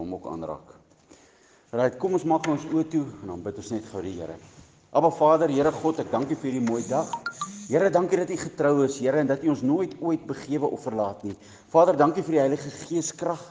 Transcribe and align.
hom 0.00 0.14
ook 0.18 0.28
aanraak. 0.30 0.74
Right, 1.68 1.98
kom 2.00 2.14
ons 2.16 2.24
maak 2.24 2.46
ons 2.48 2.64
oë 2.72 2.86
toe 2.88 3.04
en 3.04 3.34
dan 3.34 3.42
bid 3.44 3.58
ons 3.60 3.74
net 3.74 3.88
gou 3.92 4.00
die 4.00 4.14
Here. 4.16 4.38
Aba 4.96 5.10
Vader, 5.12 5.50
Here 5.52 5.68
God, 5.82 5.98
ek 6.00 6.08
dank 6.14 6.30
U 6.32 6.36
vir 6.40 6.48
hierdie 6.48 6.64
mooi 6.64 6.80
dag. 6.88 7.10
Here, 7.68 7.90
dankie 7.92 8.16
dat 8.16 8.30
U 8.32 8.38
getrou 8.40 8.86
is, 8.86 8.96
Here, 9.02 9.20
en 9.20 9.28
dat 9.28 9.42
U 9.44 9.50
ons 9.52 9.64
nooit 9.68 9.92
ooit 10.00 10.22
begewe 10.30 10.70
of 10.72 10.86
verlaat 10.88 11.26
nie. 11.28 11.34
Vader, 11.68 11.98
dankie 12.00 12.24
vir 12.24 12.38
die 12.38 12.40
Heilige 12.40 12.72
Gees 12.86 13.12
krag 13.12 13.42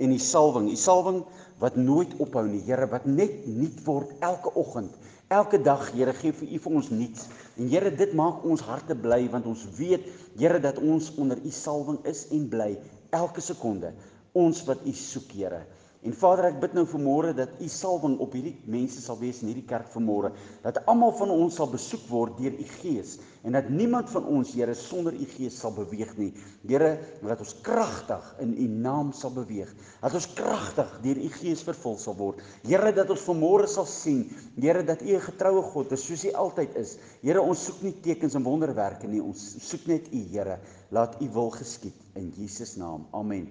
en 0.00 0.14
die 0.14 0.22
salwing. 0.22 0.70
Die 0.72 0.80
salwing 0.80 1.20
wat 1.60 1.76
nooit 1.76 2.16
ophou 2.24 2.46
nie, 2.48 2.62
Here, 2.64 2.88
wat 2.88 3.04
net 3.04 3.44
nuut 3.44 3.84
word 3.84 4.24
elke 4.24 4.54
oggend. 4.56 4.96
Elke 5.28 5.60
dag, 5.60 5.84
Here, 5.92 6.16
gee 6.16 6.32
vir 6.32 6.56
U 6.56 6.64
vir 6.64 6.80
ons 6.80 6.88
nuuts. 6.96 7.28
En 7.60 7.68
Here, 7.68 7.92
dit 7.92 8.16
maak 8.16 8.44
ons 8.48 8.64
harte 8.64 8.96
bly 8.96 9.26
want 9.36 9.52
ons 9.52 9.68
weet, 9.76 10.08
Here, 10.40 10.64
dat 10.64 10.80
ons 10.80 11.12
onder 11.20 11.44
U 11.44 11.52
salwing 11.52 12.00
is 12.08 12.24
en 12.32 12.48
bly 12.48 12.72
elke 13.12 13.44
sekonde. 13.44 13.92
Ons 14.32 14.64
wat 14.64 14.88
U 14.88 14.96
soek, 14.96 15.36
Here. 15.36 15.66
En 16.06 16.14
Vader, 16.14 16.46
ek 16.52 16.60
bid 16.62 16.74
nou 16.76 16.84
vanmôre 16.86 17.32
dat 17.34 17.56
U 17.58 17.66
salwing 17.72 18.12
op 18.22 18.34
hierdie 18.36 18.54
mense 18.70 19.00
sal 19.02 19.16
wees 19.18 19.40
in 19.42 19.48
hierdie 19.50 19.66
kerk 19.66 19.88
vanmôre, 19.90 20.30
dat 20.62 20.78
almal 20.86 21.10
van 21.18 21.32
ons 21.34 21.56
sal 21.58 21.66
besoek 21.72 22.04
word 22.06 22.36
deur 22.38 22.54
U 22.54 22.66
Gees 22.76 23.16
en 23.46 23.54
dat 23.54 23.68
niemand 23.70 24.10
van 24.10 24.26
ons, 24.30 24.52
Here, 24.54 24.74
sonder 24.78 25.14
U 25.14 25.26
Gees 25.32 25.58
sal 25.58 25.74
beweeg 25.74 26.12
nie. 26.18 26.32
Here, 26.66 26.92
dat 27.22 27.42
ons 27.42 27.56
kragtig 27.66 28.24
in 28.42 28.54
U 28.54 28.66
naam 28.86 29.12
sal 29.14 29.34
beweeg. 29.34 29.70
Dat 30.00 30.14
ons 30.18 30.26
kragtig 30.38 30.96
deur 31.04 31.20
U 31.22 31.30
Gees 31.40 31.62
vervul 31.66 31.98
sal 32.02 32.18
word. 32.18 32.42
Here, 32.66 32.90
dat 32.94 33.10
ons 33.10 33.26
vanmôre 33.26 33.66
sal 33.70 33.86
sien, 33.90 34.24
Here, 34.58 34.82
dat 34.86 35.02
U 35.02 35.14
'n 35.14 35.26
getroue 35.28 35.62
God 35.74 35.92
is 35.92 36.06
soos 36.06 36.24
U 36.24 36.32
altyd 36.32 36.74
is. 36.76 36.98
Here, 37.22 37.42
ons 37.42 37.64
soek 37.66 37.82
nie 37.82 37.94
tekens 38.02 38.34
en 38.34 38.46
wonderwerke 38.46 39.06
nie, 39.06 39.22
ons 39.22 39.56
soek 39.58 39.86
net 39.86 40.10
U, 40.12 40.22
Here. 40.30 40.58
Laat 40.90 41.18
U 41.20 41.28
wil 41.34 41.50
geskied 41.50 41.98
in 42.14 42.30
Jesus 42.36 42.76
naam. 42.76 43.06
Amen. 43.12 43.50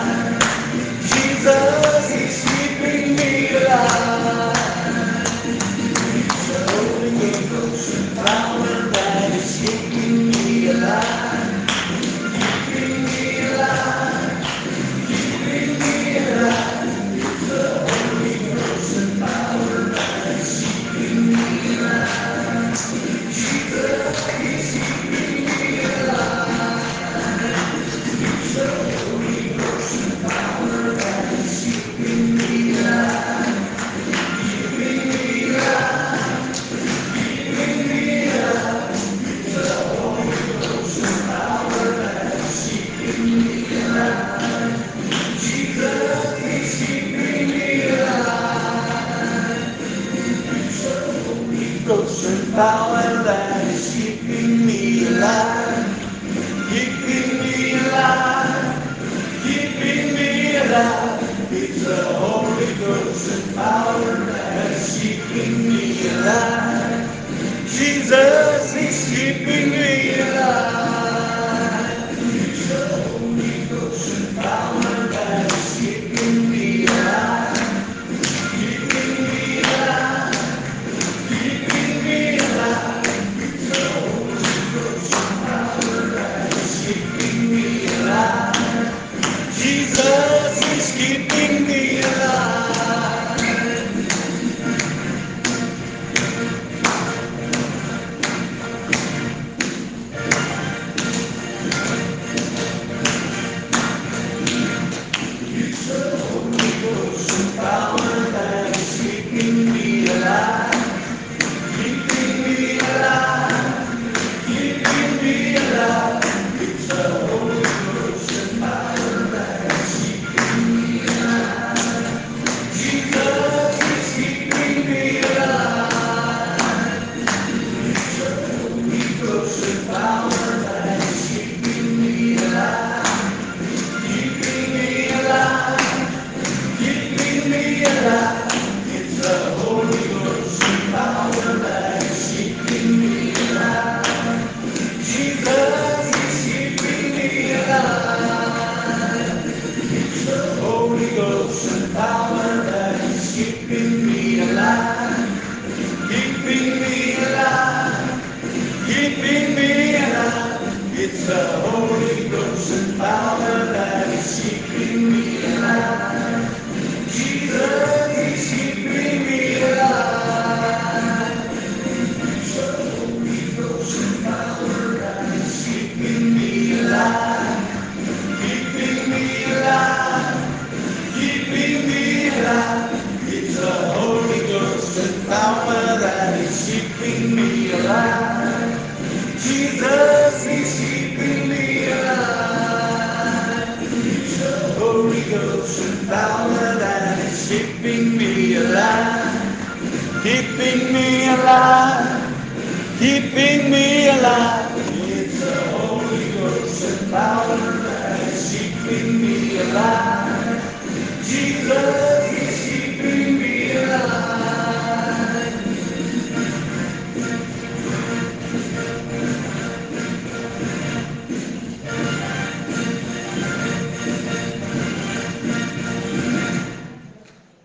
tá 52.61 53.00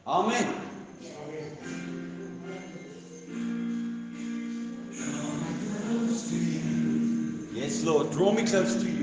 Amen. 0.06 0.54
Yes, 7.52 7.82
Lord. 7.82 8.12
Draw 8.12 8.32
me 8.32 8.44
close 8.44 8.74
to 8.82 8.88
you. 8.88 8.95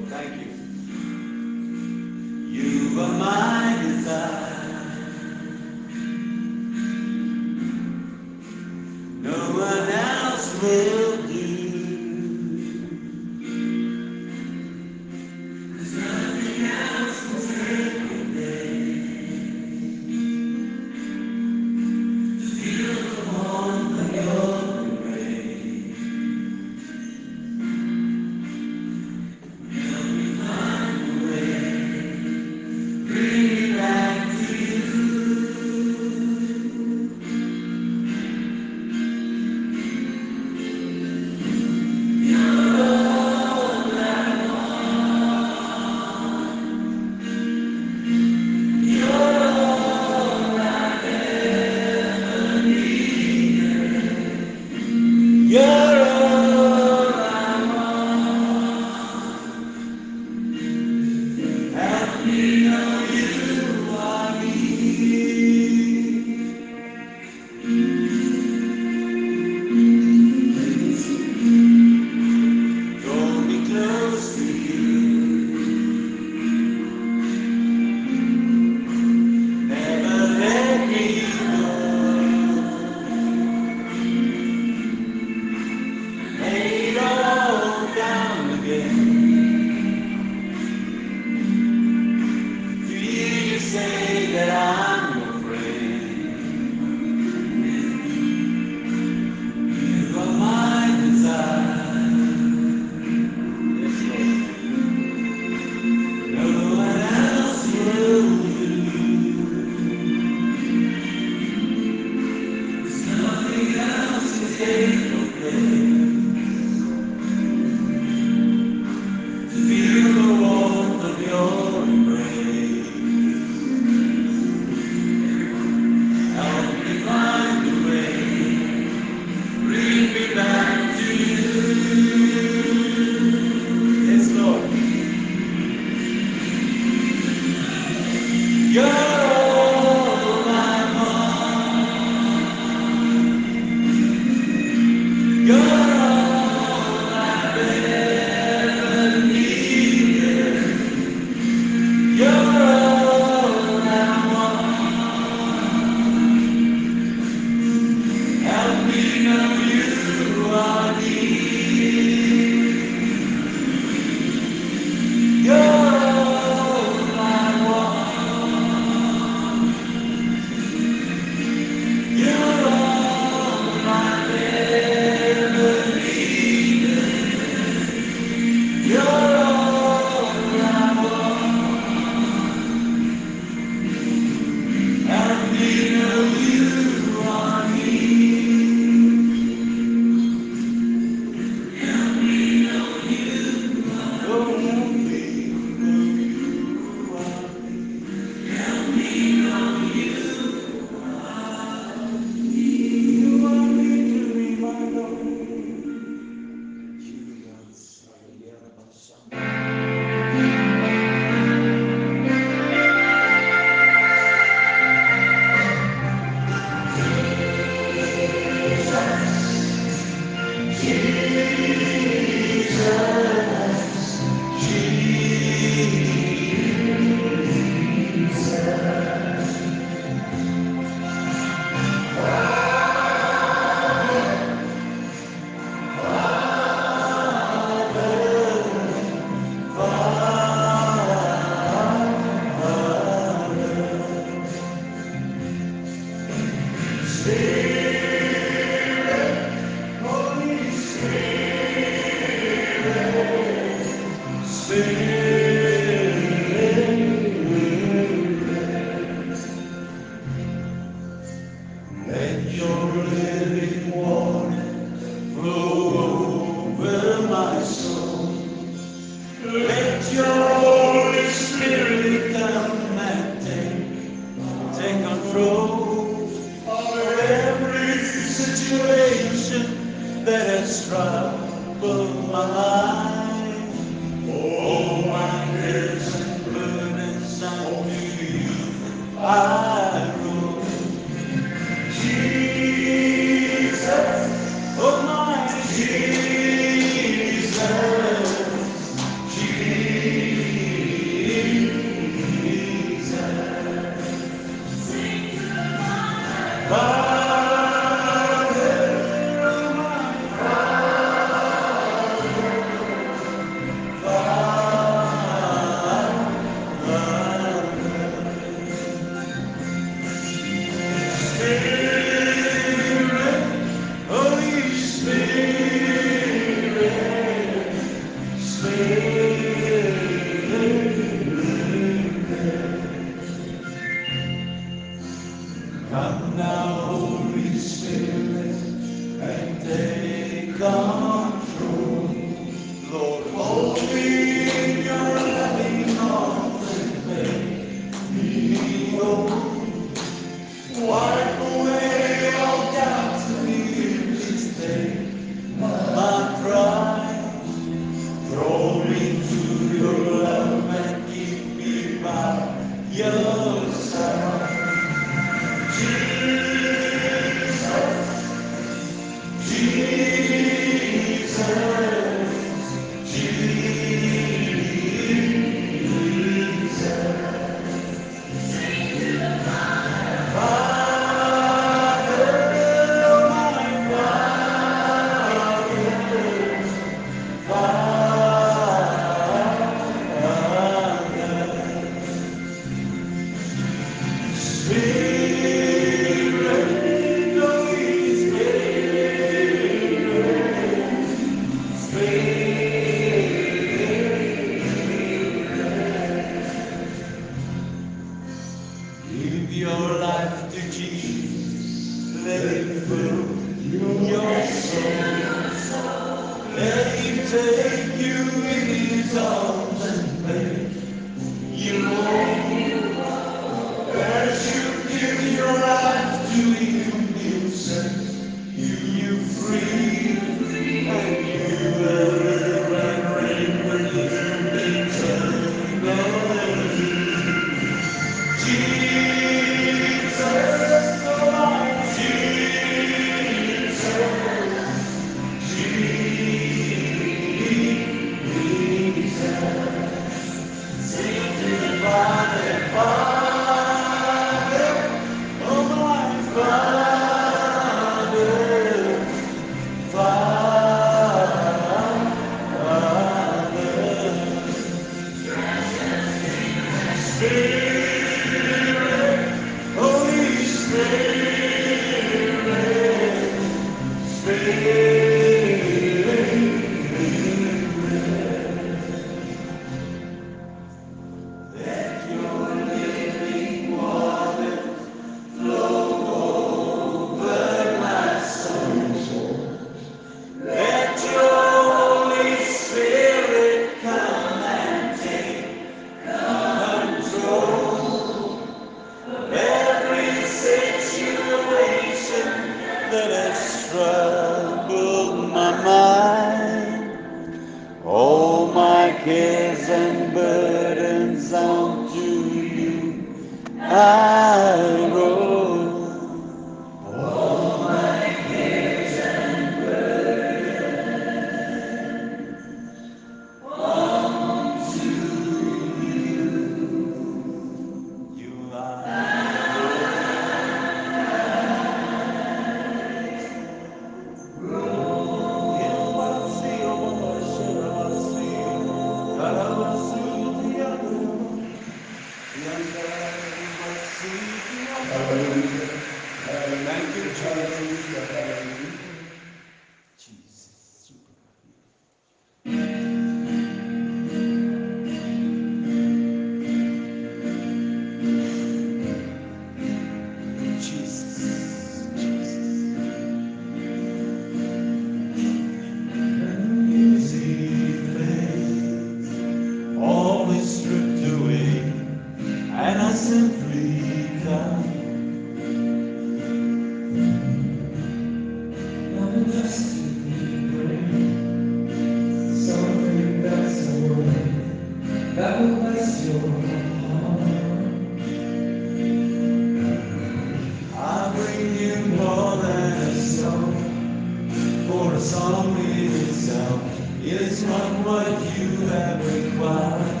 is 597.02 597.42
not 597.44 597.86
what 597.86 598.08
you 598.36 598.48
have 598.68 599.00
required. 599.14 600.00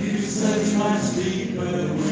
It's 0.00 0.28
such 0.28 0.74
much 0.76 1.14
deeper. 1.16 2.03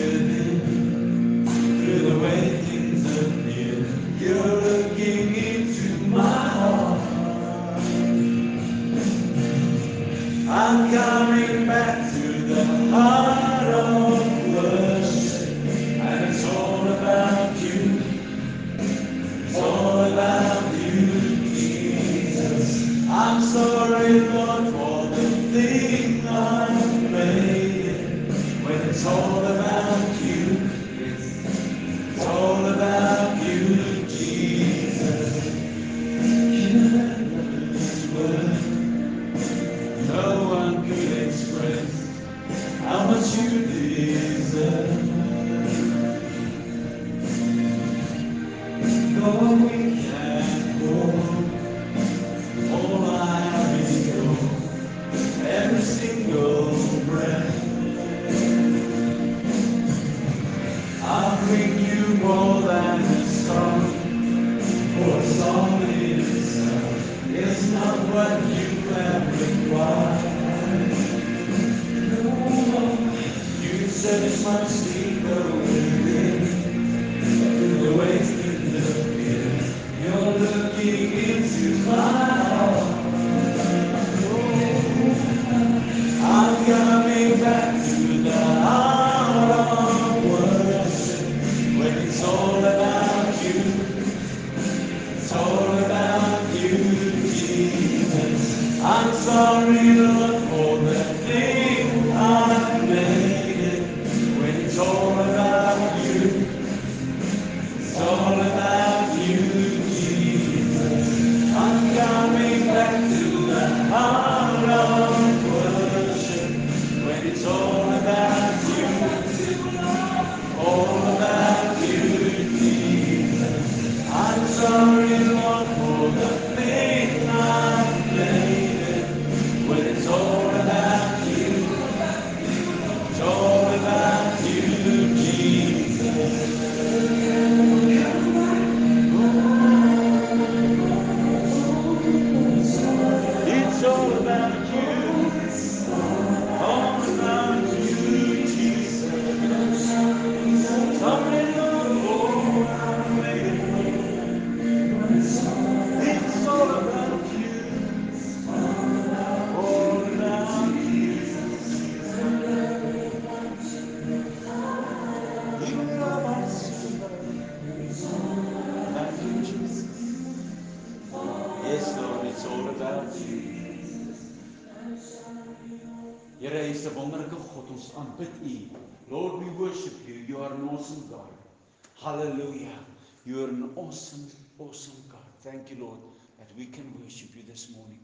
awesome, 183.92 184.26
awesome 184.58 185.04
God. 185.10 185.20
Thank 185.42 185.70
you, 185.70 185.84
Lord, 185.84 185.98
that 186.38 186.48
we 186.56 186.64
can 186.64 186.98
worship 187.02 187.28
you 187.36 187.42
this 187.46 187.68
morning. 187.76 188.00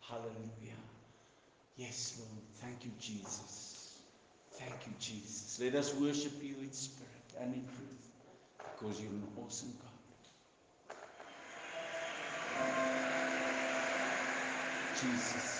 Hallelujah. 0.00 0.82
Yes, 1.76 2.18
Lord. 2.18 2.42
Thank 2.56 2.84
you, 2.84 2.90
Jesus. 2.98 4.00
Thank 4.54 4.86
you, 4.86 4.92
Jesus. 4.98 5.60
Let 5.62 5.76
us 5.76 5.94
worship 5.94 6.32
you 6.42 6.56
in 6.60 6.72
spirit 6.72 7.32
and 7.40 7.54
in 7.54 7.64
truth 7.66 8.08
because 8.80 9.00
you're 9.00 9.12
an 9.12 9.28
awesome 9.40 9.74
God. 9.80 9.92
Jesus. 15.00 15.57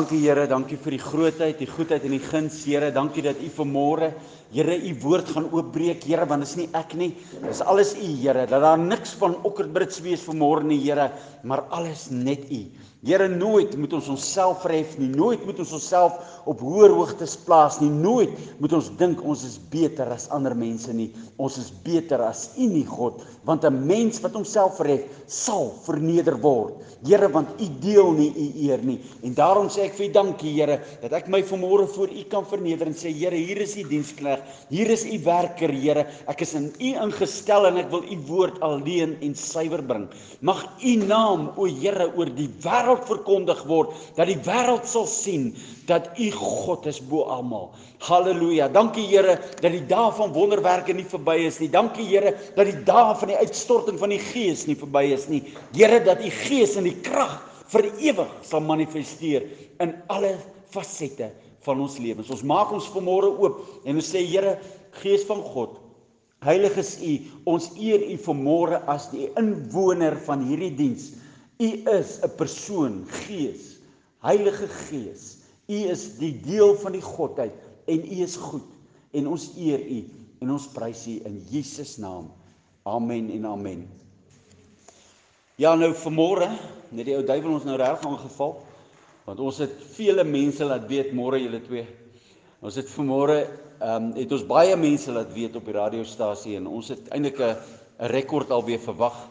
Dankie 0.00 0.22
Here, 0.24 0.46
dankie 0.48 0.78
vir 0.80 0.94
die 0.94 1.02
grootheid, 1.02 1.58
die 1.60 1.66
goedheid 1.68 2.06
en 2.08 2.14
die 2.14 2.22
guns, 2.24 2.62
Here. 2.64 2.88
Dankie 2.88 3.20
dat 3.26 3.42
U 3.44 3.48
vanmôre, 3.52 4.14
Here, 4.48 4.72
U 4.72 4.92
woord 5.02 5.28
gaan 5.34 5.50
oopbreek, 5.52 6.06
Here, 6.08 6.24
want 6.24 6.40
dit 6.40 6.48
is 6.48 6.56
nie 6.56 6.68
ek 6.78 6.94
nie. 6.96 7.10
Dis 7.42 7.60
alles 7.60 7.90
U, 7.98 8.06
Here. 8.22 8.46
Dat 8.48 8.64
daar 8.64 8.80
niks 8.80 9.12
van 9.20 9.36
okkerbrits 9.44 10.00
wees 10.00 10.24
vanmôre 10.24 10.64
nie, 10.64 10.78
Here, 10.86 11.10
maar 11.44 11.66
alles 11.76 12.06
net 12.08 12.48
U. 12.48 12.62
Here, 13.04 13.28
nooit 13.28 13.76
moet 13.76 13.92
ons 13.96 14.08
onsself 14.12 14.64
verhef 14.64 14.96
nie. 15.00 15.10
Nooit 15.12 15.44
moet 15.44 15.60
ons 15.60 15.76
onsself 15.76 16.16
op 16.48 16.64
hoër 16.64 16.96
hoogtes 16.96 17.36
plaas 17.44 17.76
nie. 17.84 17.92
Nooit 17.92 18.32
moet 18.60 18.78
ons 18.80 18.88
dink 18.96 19.20
ons 19.20 19.44
is 19.44 19.58
beter 19.72 20.08
as 20.16 20.30
ander 20.32 20.56
mense 20.56 20.96
nie. 20.96 21.10
Ons 21.36 21.60
is 21.60 21.68
beter 21.84 22.24
as 22.24 22.46
U 22.56 22.72
nie, 22.72 22.86
God, 22.88 23.20
want 23.50 23.64
'n 23.66 23.86
mens 23.86 24.20
wat 24.22 24.36
homself 24.38 24.78
verhef, 24.78 25.02
sal 25.26 25.74
verneder 25.86 26.38
word. 26.40 26.78
Here, 27.02 27.28
want 27.32 27.56
U 27.56 27.66
deel 27.80 28.12
nie 28.12 28.28
U 28.36 28.46
eer 28.68 28.82
nie. 28.84 28.98
En 29.24 29.34
daarom 29.34 29.70
sê 29.72 29.86
ek 29.88 29.94
vir 29.96 30.06
U 30.06 30.12
dankie, 30.12 30.52
Here, 30.52 30.80
dat 31.00 31.14
ek 31.16 31.30
my 31.32 31.40
vanmôre 31.48 31.86
voor 31.88 32.12
U 32.12 32.24
kan 32.28 32.44
verneder 32.44 32.90
en 32.90 32.94
sê, 32.94 33.08
Here, 33.08 33.36
hier 33.36 33.60
is 33.64 33.76
U 33.80 33.84
dienskneg. 33.88 34.42
Hier 34.68 34.90
is 34.92 35.06
U 35.08 35.16
werker, 35.24 35.72
Here. 35.72 36.04
Ek 36.28 36.44
is 36.44 36.54
in 36.54 36.68
U 36.76 36.90
ingestel 37.06 37.70
en 37.70 37.80
ek 37.80 37.90
wil 37.90 38.04
U 38.04 38.18
woord 38.28 38.60
alleen 38.60 39.16
en 39.24 39.34
suiwer 39.34 39.82
bring. 39.82 40.08
Mag 40.44 40.60
U 40.84 40.96
naam, 41.06 41.48
o 41.56 41.64
Here, 41.64 42.10
oor 42.16 42.28
die 42.36 42.50
wêreld 42.60 43.08
verkondig 43.08 43.64
word, 43.70 43.96
dat 44.16 44.28
die 44.28 44.40
wêreld 44.44 44.84
sal 44.84 45.08
sien 45.08 45.54
dat 45.88 46.12
U 46.20 46.30
God 46.36 46.86
is 46.86 47.00
bo 47.00 47.24
almal. 47.32 47.70
Halleluja. 48.00 48.68
Dankie 48.72 49.04
Here 49.10 49.36
dat 49.60 49.72
die 49.72 49.82
dae 49.88 50.12
van 50.16 50.32
wonderwerke 50.32 50.94
nie 50.96 51.04
verby 51.08 51.36
is 51.48 51.58
nie. 51.60 51.68
Dankie 51.72 52.06
Here 52.08 52.32
dat 52.56 52.68
die 52.68 52.78
dae 52.86 53.16
van 53.20 53.32
die 53.32 53.39
uitstorting 53.40 53.98
van 54.00 54.14
die 54.14 54.22
Gees 54.22 54.66
nie 54.68 54.78
verby 54.78 55.06
is 55.14 55.28
nie. 55.28 55.42
Here 55.76 56.00
dat 56.04 56.22
U 56.24 56.30
Gees 56.44 56.76
in 56.80 56.88
die 56.88 56.96
krag 57.06 57.38
vir 57.70 57.90
ewig 58.02 58.32
sal 58.46 58.64
manifesteer 58.66 59.46
in 59.82 59.94
alle 60.12 60.36
fasette 60.74 61.30
van 61.66 61.80
ons 61.82 61.98
lewens. 62.00 62.30
Ons 62.32 62.46
maak 62.46 62.72
ons 62.72 62.88
vanmôre 62.94 63.30
oop 63.30 63.62
en 63.84 64.00
ons 64.00 64.12
sê 64.14 64.24
Here, 64.26 64.58
Gees 65.02 65.26
van 65.28 65.42
God, 65.52 65.78
Heilig 66.40 66.78
is 66.80 66.94
U, 67.04 67.14
ons 67.52 67.66
eer 67.76 68.00
U 68.00 68.14
vanmôre 68.24 68.78
as 68.88 69.10
die 69.12 69.26
inwoner 69.36 70.14
van 70.24 70.40
hierdie 70.48 70.72
diens. 70.78 71.10
U 71.60 71.68
is 71.92 72.16
'n 72.24 72.32
persoon, 72.38 73.04
Gees, 73.26 73.76
Heilige 74.24 74.68
Gees. 74.88 75.44
U 75.68 75.76
is 75.92 76.16
die 76.16 76.32
deel 76.40 76.74
van 76.80 76.96
die 76.96 77.04
Godheid 77.04 77.52
en 77.86 78.00
U 78.00 78.22
is 78.24 78.36
goed 78.36 78.64
en 79.12 79.28
ons 79.28 79.50
eer 79.56 79.84
U 79.84 80.00
en 80.40 80.50
ons 80.56 80.66
prys 80.72 81.06
U 81.06 81.20
in 81.28 81.36
Jesus 81.50 81.98
naam. 81.98 82.32
Amen 82.82 83.30
en 83.30 83.44
amen. 83.44 83.88
Ja 85.60 85.74
nou 85.76 85.90
vanmôre, 85.92 86.46
net 86.88 87.04
die 87.04 87.16
ou 87.18 87.24
duiwel 87.28 87.58
ons 87.58 87.66
nou 87.68 87.76
reg 87.76 88.00
aangeval 88.08 88.54
want 89.26 89.42
ons 89.44 89.58
het 89.60 89.74
vele 89.92 90.24
mense 90.24 90.64
laat 90.64 90.86
weet 90.88 91.10
môre 91.14 91.38
julle 91.42 91.60
twee. 91.66 91.84
Ons 92.64 92.78
het 92.80 92.88
vanmôre 92.88 93.36
ehm 93.44 94.06
um, 94.06 94.08
het 94.16 94.32
ons 94.32 94.46
baie 94.48 94.72
mense 94.80 95.12
laat 95.12 95.28
weet 95.36 95.58
op 95.60 95.68
die 95.68 95.76
radiostasie 95.76 96.56
en 96.56 96.66
ons 96.72 96.88
het 96.88 97.12
eintlik 97.12 97.38
'n 97.40 97.52
'n 98.00 98.10
rekord 98.16 98.50
alweer 98.50 98.80
verwag 98.80 99.28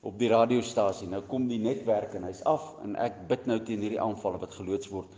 op 0.00 0.18
die 0.18 0.32
radiostasie. 0.32 1.08
Nou 1.08 1.20
kom 1.20 1.48
die 1.48 1.60
netwerk 1.60 2.14
en 2.14 2.24
hy's 2.24 2.42
af 2.44 2.80
en 2.82 2.96
ek 2.96 3.28
bid 3.28 3.46
nou 3.46 3.60
teen 3.60 3.80
hierdie 3.80 4.00
aanvalle 4.00 4.40
wat 4.40 4.54
geloods 4.54 4.88
word 4.88 5.08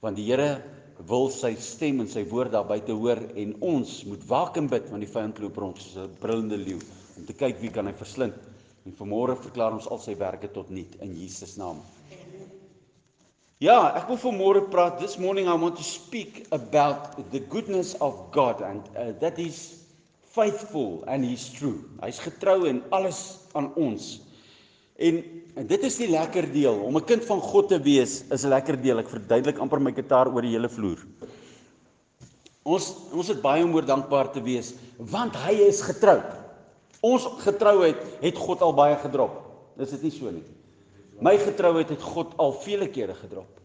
want 0.00 0.16
die 0.16 0.26
Here 0.26 0.62
wil 1.06 1.30
sy 1.30 1.54
stem 1.54 2.00
en 2.00 2.08
sy 2.08 2.24
woord 2.24 2.52
daar 2.52 2.66
buite 2.66 2.92
hoor 2.92 3.22
en 3.36 3.54
ons 3.60 4.04
moet 4.04 4.26
waak 4.26 4.56
en 4.56 4.66
bid 4.68 4.90
want 4.90 5.00
die 5.00 5.12
vyand 5.12 5.38
loop 5.38 5.56
rond 5.56 5.78
soos 5.78 5.96
'n 5.96 6.16
brullende 6.18 6.56
leeu 6.56 6.80
om 7.20 7.26
te 7.28 7.36
kyk 7.36 7.60
wie 7.60 7.70
kan 7.72 7.86
hy 7.86 7.94
verslind. 7.96 8.36
En 8.88 8.96
vanmôre 8.96 9.36
verklaar 9.36 9.76
ons 9.76 9.88
al 9.92 10.00
sy 10.00 10.16
werke 10.18 10.48
tot 10.48 10.70
nul 10.72 10.88
in 11.04 11.12
Jesus 11.20 11.58
naam. 11.60 11.82
Ja, 13.60 13.92
ek 13.92 14.08
wil 14.08 14.16
vanmôre 14.22 14.62
praat. 14.72 14.96
This 15.02 15.18
morning 15.20 15.50
I 15.52 15.56
want 15.60 15.76
to 15.76 15.84
speak 15.84 16.46
about 16.56 17.18
the 17.34 17.42
goodness 17.52 17.92
of 18.00 18.30
God 18.32 18.64
and 18.64 18.88
uh, 18.96 19.12
that 19.20 19.36
is 19.38 19.84
faithful 20.32 21.04
and 21.06 21.26
he's 21.26 21.50
true. 21.52 21.84
Hy's 22.00 22.22
getrou 22.24 22.64
in 22.70 22.80
alles 22.88 23.20
aan 23.52 23.68
ons. 23.76 24.14
En, 24.96 25.20
en 25.60 25.68
dit 25.68 25.84
is 25.84 26.00
die 26.00 26.08
lekker 26.08 26.48
deel. 26.54 26.80
Om 26.88 26.96
'n 26.96 27.04
kind 27.04 27.28
van 27.28 27.44
God 27.44 27.68
te 27.68 27.82
wees 27.84 28.24
is 28.32 28.48
'n 28.48 28.54
lekker 28.56 28.80
deel. 28.80 29.04
Ek 29.04 29.12
verduidelik 29.12 29.60
amper 29.60 29.80
my 29.80 29.92
gitaar 29.92 30.32
oor 30.32 30.40
die 30.40 30.56
hele 30.56 30.72
vloer. 30.72 31.04
Ons 32.64 32.94
ons 33.12 33.28
het 33.28 33.44
baie 33.44 33.64
om 33.64 33.76
oor 33.76 33.84
dankbaar 33.84 34.32
te 34.32 34.40
wees 34.40 34.72
want 34.96 35.36
hy 35.36 35.68
is 35.68 35.84
getrou. 35.84 36.20
Ons 37.00 37.26
getrouheid 37.44 38.00
het 38.20 38.36
God 38.36 38.62
al 38.62 38.74
baie 38.76 38.96
gedrop. 39.00 39.38
Dis 39.80 39.94
dit 39.96 40.08
nie 40.08 40.12
so 40.14 40.32
nie. 40.32 40.44
My 41.20 41.36
getrouheid 41.40 41.88
het 41.92 42.02
God 42.04 42.34
al 42.40 42.52
vele 42.64 42.88
kere 42.92 43.14
gedrop. 43.16 43.60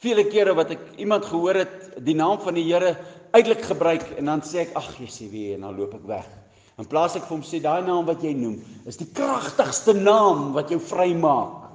Vele 0.00 0.24
kere 0.30 0.54
wat 0.56 0.70
ek 0.74 0.84
iemand 1.02 1.26
gehoor 1.28 1.60
het 1.60 1.74
die 2.06 2.16
naam 2.16 2.38
van 2.40 2.56
die 2.56 2.64
Here 2.66 2.94
uitelik 3.34 3.62
gebruik 3.68 4.06
en 4.18 4.30
dan 4.30 4.42
sê 4.46 4.64
ek 4.64 4.76
ag 4.78 4.88
Jesusie 4.96 5.28
wie 5.30 5.48
en 5.54 5.66
dan 5.66 5.76
loop 5.76 5.94
ek 5.98 6.06
weg. 6.08 6.28
In 6.80 6.88
plaas 6.88 7.18
ek 7.18 7.26
vir 7.26 7.36
hom 7.36 7.44
sê 7.44 7.60
daai 7.60 7.84
naam 7.84 8.06
wat 8.08 8.24
jy 8.24 8.32
noem 8.34 8.56
is 8.88 8.98
die 8.98 9.10
kragtigste 9.12 9.94
naam 9.98 10.54
wat 10.56 10.72
jou 10.72 10.80
vrymaak. 10.80 11.68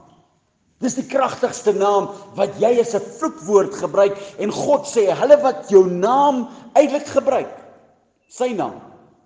Dis 0.83 0.97
die 0.97 1.05
kragtigste 1.07 1.71
naam 1.77 2.09
wat 2.35 2.57
jy 2.59 2.73
as 2.81 2.95
'n 2.95 3.05
vloekwoord 3.19 3.77
gebruik 3.83 4.17
en 4.39 4.51
God 4.51 4.89
sê 4.89 5.05
hulle 5.13 5.37
wat 5.43 5.69
jou 5.69 5.85
naam 5.87 6.47
uitelik 6.73 7.07
gebruik 7.07 7.53
sy 8.27 8.51
naam 8.57 8.81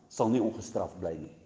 sal 0.10 0.29
nie 0.29 0.41
ongestraf 0.41 0.91
bly 0.99 1.15
nie. 1.15 1.38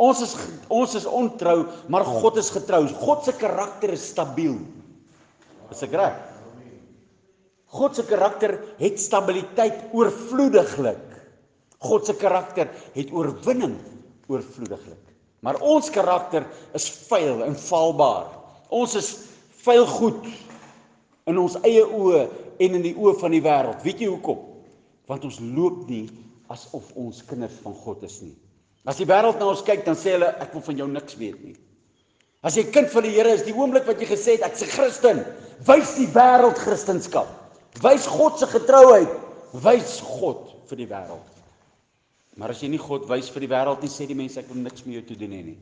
Ons 0.00 0.22
is 0.24 0.34
ons 0.72 0.94
is 0.96 1.06
ontrou, 1.06 1.66
maar 1.92 2.04
God 2.06 2.38
is 2.40 2.50
getrou. 2.50 2.86
God 3.02 3.24
se 3.26 3.34
karakter 3.36 3.92
is 3.92 4.08
stabiel. 4.12 4.58
Is 5.72 5.82
ek 5.84 5.96
reg? 5.96 6.16
God 7.72 7.96
se 7.96 8.04
karakter 8.04 8.58
het 8.80 9.00
stabiliteit 9.00 9.92
oorvloediglik. 9.96 11.08
God 11.82 12.06
se 12.06 12.14
karakter 12.16 12.68
het 12.94 13.12
oorwinning 13.12 13.78
oorvloediglik. 14.28 15.00
Maar 15.42 15.58
ons 15.64 15.90
karakter 15.90 16.46
is 16.76 16.86
vuil 17.08 17.42
en 17.46 17.56
valbaar. 17.58 18.28
Ons 18.70 18.94
is 19.00 19.08
vuil 19.64 19.86
goed 19.88 20.28
in 21.30 21.38
ons 21.38 21.56
eie 21.66 21.82
oë 21.82 22.26
en 22.62 22.78
in 22.78 22.84
die 22.84 22.94
oë 22.94 23.16
van 23.20 23.34
die 23.34 23.42
wêreld. 23.42 23.82
Weet 23.86 24.04
jy 24.04 24.10
hoekom? 24.12 24.44
Want 25.10 25.26
ons 25.26 25.40
loop 25.42 25.82
nie 25.88 26.06
asof 26.52 26.92
ons 26.98 27.24
kinders 27.26 27.56
van 27.64 27.74
God 27.82 28.04
is 28.06 28.20
nie. 28.22 28.36
As 28.84 28.98
die 28.98 29.06
wêreld 29.06 29.38
na 29.38 29.50
ons 29.52 29.62
kyk, 29.62 29.84
dan 29.86 29.98
sê 29.98 30.16
hulle 30.16 30.32
ek 30.42 30.54
wil 30.56 30.64
van 30.66 30.80
jou 30.80 30.88
niks 30.90 31.18
weet 31.20 31.42
nie. 31.44 31.54
As 32.42 32.56
jy 32.58 32.64
kind 32.74 32.90
van 32.90 33.06
die 33.06 33.12
Here 33.14 33.30
is, 33.30 33.44
die 33.46 33.54
oomblik 33.54 33.86
wat 33.86 34.00
jy 34.02 34.08
gesê 34.10 34.34
het 34.34 34.46
ek's 34.48 34.62
'n 34.62 34.72
Christen, 34.74 35.18
wys 35.66 35.94
die 35.94 36.08
wêreld 36.10 36.58
Christendom. 36.58 37.28
Wys 37.82 38.06
God 38.06 38.38
se 38.38 38.46
getrouheid, 38.46 39.12
wys 39.52 40.00
God 40.00 40.50
vir 40.68 40.76
die 40.76 40.88
wêreld. 40.90 41.28
Maar 42.36 42.50
as 42.50 42.62
jy 42.62 42.68
nie 42.68 42.80
God 42.80 43.06
wys 43.08 43.28
vir 43.30 43.40
die 43.40 43.52
wêreld 43.52 43.82
nie, 43.82 43.88
sê 43.88 44.06
die 44.06 44.18
mense 44.18 44.40
ek 44.40 44.48
wil 44.48 44.62
niks 44.62 44.84
met 44.84 44.94
jou 44.94 45.02
te 45.02 45.18
doen 45.20 45.30
hê 45.30 45.42
nie. 45.44 45.58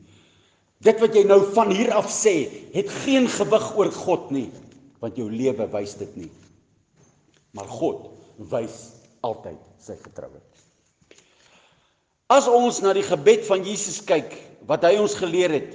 Dit 0.81 0.99
wat 0.99 1.13
jy 1.13 1.23
nou 1.23 1.53
van 1.53 1.69
hier 1.69 1.91
af 1.93 2.09
sê, 2.09 2.49
het 2.73 2.89
geen 3.05 3.27
gewig 3.27 3.77
oor 3.77 3.91
God 3.91 4.31
nie, 4.31 4.49
want 4.99 5.15
jou 5.15 5.29
lewe 5.29 5.67
wys 5.67 5.93
dit 5.99 6.17
nie. 6.17 6.31
Maar 7.53 7.67
God 7.67 8.09
wys 8.49 8.95
altyd 9.21 9.59
sy 9.77 9.95
getrouheid. 10.01 10.65
As 12.31 12.45
ons 12.47 12.77
na 12.79 12.93
die 12.95 13.03
gebed 13.03 13.43
van 13.43 13.65
Jesus 13.67 13.97
kyk 14.07 14.37
wat 14.69 14.85
hy 14.87 14.93
ons 15.01 15.17
geleer 15.19 15.51
het, 15.51 15.73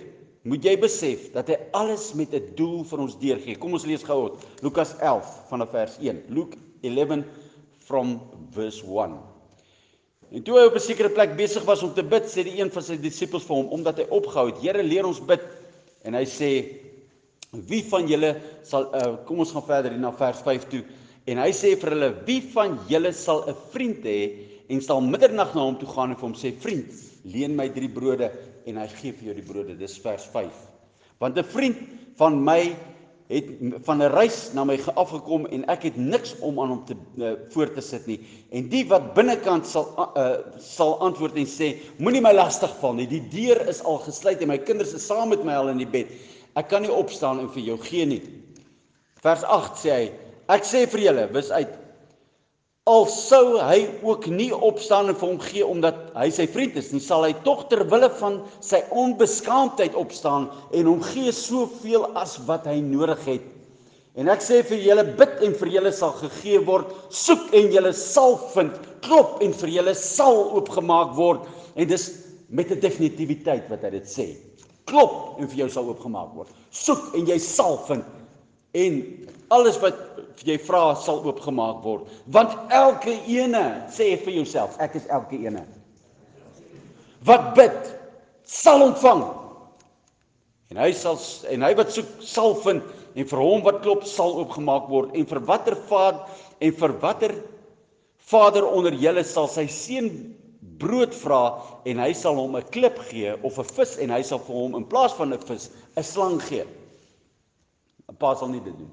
moet 0.49 0.64
jy 0.64 0.73
besef 0.81 1.27
dat 1.35 1.51
hy 1.53 1.57
alles 1.77 2.14
met 2.16 2.33
'n 2.33 2.55
doel 2.57 2.81
vir 2.88 3.03
ons 3.03 3.19
deurgee. 3.21 3.59
Kom 3.61 3.75
ons 3.77 3.85
lees 3.85 4.05
gou 4.07 4.38
Lukas 4.64 4.95
11 5.03 5.27
vanaf 5.51 5.71
vers 5.71 5.99
1. 6.01 6.23
Luke 6.33 6.57
11 6.81 7.27
from 7.85 8.21
verse 8.55 8.81
1. 8.81 9.19
En 10.33 10.42
toe 10.42 10.57
hy 10.57 10.64
op 10.66 10.75
'n 10.75 10.81
sekere 10.81 11.11
plek 11.11 11.37
besig 11.37 11.64
was 11.64 11.83
om 11.83 11.92
te 11.92 12.03
bid, 12.03 12.25
sê 12.25 12.42
die 12.45 12.59
een 12.59 12.71
van 12.71 12.83
sy 12.83 12.97
disippels 12.97 13.45
vir 13.45 13.57
hom 13.57 13.69
omdat 13.69 13.99
hy 13.99 14.07
opgehou 14.09 14.47
het: 14.47 14.62
"Here, 14.62 14.83
leer 14.83 15.05
ons 15.05 15.21
bid." 15.21 15.42
En 16.05 16.14
hy 16.14 16.25
sê: 16.25 16.81
"Wie 17.53 17.85
van 17.85 18.09
julle 18.09 18.40
sal 18.62 18.95
uh, 18.95 19.16
kom 19.27 19.38
ons 19.38 19.53
gaan 19.53 19.66
verder 19.66 19.90
hier 19.90 20.01
na 20.01 20.12
vers 20.12 20.40
5 20.40 20.69
toe." 20.69 20.85
En 21.27 21.38
hy 21.38 21.53
sê 21.53 21.77
vir 21.77 21.90
hulle: 21.90 22.14
"Wie 22.25 22.40
van 22.40 22.79
julle 22.88 23.12
sal 23.12 23.45
'n 23.45 23.55
vriend 23.73 24.05
hê 24.05 24.56
en 24.69 24.83
sal 24.83 25.01
middernag 25.05 25.55
na 25.55 25.65
hom 25.67 25.79
toe 25.79 25.89
gaan 25.89 26.13
en 26.13 26.19
vir 26.19 26.29
hom 26.29 26.37
sê: 26.39 26.53
"Vriend, 26.61 26.93
leen 27.25 27.57
my 27.57 27.69
3 27.69 27.89
brode 27.89 28.31
en 28.67 28.77
hy 28.77 28.89
gee 28.99 29.13
vir 29.13 29.31
jou 29.31 29.35
die 29.35 29.47
brode." 29.47 29.79
Dis 29.79 29.99
vers 29.99 30.27
5. 30.33 30.53
Want 31.19 31.39
'n 31.39 31.45
vriend 31.45 31.77
van 32.17 32.45
my 32.45 32.77
het 33.29 33.47
van 33.83 34.03
'n 34.03 34.11
reis 34.11 34.53
na 34.55 34.65
my 34.65 34.79
afgekom 34.95 35.47
en 35.47 35.65
ek 35.67 35.83
het 35.83 35.97
niks 35.97 36.39
om 36.41 36.61
aan 36.61 36.69
hom 36.69 36.85
te 36.85 36.95
uh, 37.19 37.33
voor 37.51 37.73
te 37.73 37.81
sit 37.81 38.07
nie. 38.07 38.21
En 38.51 38.69
die 38.69 38.85
wat 38.87 39.15
binnekant 39.15 39.67
sal 39.67 40.15
uh, 40.17 40.39
sal 40.59 40.99
antwoord 41.01 41.35
en 41.35 41.47
sê: 41.47 41.77
Moenie 41.99 42.21
my 42.21 42.33
lastig 42.33 42.71
val 42.81 42.95
nie. 42.95 43.07
Die 43.07 43.23
deur 43.29 43.69
is 43.69 43.83
al 43.83 43.99
gesluit 43.99 44.41
en 44.41 44.49
my 44.49 44.59
kinders 44.59 44.95
is 44.95 45.07
saam 45.07 45.29
met 45.29 45.45
my 45.45 45.55
al 45.55 45.69
in 45.69 45.79
die 45.79 45.91
bed. 45.91 46.07
Ek 46.55 46.69
kan 46.69 46.83
nie 46.83 46.93
opstaan 46.93 47.41
en 47.41 47.51
vir 47.51 47.63
jou 47.63 47.79
gee 47.79 48.07
nie. 48.07 48.23
Vers 49.23 49.43
8 49.43 49.83
sê 49.83 49.91
hy: 49.91 50.13
Ek 50.49 50.63
sê 50.65 50.87
vir 50.87 51.01
julle, 51.01 51.27
wis 51.35 51.51
uit 51.51 51.75
al 52.87 53.09
sou 53.11 53.57
hy 53.59 53.81
ook 54.07 54.29
nie 54.31 54.53
opstaan 54.55 55.09
en 55.11 55.16
vir 55.18 55.27
hom 55.27 55.40
gee 55.42 55.66
omdat 55.66 55.96
hy 56.14 56.29
sy 56.31 56.44
vriend 56.46 56.77
is 56.79 56.92
nie, 56.94 57.03
sal 57.03 57.25
hy 57.27 57.33
tog 57.42 57.64
ter 57.70 57.83
wille 57.90 58.09
van 58.20 58.38
sy 58.62 58.79
onbeskaamdheid 58.94 59.96
opstaan 59.99 60.46
en 60.70 60.90
hom 60.92 61.03
gee 61.09 61.33
soveel 61.35 62.07
as 62.14 62.37
wat 62.46 62.68
hy 62.70 62.79
nodig 62.85 63.25
het. 63.27 63.49
En 64.16 64.31
ek 64.33 64.40
sê 64.40 64.61
vir 64.64 64.85
julle 64.85 65.03
bid 65.18 65.42
en 65.44 65.57
vir 65.59 65.72
julle 65.75 65.92
sal 65.92 66.14
gegee 66.20 66.61
word, 66.68 66.92
soek 67.11 67.51
en 67.59 67.75
julle 67.75 67.90
sal 67.92 68.38
vind, 68.55 68.79
klop 69.05 69.42
en 69.44 69.57
vir 69.64 69.75
julle 69.75 69.94
sal 69.99 70.38
oopgemaak 70.57 71.12
word. 71.18 71.42
En 71.75 71.90
dis 71.90 72.07
met 72.49 72.70
'n 72.70 72.81
definitiwiteit 72.81 73.66
wat 73.68 73.83
hy 73.83 73.90
dit 73.99 74.07
sê. 74.07 74.27
Klop 74.87 75.40
en 75.40 75.49
vir 75.49 75.66
jou 75.66 75.68
sal 75.68 75.90
oopgemaak 75.90 76.33
word. 76.38 76.55
Soek 76.70 77.14
en 77.18 77.27
jy 77.27 77.38
sal 77.38 77.77
vind. 77.90 78.05
En 78.77 79.01
alles 79.55 79.79
wat 79.81 79.97
jy 80.45 80.59
vra 80.61 80.91
sal 81.01 81.23
oopgemaak 81.25 81.81
word. 81.85 82.11
Want 82.35 82.55
elke 82.75 83.15
ene 83.31 83.65
sê 83.93 84.12
vir 84.21 84.39
jouself 84.41 84.77
ek 84.83 84.99
is 85.01 85.09
elke 85.12 85.39
ene. 85.39 85.65
Wat 87.27 87.55
bid 87.57 87.93
sal 88.47 88.85
ontvang. 88.91 89.25
En 90.75 90.81
hy 90.83 90.93
sal 90.99 91.19
en 91.53 91.67
hy 91.67 91.73
wat 91.79 91.93
soek 91.95 92.17
sal 92.27 92.57
vind. 92.67 92.85
En 93.17 93.29
vir 93.31 93.43
hom 93.43 93.62
wat 93.65 93.83
klop 93.85 94.05
sal 94.09 94.37
oopgemaak 94.43 94.91
word. 94.93 95.15
En 95.17 95.29
vir 95.29 95.45
watter 95.49 95.79
vader 95.89 96.43
en 96.61 96.81
vir 96.81 96.99
watter 97.03 97.37
vader 98.27 98.67
onder 98.67 98.97
julle 98.99 99.23
sal 99.25 99.49
sy 99.49 99.67
seun 99.71 100.11
brood 100.81 101.15
vra 101.17 101.62
en 101.89 102.01
hy 102.03 102.11
sal 102.17 102.37
hom 102.41 102.57
'n 102.57 102.69
klip 102.75 102.99
gee 103.09 103.33
of 103.43 103.59
'n 103.59 103.69
vis 103.77 103.97
en 104.03 104.11
hy 104.11 104.23
sal 104.23 104.39
vir 104.39 104.57
hom 104.57 104.75
in 104.77 104.85
plaas 104.85 105.15
van 105.17 105.33
'n 105.33 105.39
vis 105.49 105.71
'n 105.97 106.03
slang 106.03 106.41
gee 106.41 106.67
'n 108.09 108.16
pa 108.16 108.35
sal 108.35 108.49
nie 108.49 108.61
dit 108.61 108.79
doen 108.79 108.92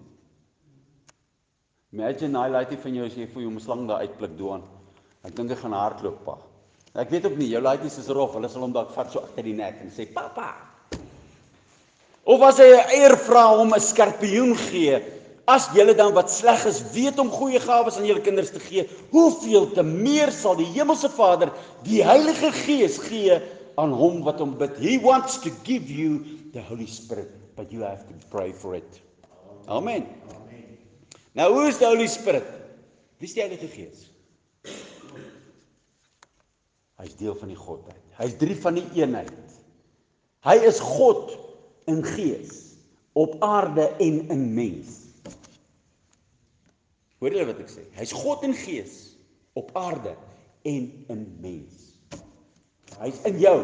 Imagine 1.93 2.39
hy 2.41 2.49
laat 2.49 2.71
dit 2.73 2.80
van 2.82 2.95
jou 2.97 3.06
as 3.06 3.13
jy 3.13 3.28
vir 3.30 3.43
jou 3.43 3.60
slang 3.62 3.84
daar 3.86 4.02
uitpluk 4.02 4.32
doan. 4.38 4.63
Ek 5.21 5.36
dink 5.38 5.52
hy 5.54 5.58
gaan 5.60 5.76
hardloop 5.78 6.23
pa. 6.26 6.39
Ek 6.97 7.12
weet 7.13 7.28
ook 7.30 7.36
nie, 7.38 7.52
jou 7.54 7.62
laities 7.62 7.99
is 8.02 8.10
rof, 8.10 8.34
hulle 8.34 8.49
sal 8.49 8.65
hom 8.65 8.73
dalk 8.73 8.89
vat 8.95 9.12
so 9.13 9.21
agter 9.21 9.45
die 9.45 9.54
nek 9.54 9.78
en 9.82 9.93
sê 9.93 10.08
pappa. 10.10 10.56
Of 12.26 12.41
as 12.41 12.58
hy 12.58 12.69
'n 12.71 12.89
eier 12.97 13.15
vra 13.28 13.45
om 13.62 13.73
'n 13.73 13.80
skorpioen 13.80 14.56
gee, 14.58 15.02
as 15.45 15.69
julle 15.76 15.93
dan 15.93 16.13
wat 16.13 16.32
sleg 16.32 16.65
is, 16.65 16.82
weet 16.93 17.19
om 17.19 17.30
goeie 17.30 17.60
gawes 17.60 17.97
aan 17.97 18.06
julle 18.10 18.26
kinders 18.26 18.52
te 18.52 18.60
gee, 18.60 18.89
hoeveel 19.12 19.69
te 19.73 19.84
meer 19.84 20.32
sal 20.32 20.56
die 20.56 20.71
hemelse 20.73 21.10
Vader 21.10 21.52
die 21.84 22.02
Heilige 22.02 22.52
Gees 22.52 22.97
gee 22.97 23.41
aan 23.78 23.91
hom 23.91 24.23
wat 24.23 24.39
hom 24.39 24.58
bid. 24.58 24.78
He 24.78 24.97
wants 24.97 25.38
to 25.38 25.52
give 25.63 25.91
you 25.91 26.23
the 26.54 26.62
Holy 26.62 26.88
Spirit, 26.88 27.30
but 27.56 27.72
you 27.72 27.82
have 27.82 28.08
to 28.08 28.13
pray 28.30 28.52
for 28.52 28.76
it. 28.76 29.02
Amen. 29.68 30.08
Amen. 30.36 30.78
Nou 31.34 31.54
hoe 31.54 31.68
is 31.68 31.80
die 31.82 31.88
Holy 31.88 32.08
Spirit? 32.08 32.48
Wie 33.18 33.28
is 33.28 33.34
die 33.34 33.42
Heilige 33.42 33.70
Gees? 33.72 34.10
Hy's 37.02 37.16
deel 37.20 37.36
van 37.36 37.50
die 37.52 37.58
Godheid. 37.58 38.02
Hy's 38.20 38.36
drie 38.39 38.56
van 38.56 38.78
die 38.78 38.86
eenheid. 39.00 39.32
Hy 40.44 40.56
is 40.68 40.80
God 40.84 41.34
in 41.89 42.04
gees 42.06 42.60
op 43.18 43.36
aarde 43.44 43.88
en 44.04 44.20
in 44.34 44.44
mens. 44.56 45.00
Hoor 47.24 47.36
jy 47.36 47.46
wat 47.48 47.62
ek 47.63 47.72
sê? 47.72 47.86
Hy's 47.98 48.13
God 48.16 48.44
in 48.48 48.56
gees 48.58 48.96
op 49.60 49.72
aarde 49.80 50.16
en 50.68 50.89
in 51.13 51.24
mens. 51.44 51.94
Hy's 53.00 53.22
in 53.30 53.39
jou. 53.42 53.58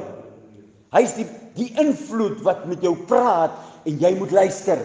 Hy's 0.95 1.15
die 1.19 1.28
die 1.60 1.74
invloed 1.82 2.41
wat 2.45 2.65
met 2.69 2.84
jou 2.84 2.95
praat 3.10 3.56
en 3.88 4.00
jy 4.02 4.13
moet 4.17 4.32
luister. 4.36 4.82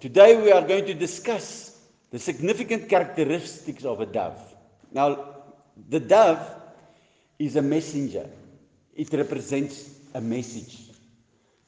Today 0.00 0.36
we 0.36 0.52
are 0.52 0.62
going 0.62 0.86
to 0.86 0.94
discuss 0.94 1.78
the 2.10 2.18
significant 2.18 2.88
characteristics 2.88 3.84
of 3.84 4.00
a 4.00 4.06
dove. 4.06 4.38
Now, 4.92 5.42
the 5.88 5.98
dove 5.98 6.38
is 7.38 7.56
a 7.56 7.62
messenger. 7.62 8.28
It 8.94 9.12
represents 9.12 9.90
a 10.14 10.20
message. 10.20 10.90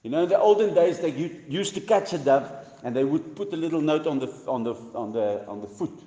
You 0.03 0.11
know, 0.11 0.23
in 0.23 0.29
the 0.29 0.39
olden 0.39 0.75
days, 0.75 1.01
they 1.01 1.11
used 1.49 1.75
to 1.75 1.81
catch 1.81 2.13
a 2.13 2.19
dove 2.19 2.51
and 2.85 2.95
they 2.95 3.05
would 3.05 3.35
put 3.35 3.53
a 3.53 3.57
little 3.57 3.81
note 3.81 4.07
on 4.07 4.21
the, 4.21 4.29
on 4.47 4.63
the, 4.63 4.75
on 4.95 5.13
the, 5.13 5.45
on 5.49 5.61
the 5.61 5.67
foot 5.67 5.99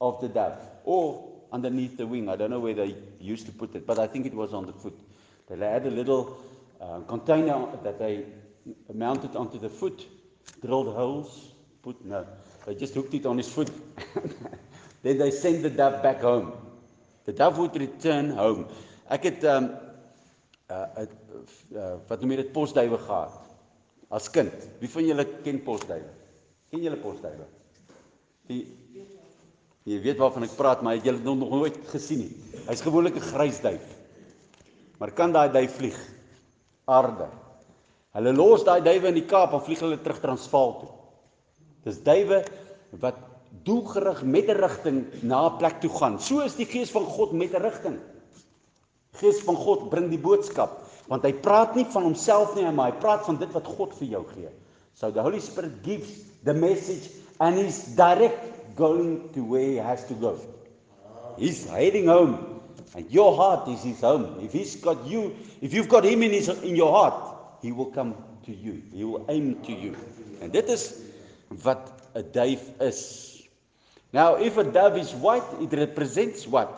of 0.00 0.20
the 0.20 0.28
dove 0.28 0.58
or 0.84 1.31
underneath 1.52 1.96
the 1.96 2.06
wing. 2.06 2.28
I 2.28 2.36
don't 2.36 2.50
know 2.50 2.60
where 2.60 2.74
they 2.74 2.96
used 3.20 3.46
to 3.46 3.52
put 3.52 3.74
it, 3.74 3.86
but 3.86 3.98
I 3.98 4.06
think 4.06 4.26
it 4.26 4.34
was 4.34 4.52
on 4.52 4.66
the 4.66 4.72
foot. 4.72 4.98
They 5.48 5.58
had 5.58 5.86
a 5.86 5.90
little 5.90 6.38
uh, 6.80 7.00
container 7.00 7.66
that 7.84 7.98
they 7.98 8.24
mounted 8.92 9.36
onto 9.36 9.58
the 9.58 9.68
foot, 9.68 10.06
drilled 10.62 10.94
holes, 10.94 11.52
put 11.82 12.04
no. 12.04 12.26
They 12.66 12.74
just 12.74 12.94
hooked 12.94 13.14
it 13.14 13.26
on 13.26 13.36
his 13.36 13.48
foot. 13.48 13.70
then 15.02 15.18
they 15.18 15.30
send 15.30 15.64
the 15.64 15.70
dove 15.70 16.02
back 16.02 16.20
home. 16.20 16.52
The 17.24 17.32
dove 17.32 17.58
would 17.58 17.76
return 17.76 18.30
home. 18.30 18.66
Ek 19.10 19.26
het 19.28 19.44
um 19.44 19.68
uh, 20.70 21.04
uh 21.04 21.96
wat 22.08 22.22
noem 22.22 22.32
jy 22.32 22.38
dit 22.44 22.52
posduwe 22.54 22.98
gehad 23.02 23.34
as 24.14 24.28
kind. 24.32 24.54
Wie 24.80 24.90
van 24.90 25.06
julle 25.06 25.26
ken 25.44 25.58
posduwe? 25.66 26.08
Ken 26.70 26.84
julle 26.86 27.00
posduwe? 27.02 27.48
Die 28.48 28.62
Jy 29.84 29.98
weet 30.02 30.20
waarvan 30.22 30.46
ek 30.46 30.54
praat, 30.54 30.82
maar 30.82 30.94
jy 30.94 31.10
het 31.10 31.26
hom 31.26 31.40
nog 31.42 31.50
nooit 31.50 31.78
gesien 31.90 32.22
nie. 32.22 32.34
Hy's 32.68 32.84
gewoonlik 32.84 33.16
'n 33.16 33.28
grys 33.32 33.60
duif. 33.60 33.82
Maar 34.98 35.10
kan 35.10 35.32
daai 35.32 35.50
duif 35.50 35.76
vlieg? 35.76 35.98
Aarde. 36.86 37.26
Hulle 38.14 38.32
los 38.32 38.64
daai 38.64 38.80
duwe 38.80 39.08
in 39.08 39.14
die 39.14 39.26
Kaap 39.26 39.52
en 39.52 39.64
vlieg 39.64 39.80
hulle 39.80 39.98
terug 39.98 40.20
Transvaal 40.20 40.78
toe. 40.80 40.90
Dis 41.84 41.98
duwe 41.98 42.44
wat 43.00 43.18
doelgerig 43.64 44.22
met 44.22 44.48
'n 44.48 44.60
rigting 44.60 45.06
na 45.22 45.48
'n 45.48 45.56
plek 45.58 45.80
toe 45.80 45.90
gaan. 45.90 46.20
So 46.20 46.40
is 46.40 46.54
die 46.54 46.66
gees 46.66 46.90
van 46.90 47.04
God 47.04 47.32
met 47.32 47.52
'n 47.52 47.62
rigting. 47.62 47.98
Gees 49.12 49.40
van 49.40 49.56
God 49.56 49.90
bring 49.90 50.08
die 50.08 50.18
boodskap, 50.18 50.86
want 51.08 51.22
hy 51.22 51.32
praat 51.32 51.74
nie 51.74 51.84
van 51.84 52.02
homself 52.02 52.54
nie, 52.54 52.70
maar 52.70 52.92
hy 52.92 52.98
praat 52.98 53.24
van 53.24 53.36
dit 53.36 53.52
wat 53.52 53.66
God 53.66 53.94
vir 53.94 54.08
jou 54.08 54.24
gee. 54.34 54.48
So 54.94 55.10
the 55.10 55.20
Holy 55.20 55.40
Spirit 55.40 55.72
gives 55.82 56.08
the 56.44 56.54
message 56.54 57.10
and 57.40 57.56
he's 57.56 57.94
direct 57.96 58.51
going 58.76 59.32
to 59.34 59.44
where 59.44 59.62
he 59.62 59.76
has 59.76 60.04
to 60.06 60.14
go. 60.14 60.38
He's 61.38 61.68
heading 61.68 62.06
home 62.06 62.60
and 62.94 63.10
your 63.10 63.34
heart 63.36 63.68
is 63.68 63.82
his 63.82 64.00
home. 64.00 64.38
If 64.42 64.52
he's 64.52 64.76
got 64.76 65.06
you, 65.06 65.34
if 65.60 65.72
you've 65.72 65.88
got 65.88 66.04
him 66.04 66.22
in 66.22 66.30
his 66.30 66.48
in 66.48 66.76
your 66.76 66.92
heart, 66.92 67.14
he 67.62 67.72
will 67.72 67.90
come 67.90 68.14
to 68.44 68.52
you. 68.52 68.82
He 68.92 69.04
will 69.04 69.24
aim 69.28 69.62
to 69.62 69.72
you. 69.72 69.96
And 70.40 70.52
dit 70.52 70.68
is 70.68 71.00
wat 71.64 71.88
'n 72.14 72.24
duif 72.32 72.80
is. 72.80 73.00
Now 74.12 74.34
if 74.36 74.58
a 74.58 74.64
dove 74.64 74.98
is 74.98 75.14
white, 75.14 75.48
it 75.60 75.72
represents 75.72 76.46
what? 76.46 76.68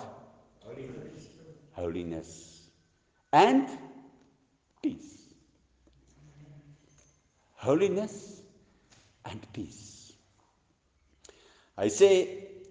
Holiness. 0.63 1.27
Holiness. 1.73 2.31
And 3.33 3.67
peace. 4.83 5.35
Holiness 7.57 8.43
and 9.25 9.41
peace. 9.53 10.04
Hy 11.81 11.89
sê 11.91 12.11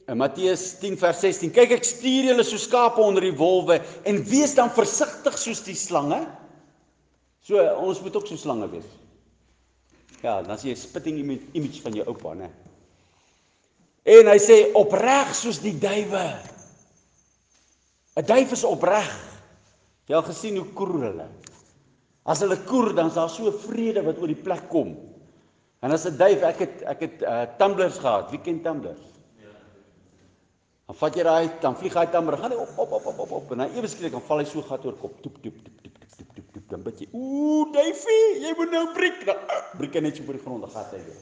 in 0.08 0.20
Matteus 0.20 0.80
10 0.80 0.98
vers 1.00 1.20
16: 1.20 1.52
"Kyk 1.52 1.72
ek 1.78 1.84
stuur 1.88 2.30
julle 2.32 2.44
so 2.44 2.58
skape 2.58 3.02
onder 3.02 3.24
die 3.24 3.36
wolwe 3.36 3.82
en 4.06 4.24
wees 4.30 4.56
dan 4.56 4.72
versigtig 4.72 5.38
soos 5.38 5.64
die 5.64 5.76
slange." 5.76 6.22
So 7.44 7.60
ons 7.60 8.02
moet 8.02 8.16
ook 8.16 8.28
so 8.28 8.40
slange 8.40 8.70
wees. 8.72 8.88
Ja, 10.24 10.42
dan 10.42 10.56
sê 10.58 10.72
jy 10.72 10.76
spitting 10.80 11.20
image 11.20 11.82
van 11.84 11.94
jou 11.94 12.06
oupa, 12.08 12.34
né? 12.34 12.48
En 14.08 14.28
hy 14.28 14.40
sê 14.40 14.72
opreg 14.80 15.36
soos 15.36 15.60
die 15.60 15.76
duwe. 15.80 16.26
'n 18.16 18.26
Duif 18.26 18.52
is 18.52 18.64
opreg. 18.64 19.10
Jy 20.08 20.16
al 20.16 20.28
gesien 20.28 20.58
hoe 20.60 20.68
koer 20.76 21.00
hulle? 21.10 21.28
As 22.24 22.40
hulle 22.40 22.58
koer, 22.68 22.94
dan 22.94 23.08
is 23.08 23.18
daar 23.18 23.30
so 23.30 23.52
vrede 23.52 24.04
wat 24.04 24.20
oor 24.20 24.28
die 24.28 24.44
plek 24.44 24.70
kom. 24.70 24.96
En 25.84 25.92
as 25.92 26.06
'n 26.08 26.16
duif, 26.18 26.42
ek 26.48 26.60
het 26.64 26.84
ek 26.94 27.00
het 27.00 27.22
uh, 27.22 27.42
tumblers 27.60 27.98
gehad. 28.00 28.30
Wie 28.32 28.40
ken 28.40 28.62
tumblers? 28.62 29.04
Ja. 29.42 29.52
Dan 30.88 30.96
vat 30.96 31.16
jy 31.16 31.24
daai, 31.28 31.50
dan 31.60 31.76
vlieg 31.76 31.98
hy 32.00 32.06
tumbler, 32.08 32.38
gaan 32.40 32.56
hy 32.56 32.60
op 32.64 32.78
op 32.78 32.92
op 32.92 33.06
op 33.12 33.20
op 33.20 33.32
op 33.32 33.52
en 33.52 33.66
dan 33.66 33.76
ewe 33.76 33.88
skielik 33.92 34.16
dan 34.16 34.24
val 34.30 34.40
hy 34.40 34.46
so 34.48 34.64
gat 34.64 34.86
oor 34.86 34.96
kop. 35.02 35.20
Toep 35.22 35.42
toep 35.44 35.60
toep 35.66 35.84
toep 35.84 36.70
dan 36.72 36.84
bid 36.84 37.04
jy, 37.04 37.08
"Ooh, 37.12 37.68
Duifie, 37.74 38.40
jy 38.46 38.54
moet 38.58 38.72
nou 38.72 38.86
breek." 38.94 39.26
Dan 39.26 39.38
breek 39.78 39.94
hy 39.94 40.00
net 40.00 40.16
so 40.16 40.24
voor 40.24 40.40
die 40.40 40.42
grond, 40.42 40.62
dan 40.62 40.72
gaan 40.72 40.90
hy 40.92 41.04
weer. 41.04 41.22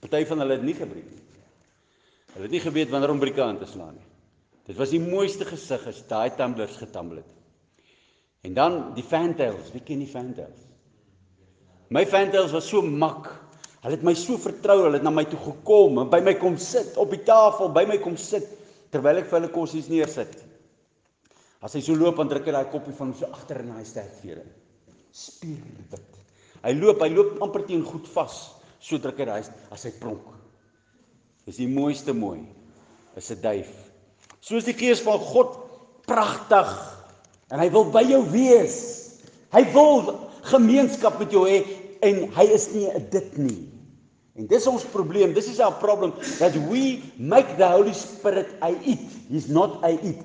Party 0.00 0.24
van 0.24 0.38
hulle 0.38 0.52
het 0.52 0.62
nie 0.62 0.74
gebreek 0.74 1.10
nie. 1.10 1.22
Hulle 2.32 2.42
het 2.42 2.50
nie 2.50 2.60
geweet 2.60 2.90
wanneer 2.90 3.10
om 3.10 3.18
breek 3.18 3.38
aan 3.38 3.58
te 3.58 3.66
slaan 3.66 3.94
nie. 3.94 4.08
Dit 4.66 4.76
was 4.76 4.90
die 4.90 5.00
mooiste 5.00 5.44
gesig 5.44 5.86
as 5.86 6.06
daai 6.06 6.30
tumblers 6.36 6.76
getumbel 6.76 7.16
het. 7.16 7.32
En 8.42 8.54
dan 8.54 8.94
die 8.94 9.02
fantails, 9.02 9.72
wie 9.72 9.82
ken 9.82 9.98
die 9.98 10.06
fantails? 10.06 10.71
My 11.92 12.06
fantails 12.08 12.52
was 12.56 12.68
so 12.68 12.80
mak. 12.80 13.28
Hulle 13.82 13.98
het 13.98 14.04
my 14.06 14.14
so 14.16 14.38
vertrou, 14.40 14.84
hulle 14.86 14.96
het 14.96 15.04
na 15.04 15.10
my 15.12 15.24
toe 15.28 15.40
gekom 15.42 15.98
en 16.00 16.10
by 16.10 16.22
my 16.24 16.32
kom 16.40 16.54
sit 16.56 16.94
op 17.02 17.10
die 17.12 17.20
tafel, 17.26 17.68
by 17.74 17.82
my 17.88 17.98
kom 18.00 18.16
sit 18.16 18.46
terwyl 18.94 19.18
ek 19.20 19.28
vir 19.28 19.40
hulle 19.40 19.50
kossies 19.52 19.90
neersit. 19.90 20.38
As 21.62 21.74
hy 21.76 21.82
so 21.84 21.96
loop 21.98 22.20
en 22.22 22.30
druk 22.30 22.48
hy 22.48 22.54
daai 22.54 22.70
koppie 22.72 22.94
van 22.96 23.10
hom 23.10 23.18
so 23.18 23.28
agter 23.34 23.60
in 23.60 23.74
daai 23.74 23.84
sterkvere. 23.88 24.46
Spierwit. 25.12 26.20
Hy 26.62 26.72
loop, 26.78 27.02
hy 27.02 27.10
loop 27.12 27.42
amper 27.44 27.66
teen 27.68 27.84
goed 27.84 28.08
vas. 28.14 28.38
So 28.82 29.02
druk 29.02 29.20
hy 29.20 29.28
daai 29.28 29.42
as 29.44 29.84
hy 29.86 29.92
pronk. 30.00 30.32
Dis 31.44 31.60
die 31.60 31.68
mooiste 31.68 32.14
mooi. 32.16 32.40
Is 33.18 33.30
'n 33.30 33.42
duif. 33.42 33.70
Soos 34.40 34.64
die 34.64 34.78
gees 34.78 35.02
van 35.04 35.18
God 35.18 35.58
pragtig 36.06 36.70
en 37.50 37.60
hy 37.60 37.68
wil 37.68 37.84
by 37.84 38.02
jou 38.06 38.22
wees. 38.32 38.78
Hy 39.52 39.62
wil 39.74 40.30
gemeenskap 40.48 41.18
met 41.20 41.30
jou 41.30 41.44
hê 41.46 41.81
en 42.02 42.26
hy 42.36 42.46
is 42.54 42.66
nie 42.74 42.88
dit 43.12 43.38
nie. 43.38 43.60
En 44.38 44.48
dis 44.48 44.66
ons 44.66 44.84
probleem. 44.94 45.34
This 45.36 45.48
is 45.50 45.60
our 45.60 45.74
problem 45.80 46.14
that 46.40 46.56
we 46.70 47.02
make 47.18 47.56
the 47.60 47.68
Holy 47.68 47.92
Spirit 47.92 48.48
a 48.64 48.72
it. 48.80 49.04
He's 49.28 49.48
not 49.48 49.84
a 49.84 49.92
it. 50.00 50.20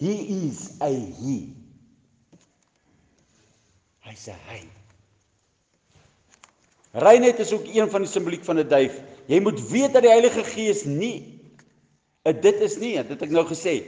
He 0.00 0.46
is 0.48 0.76
a 0.80 0.88
he. 0.90 1.38
Hy 4.06 4.14
sê 4.16 4.36
hy. 4.48 4.62
Reinheid 7.04 7.38
is 7.38 7.52
ook 7.54 7.68
een 7.70 7.90
van 7.90 8.02
die 8.02 8.10
simboliek 8.10 8.42
van 8.44 8.58
'n 8.58 8.68
duif. 8.68 8.96
Jy 9.30 9.40
moet 9.40 9.60
weet 9.70 9.92
dat 9.92 10.02
die 10.02 10.10
Heilige 10.10 10.42
Gees 10.44 10.84
nie 10.84 11.40
dit 12.24 12.60
is 12.60 12.76
nie, 12.76 12.94
dit 13.02 13.22
ek 13.22 13.30
nou 13.32 13.44
gesê. 13.48 13.80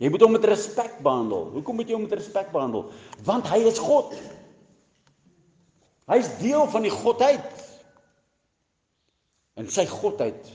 Jy 0.00 0.08
moet 0.08 0.22
hom 0.24 0.32
met 0.32 0.44
respek 0.48 1.00
behandel. 1.04 1.50
Hoekom 1.56 1.76
moet 1.76 1.88
jy 1.90 1.96
hom 1.98 2.06
met 2.06 2.16
respek 2.16 2.52
behandel? 2.54 2.86
Want 3.26 3.48
hy 3.50 3.58
is 3.68 3.78
God. 3.78 4.14
Hy's 6.10 6.30
deel 6.40 6.66
van 6.70 6.86
die 6.86 6.92
godheid. 6.94 7.66
En 9.60 9.68
sy 9.70 9.84
godheid 9.86 10.48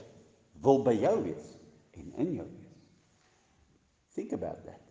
wil 0.65 0.81
by 0.83 0.95
jou 0.97 1.15
wees 1.23 1.51
en 1.95 2.11
in 2.23 2.33
jou 2.39 2.47
wees. 2.47 2.73
Think 4.15 4.33
about 4.35 4.63
that. 4.65 4.81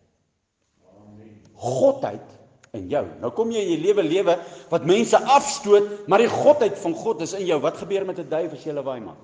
Godheid 1.55 2.35
in 2.75 2.89
jou. 2.91 3.03
Nou 3.21 3.31
kom 3.35 3.53
jy 3.53 3.63
in 3.63 3.73
jou 3.75 3.81
lewe 3.85 4.05
lewe 4.05 4.35
wat 4.71 4.87
mense 4.87 5.19
afstoot, 5.37 6.07
maar 6.11 6.23
die 6.23 6.31
godheid 6.31 6.77
van 6.81 6.97
God 6.97 7.23
is 7.25 7.35
in 7.37 7.47
jou. 7.49 7.59
Wat 7.63 7.79
gebeur 7.81 8.05
met 8.05 8.19
'n 8.19 8.29
duif 8.29 8.53
as 8.53 8.63
jy 8.63 8.73
lawaai 8.73 9.01
maak? 9.01 9.23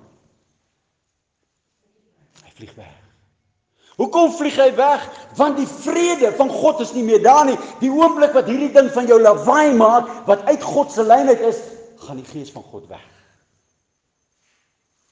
Hy 2.44 2.50
vlieg 2.56 2.74
weg. 2.74 3.01
Hoekom 4.02 4.32
vlieg 4.34 4.58
hy 4.58 4.72
weg? 4.74 5.04
Want 5.38 5.60
die 5.60 5.68
vrede 5.68 6.32
van 6.34 6.50
God 6.50 6.82
is 6.82 6.90
nie 6.96 7.04
meer 7.06 7.22
daar 7.22 7.46
nie. 7.46 7.58
Die 7.78 7.90
oomblik 7.92 8.34
wat 8.34 8.50
hierdie 8.50 8.72
ding 8.74 8.90
van 8.90 9.06
jou 9.06 9.20
lawaai 9.22 9.76
maak, 9.78 10.10
wat 10.26 10.42
uit 10.50 10.62
God 10.66 10.90
se 10.90 11.04
lyn 11.06 11.30
uit 11.30 11.44
is, 11.52 11.60
gaan 12.02 12.18
die 12.18 12.26
gees 12.26 12.50
van 12.50 12.66
God 12.66 12.88
weg. 12.90 13.04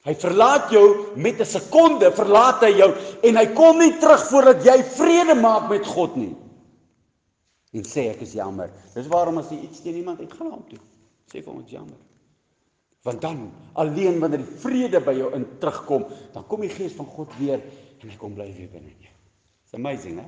Hy 0.08 0.14
verlaat 0.16 0.70
jou 0.72 0.84
met 1.14 1.40
'n 1.40 1.46
sekonde, 1.46 2.10
verlaat 2.16 2.62
hy 2.64 2.72
jou 2.78 2.90
en 3.22 3.36
hy 3.36 3.46
kom 3.54 3.78
nie 3.78 3.92
terug 4.00 4.22
voordat 4.30 4.64
jy 4.64 4.82
vrede 4.96 5.34
maak 5.34 5.68
met 5.68 5.86
God 5.86 6.16
nie. 6.16 6.34
En 7.72 7.84
sê 7.84 8.08
ek 8.10 8.22
is 8.22 8.32
jammer. 8.32 8.70
Dis 8.94 9.06
waarom 9.06 9.38
as 9.38 9.50
jy 9.50 9.60
iets 9.60 9.82
teen 9.82 9.96
iemand 9.96 10.18
het, 10.18 10.32
gaan 10.32 10.48
na 10.48 10.54
hom 10.54 10.64
toe. 10.68 10.80
Sê 11.30 11.44
vir 11.44 11.52
hom 11.52 11.60
ek 11.60 11.68
jammer. 11.68 12.00
Want 13.04 13.20
dan 13.20 13.52
alleen 13.74 14.18
wanneer 14.20 14.42
die 14.42 14.58
vrede 14.58 15.00
by 15.00 15.12
jou 15.12 15.30
in 15.34 15.46
terugkom, 15.60 16.06
dan 16.32 16.46
kom 16.46 16.60
die 16.60 16.72
gees 16.72 16.92
van 16.92 17.06
God 17.06 17.28
weer 17.38 17.60
hy 18.08 18.16
kom 18.16 18.34
bly 18.34 18.48
weer 18.56 18.70
binne 18.72 18.92
in 18.92 19.06
jou. 19.06 19.14
It's 19.64 19.74
amazing, 19.74 20.18
hè? 20.18 20.26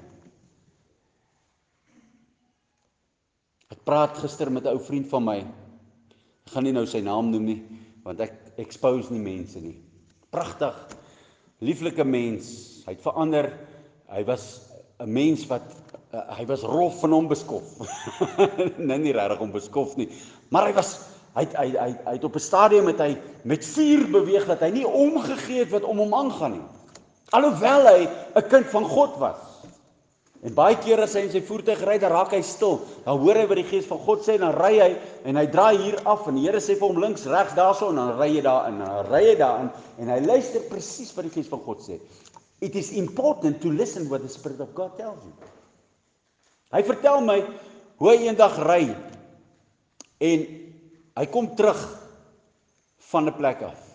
Ek 3.73 3.81
praat 3.89 4.19
gister 4.21 4.51
met 4.53 4.65
'n 4.65 4.77
ou 4.77 4.81
vriend 4.81 5.09
van 5.09 5.25
my. 5.25 5.39
Ek 6.47 6.53
gaan 6.53 6.65
nie 6.65 6.73
nou 6.73 6.87
sy 6.87 7.01
naam 7.01 7.31
noem 7.31 7.45
nie, 7.45 7.63
want 8.05 8.21
ek 8.21 8.33
expose 8.57 9.11
nie 9.11 9.23
mense 9.23 9.61
nie. 9.61 9.79
Pragtig. 10.31 10.75
Lieflike 11.61 12.05
mens. 12.05 12.83
Hy 12.87 12.93
het 12.93 13.03
verander. 13.03 13.53
Hy 14.09 14.25
was 14.25 14.69
'n 15.01 15.13
mens 15.13 15.47
wat 15.47 15.63
uh, 16.13 16.37
hy 16.39 16.47
was 16.47 16.63
rof 16.63 17.01
van 17.01 17.13
hom 17.13 17.29
beskof. 17.29 17.65
nee 18.79 18.99
nie 18.99 19.15
regtig 19.17 19.41
om 19.41 19.53
beskof 19.55 19.97
nie, 19.97 20.09
maar 20.51 20.69
hy 20.69 20.75
was 20.77 20.93
hy 21.35 21.47
hy 21.57 21.69
hy, 21.73 21.89
hy 22.05 22.15
het 22.19 22.25
op 22.29 22.37
'n 22.37 22.45
stadium 22.45 22.85
met 22.85 23.01
hy 23.01 23.17
met 23.49 23.65
vuur 23.65 24.11
beweeg 24.13 24.47
dat 24.47 24.61
hy 24.61 24.71
nie 24.71 24.87
omgegee 24.87 25.65
het 25.65 25.73
wat 25.73 25.89
om 25.89 25.99
hom 26.05 26.15
aangaan 26.15 26.59
nie. 26.59 26.67
Alhoewel 27.33 27.89
hy 27.89 28.09
'n 28.37 28.49
kind 28.49 28.67
van 28.67 28.85
God 28.85 29.17
was. 29.19 29.53
En 30.43 30.55
baie 30.55 30.75
kere 30.75 31.05
as 31.07 31.13
hy 31.15 31.21
in 31.23 31.31
sy 31.31 31.41
voertuig 31.47 31.85
ry, 31.87 31.99
dan 32.03 32.11
raak 32.11 32.33
hy 32.35 32.41
stil. 32.43 32.81
Dan 33.05 33.21
hoor 33.23 33.39
hy 33.39 33.45
wat 33.47 33.61
die 33.61 33.69
Gees 33.69 33.87
van 33.87 34.01
God 34.03 34.25
sê 34.27 34.35
en 34.35 34.43
dan 34.43 34.57
ry 34.59 34.73
hy 34.81 34.89
en 35.31 35.39
hy 35.39 35.45
draai 35.53 35.77
hier 35.79 36.01
af 36.03 36.27
en 36.27 36.35
die 36.35 36.49
Here 36.49 36.59
sê 36.59 36.75
vir 36.75 36.89
hom 36.89 36.99
links, 36.99 37.29
regs 37.31 37.55
daarso 37.55 37.93
en 37.93 38.01
dan 38.01 38.17
ry 38.19 38.29
hy 38.35 38.43
daarin 38.43 38.81
en 38.81 38.83
dan 38.83 39.07
ry 39.07 39.23
hy 39.29 39.37
daarin 39.39 39.71
en 40.03 40.11
hy 40.11 40.19
luister 40.27 40.67
presies 40.67 41.15
wat 41.15 41.29
die 41.29 41.35
Gees 41.37 41.53
van 41.53 41.63
God 41.63 41.87
sê. 41.87 42.01
It 42.61 42.75
is 42.75 42.91
important 42.99 43.63
to 43.63 43.71
listen 43.71 44.09
what 44.11 44.27
the 44.27 44.29
Spirit 44.29 44.61
of 44.61 44.75
God 44.75 44.99
tells 44.99 45.23
you. 45.23 45.33
Hy 46.75 46.83
vertel 46.91 47.23
my 47.23 47.39
hoe 48.03 48.11
hy 48.11 48.27
eendag 48.27 48.59
ry 48.67 48.83
en 50.23 50.45
hy 51.23 51.27
kom 51.31 51.53
terug 51.55 51.79
van 53.13 53.31
'n 53.31 53.39
plek 53.39 53.63
af. 53.63 53.92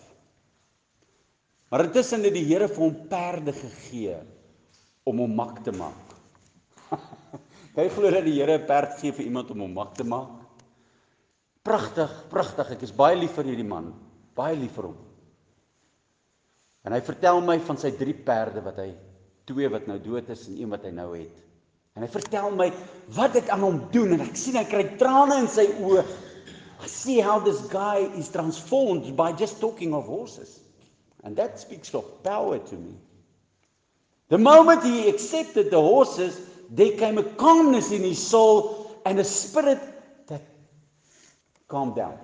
Maar 1.68 1.84
intussen 1.84 2.24
het 2.24 2.32
die 2.32 2.46
Here 2.48 2.68
vir 2.68 2.80
hom 2.80 3.00
perde 3.10 3.52
gegee 3.52 4.16
om 5.08 5.20
hom 5.20 5.34
mak 5.36 5.60
te 5.64 5.72
maak. 5.76 6.14
Jy 7.78 7.88
glo 7.92 8.10
dat 8.10 8.24
die 8.24 8.38
Here 8.38 8.56
'n 8.58 8.66
perd 8.66 8.96
gee 9.00 9.12
vir 9.12 9.26
iemand 9.28 9.50
om 9.52 9.60
hom 9.66 9.74
mak 9.76 9.94
te 9.94 10.04
maak? 10.04 10.32
Pragtig, 11.62 12.12
pragtig. 12.32 12.72
Ek 12.72 12.82
is 12.82 12.94
baie 12.96 13.16
lief 13.16 13.36
vir 13.36 13.50
hierdie 13.52 13.68
man. 13.68 13.92
Baie 14.34 14.56
lief 14.56 14.72
vir 14.78 14.88
hom. 14.88 14.96
En 16.88 16.94
hy 16.96 17.00
vertel 17.04 17.42
my 17.44 17.58
van 17.60 17.76
sy 17.76 17.90
drie 17.92 18.14
perde 18.16 18.62
wat 18.64 18.80
hy 18.80 18.94
twee 19.48 19.68
wat 19.68 19.86
nou 19.88 19.98
dood 20.00 20.28
is 20.32 20.46
en 20.48 20.56
een 20.56 20.72
wat 20.72 20.86
hy 20.88 20.92
nou 20.96 21.10
het. 21.12 21.44
En 21.96 22.04
hy 22.06 22.08
vertel 22.08 22.50
my 22.56 22.70
wat 23.16 23.34
dit 23.36 23.48
aan 23.52 23.60
hom 23.66 23.82
doen 23.92 24.14
en 24.16 24.24
ek 24.24 24.36
sien 24.38 24.56
hy 24.56 24.64
kry 24.64 24.84
trane 24.96 25.36
in 25.42 25.48
sy 25.52 25.66
oë. 25.82 26.04
I 26.78 26.88
see 26.88 27.20
how 27.20 27.40
this 27.42 27.60
guy 27.68 28.06
is 28.16 28.30
transformed 28.32 29.12
by 29.18 29.32
just 29.36 29.60
talking 29.60 29.92
of 29.98 30.06
horses. 30.06 30.60
And 31.24 31.36
that 31.36 31.58
speaks 31.58 31.94
of 31.94 32.22
power 32.22 32.58
to 32.58 32.74
me. 32.74 32.94
The 34.28 34.38
moment 34.38 34.84
he 34.84 35.08
accepted 35.08 35.70
the 35.70 35.80
horses, 35.80 36.40
there 36.70 36.92
came 36.92 37.18
a 37.18 37.22
calmness 37.22 37.92
in 37.92 38.02
his 38.02 38.24
soul 38.24 39.00
and 39.06 39.18
a 39.18 39.24
spirit 39.24 39.80
that 40.28 40.42
calmed 41.66 41.96
down. 41.96 42.18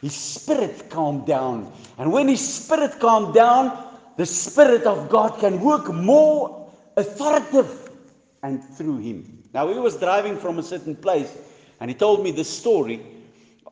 His 0.00 0.14
spirit 0.14 0.90
calmed 0.90 1.26
down. 1.26 1.72
And 1.98 2.12
when 2.12 2.28
his 2.28 2.40
spirit 2.40 2.98
calmed 2.98 3.34
down, 3.34 3.92
the 4.16 4.26
Spirit 4.26 4.84
of 4.84 5.08
God 5.08 5.38
can 5.38 5.60
work 5.60 5.92
more 5.92 6.68
authoritative 6.96 7.90
and 8.42 8.62
through 8.62 8.98
him. 8.98 9.42
Now, 9.54 9.68
he 9.68 9.78
was 9.78 9.96
driving 9.96 10.36
from 10.36 10.58
a 10.58 10.62
certain 10.62 10.96
place 10.96 11.34
and 11.80 11.90
he 11.90 11.94
told 11.94 12.22
me 12.22 12.30
the 12.30 12.44
story 12.44 13.00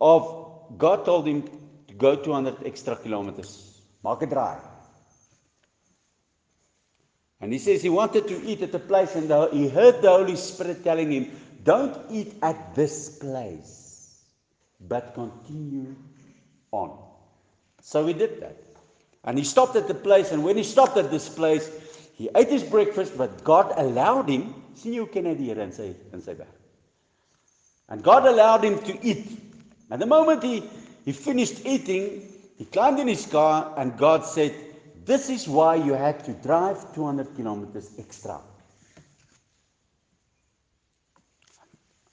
of 0.00 0.52
God 0.78 1.04
told 1.04 1.26
him 1.26 1.42
to 1.88 1.94
go 1.94 2.16
200 2.16 2.66
extra 2.66 2.96
kilometers. 2.96 3.69
Maak 4.04 4.22
'n 4.22 4.30
draai. 4.30 4.58
And 7.40 7.52
he 7.52 7.58
says 7.58 7.82
he 7.82 7.88
wanted 7.88 8.28
to 8.28 8.42
eat 8.44 8.62
at 8.62 8.74
a 8.74 8.78
place 8.78 9.14
and 9.14 9.28
the, 9.28 9.48
he 9.48 9.68
heard 9.68 10.02
the 10.02 10.10
Holy 10.10 10.36
Spirit 10.36 10.84
telling 10.84 11.10
him, 11.10 11.30
Don't 11.64 11.96
eat 12.10 12.34
at 12.42 12.74
this 12.74 13.18
place, 13.18 14.24
but 14.88 15.14
continue 15.14 15.94
on. 16.70 16.98
So 17.80 18.06
he 18.06 18.12
did 18.12 18.40
that. 18.40 18.56
And 19.24 19.38
he 19.38 19.44
stopped 19.44 19.76
at 19.76 19.88
the 19.88 19.94
place, 19.94 20.32
and 20.32 20.44
when 20.44 20.56
he 20.56 20.64
stopped 20.64 20.96
at 20.96 21.10
this 21.10 21.28
place, 21.28 21.70
he 22.14 22.30
ate 22.36 22.48
his 22.48 22.62
breakfast, 22.62 23.16
but 23.16 23.42
God 23.44 23.72
allowed 23.76 24.28
him, 24.28 24.54
sien 24.74 24.92
jy 24.92 25.00
hoe 25.00 25.08
ken 25.12 25.26
hy 25.28 25.34
die 25.34 25.48
Here 25.50 25.60
in 25.60 25.72
sy 25.72 25.94
in 26.12 26.22
sy 26.24 26.34
werk. 26.38 26.56
And 27.88 28.02
God 28.02 28.26
allowed 28.26 28.64
him 28.64 28.78
to 28.84 28.96
eat. 29.04 29.26
And 29.90 30.00
the 30.00 30.06
moment 30.06 30.42
he 30.42 30.62
he 31.04 31.12
finished 31.12 31.64
eating, 31.64 32.22
he 32.60 32.66
climbed 32.66 32.98
in 32.98 33.08
his 33.08 33.24
car 33.24 33.72
and 33.78 33.96
God 33.96 34.22
said, 34.22 34.54
This 35.06 35.30
is 35.30 35.48
why 35.48 35.76
you 35.76 35.94
had 35.94 36.22
to 36.26 36.32
drive 36.34 36.94
200 36.94 37.34
kilometers 37.34 37.94
extra. 37.98 38.38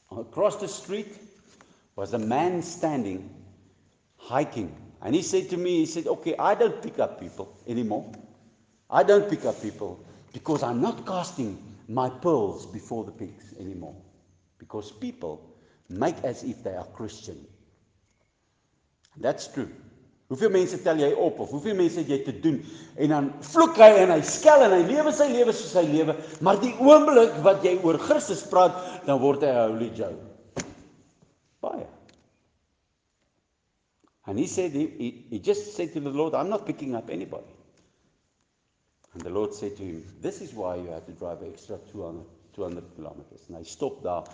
Across 0.09 0.55
the 0.61 0.69
street 0.69 1.19
was 1.97 2.13
a 2.13 2.17
man 2.17 2.61
standing, 2.61 3.29
hiking. 4.15 4.73
And 5.01 5.13
he 5.13 5.21
said 5.21 5.49
to 5.49 5.57
me, 5.57 5.79
he 5.79 5.85
said, 5.85 6.07
okay, 6.07 6.33
I 6.39 6.55
don't 6.55 6.81
pick 6.81 6.97
up 6.97 7.19
people 7.19 7.53
anymore. 7.67 8.09
I 8.89 9.03
don't 9.03 9.29
pick 9.29 9.43
up 9.43 9.61
people 9.61 9.99
because 10.31 10.63
I'm 10.63 10.79
not 10.79 11.05
casting 11.05 11.61
my 11.89 12.09
pearls 12.09 12.65
before 12.65 13.03
the 13.03 13.11
pigs 13.11 13.53
anymore. 13.59 13.97
Because 14.59 14.93
people 14.93 15.57
make 15.89 16.23
as 16.23 16.41
if 16.43 16.63
they 16.63 16.73
are 16.77 16.85
Christian. 16.85 17.45
That's 19.17 19.49
true. 19.49 19.69
Hoeveel 20.27 20.51
mense 20.51 20.77
tel 20.83 20.99
jy 20.99 21.13
op 21.15 21.37
of 21.39 21.51
hoeveel 21.55 21.75
mense 21.79 22.01
het 22.01 22.09
jy 22.11 22.17
te 22.25 22.33
doen? 22.43 22.57
En 22.99 23.13
dan 23.13 23.27
vloek 23.47 23.77
hy 23.79 23.87
en 24.01 24.11
hy 24.11 24.21
skel 24.27 24.65
en 24.65 24.73
hy 24.75 24.81
lewe 24.89 25.13
sy 25.15 25.29
lewe 25.31 25.53
soos 25.55 25.75
hy 25.79 25.85
lewe, 25.87 26.17
maar 26.43 26.59
die 26.59 26.73
oomblik 26.83 27.37
wat 27.45 27.63
jy 27.63 27.77
oor 27.87 27.99
Christus 28.01 28.41
praat, 28.51 28.75
dan 29.07 29.21
word 29.23 29.45
hy 29.47 29.53
'n 29.53 29.71
holy 29.71 29.87
Joe. 29.95 30.17
Baie. 31.63 31.87
And 34.27 34.37
he 34.37 34.47
said 34.47 34.73
he, 34.73 34.87
he, 34.99 35.25
he 35.29 35.39
just 35.39 35.75
said 35.75 35.93
to 35.93 36.01
the 36.01 36.09
Lord, 36.09 36.33
I'm 36.35 36.49
not 36.49 36.65
picking 36.65 36.95
up 36.95 37.09
anybody. 37.09 37.55
And 39.13 39.21
the 39.23 39.29
Lord 39.29 39.53
said 39.53 39.77
to 39.77 39.83
him, 39.83 40.03
This 40.21 40.41
is 40.41 40.53
why 40.53 40.75
you 40.75 40.87
have 40.91 41.05
to 41.05 41.13
drive 41.13 41.41
extra 41.41 41.79
200, 41.93 42.25
200 42.53 42.95
kilometers. 42.95 43.47
En 43.47 43.55
hy 43.55 43.63
stop 43.63 44.03
daar. 44.03 44.27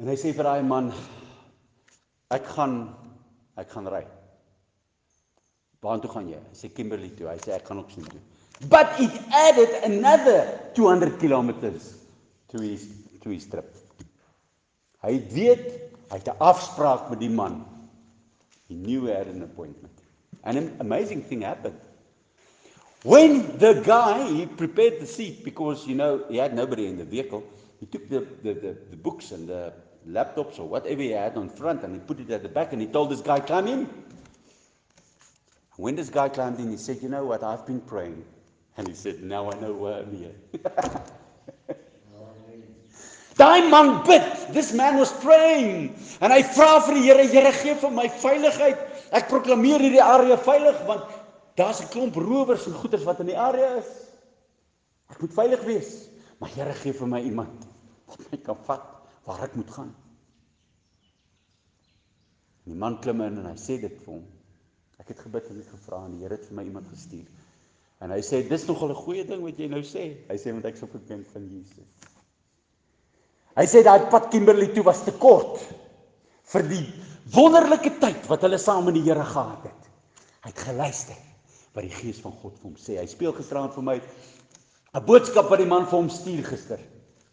En 0.00 0.08
hy 0.08 0.16
sê 0.16 0.32
vir 0.32 0.48
daai 0.48 0.64
man, 0.64 0.88
ek 2.32 2.48
gaan 2.56 2.96
ek 3.60 3.68
gaan 3.68 3.92
ry. 3.92 4.02
Waartoe 5.82 6.10
gaan 6.12 6.28
jy? 6.30 6.38
Sê 6.54 6.70
Kimberley 6.70 7.10
toe. 7.18 7.26
Hy 7.26 7.38
sê 7.42 7.56
ek 7.56 7.66
gaan 7.66 7.80
ook 7.82 7.90
sien 7.90 8.06
toe. 8.06 8.20
But 8.70 8.94
it 9.02 9.14
added 9.34 9.72
another 9.82 10.44
200 10.76 11.18
kilometers 11.18 11.96
to 12.52 12.62
his 12.62 12.86
to 13.24 13.30
his 13.30 13.48
trip. 13.50 13.66
Hy 15.02 15.16
weet, 15.34 15.64
hy 16.12 16.18
het 16.20 16.28
'n 16.30 16.38
afspraak 16.38 17.10
met 17.10 17.18
die 17.18 17.30
man. 17.30 17.64
He 18.68 18.74
knew 18.74 19.06
he 19.06 19.14
had 19.14 19.26
an 19.26 19.42
appointment. 19.42 19.90
And 20.44 20.56
an 20.58 20.76
amazing 20.78 21.26
thing 21.26 21.42
happened. 21.42 21.80
When 23.02 23.58
the 23.58 23.82
guy 23.82 24.30
he 24.30 24.46
prepared 24.46 25.00
the 25.00 25.06
seat 25.06 25.42
because 25.42 25.86
you 25.88 25.96
know 25.96 26.22
he 26.28 26.36
had 26.36 26.54
nobody 26.54 26.86
in 26.86 26.96
the 26.96 27.04
vehicle, 27.04 27.42
he 27.80 27.86
took 27.86 28.08
the 28.08 28.20
the 28.44 28.54
the, 28.54 28.72
the 28.90 28.96
books 28.96 29.32
and 29.32 29.48
the 29.48 29.72
laptops 30.06 30.60
or 30.60 30.68
whatever 30.68 31.02
he 31.02 31.10
had 31.10 31.36
on 31.36 31.48
front 31.48 31.82
and 31.82 31.94
he 31.94 32.00
put 32.00 32.20
it 32.20 32.30
at 32.30 32.42
the 32.42 32.48
back 32.48 32.72
and 32.72 32.80
he 32.80 32.86
told 32.86 33.10
this 33.10 33.20
guy 33.20 33.40
climb 33.40 33.66
in. 33.66 33.88
When 35.76 35.96
this 35.96 36.10
guy 36.10 36.28
climbed 36.28 36.60
in, 36.60 36.70
he 36.70 36.76
said, 36.76 37.02
"You 37.02 37.08
know 37.08 37.24
what? 37.24 37.42
I've 37.42 37.66
been 37.66 37.80
praying." 37.80 38.24
And 38.76 38.88
he 38.88 38.94
said, 38.94 39.22
"Now 39.22 39.50
I 39.50 39.58
know 39.60 39.72
why 39.72 40.00
I'm 40.00 40.16
here." 40.16 40.34
Daai 43.36 43.70
man 43.70 44.04
bid. 44.04 44.22
This 44.52 44.72
man 44.72 44.98
was 44.98 45.12
praying. 45.24 45.96
En 46.20 46.30
hy 46.30 46.42
vra 46.54 46.80
vir 46.84 46.94
die 46.98 47.04
Here, 47.06 47.24
Here 47.26 47.52
gee 47.56 47.74
vir 47.80 47.90
my 47.90 48.08
veiligheid. 48.22 48.78
Ek 49.12 49.28
proklameer 49.30 49.80
hierdie 49.80 50.04
area 50.04 50.36
veilig 50.36 50.78
want 50.88 51.08
daar's 51.56 51.80
'n 51.80 51.88
klomp 51.92 52.16
rowers 52.16 52.66
en 52.66 52.76
goeters 52.76 53.04
wat 53.08 53.20
in 53.20 53.32
die 53.32 53.38
area 53.38 53.76
is. 53.80 53.90
Ek 55.10 55.20
moet 55.20 55.32
veilig 55.32 55.64
wees. 55.64 56.08
Maar 56.38 56.50
Here 56.50 56.74
gee 56.74 56.92
vir 56.92 57.08
my 57.08 57.20
iemand 57.20 57.66
wat 58.06 58.20
my 58.30 58.38
kan 58.38 58.58
vat 58.68 58.86
waar 59.24 59.42
ek 59.44 59.56
moet 59.56 59.70
gaan. 59.70 59.94
En 62.64 62.72
die 62.72 62.78
man 62.78 63.00
klim 63.00 63.20
in 63.20 63.38
en 63.38 63.46
hy 63.46 63.56
sê 63.56 63.80
dit 63.80 63.96
vir 64.04 64.12
hom. 64.14 64.24
Ek 65.02 65.10
het 65.10 65.22
gebid 65.24 65.48
ek 65.50 65.70
gevra 65.72 66.04
en 66.06 66.14
die 66.14 66.22
Here 66.22 66.36
het 66.38 66.46
vir 66.46 66.54
my 66.60 66.64
iemand 66.68 66.86
gestuur. 66.92 67.26
En 68.02 68.12
hy 68.14 68.20
sê 68.22 68.42
dis 68.46 68.66
nogal 68.68 68.90
'n 68.94 69.02
goeie 69.02 69.24
ding 69.26 69.42
wat 69.42 69.58
jy 69.58 69.66
nou 69.68 69.82
sê. 69.82 70.14
Hy 70.30 70.36
sê 70.38 70.52
want 70.54 70.64
ek 70.64 70.76
sou 70.76 70.86
bekend 70.86 71.26
van 71.34 71.42
Jesus. 71.42 71.86
Hy 73.56 73.66
sê 73.66 73.82
daai 73.82 74.08
pad 74.10 74.30
Kimberley 74.30 74.70
toe 74.74 74.84
was 74.84 75.02
te 75.04 75.12
kort 75.12 75.58
vir 76.52 76.62
die 76.68 76.86
wonderlike 77.34 77.98
tyd 78.00 78.28
wat 78.30 78.42
hulle 78.42 78.58
saam 78.58 78.84
met 78.84 78.94
die 78.94 79.02
Here 79.02 79.24
gehad 79.24 79.64
het. 79.64 79.90
Hy 80.42 80.50
het 80.50 80.58
geluister 80.58 81.18
wat 81.74 81.82
die 81.82 81.96
Gees 81.98 82.20
van 82.20 82.32
God 82.32 82.54
vir 82.58 82.70
hom 82.70 82.76
sê. 82.76 82.98
Hy 83.00 83.06
speel 83.06 83.32
gisterand 83.32 83.74
vir 83.74 83.82
my 83.82 84.00
'n 84.94 85.06
boodskap 85.06 85.50
wat 85.50 85.58
die 85.58 85.66
man 85.66 85.86
vir 85.86 85.98
hom 85.98 86.10
stuur 86.10 86.44
gister. 86.44 86.78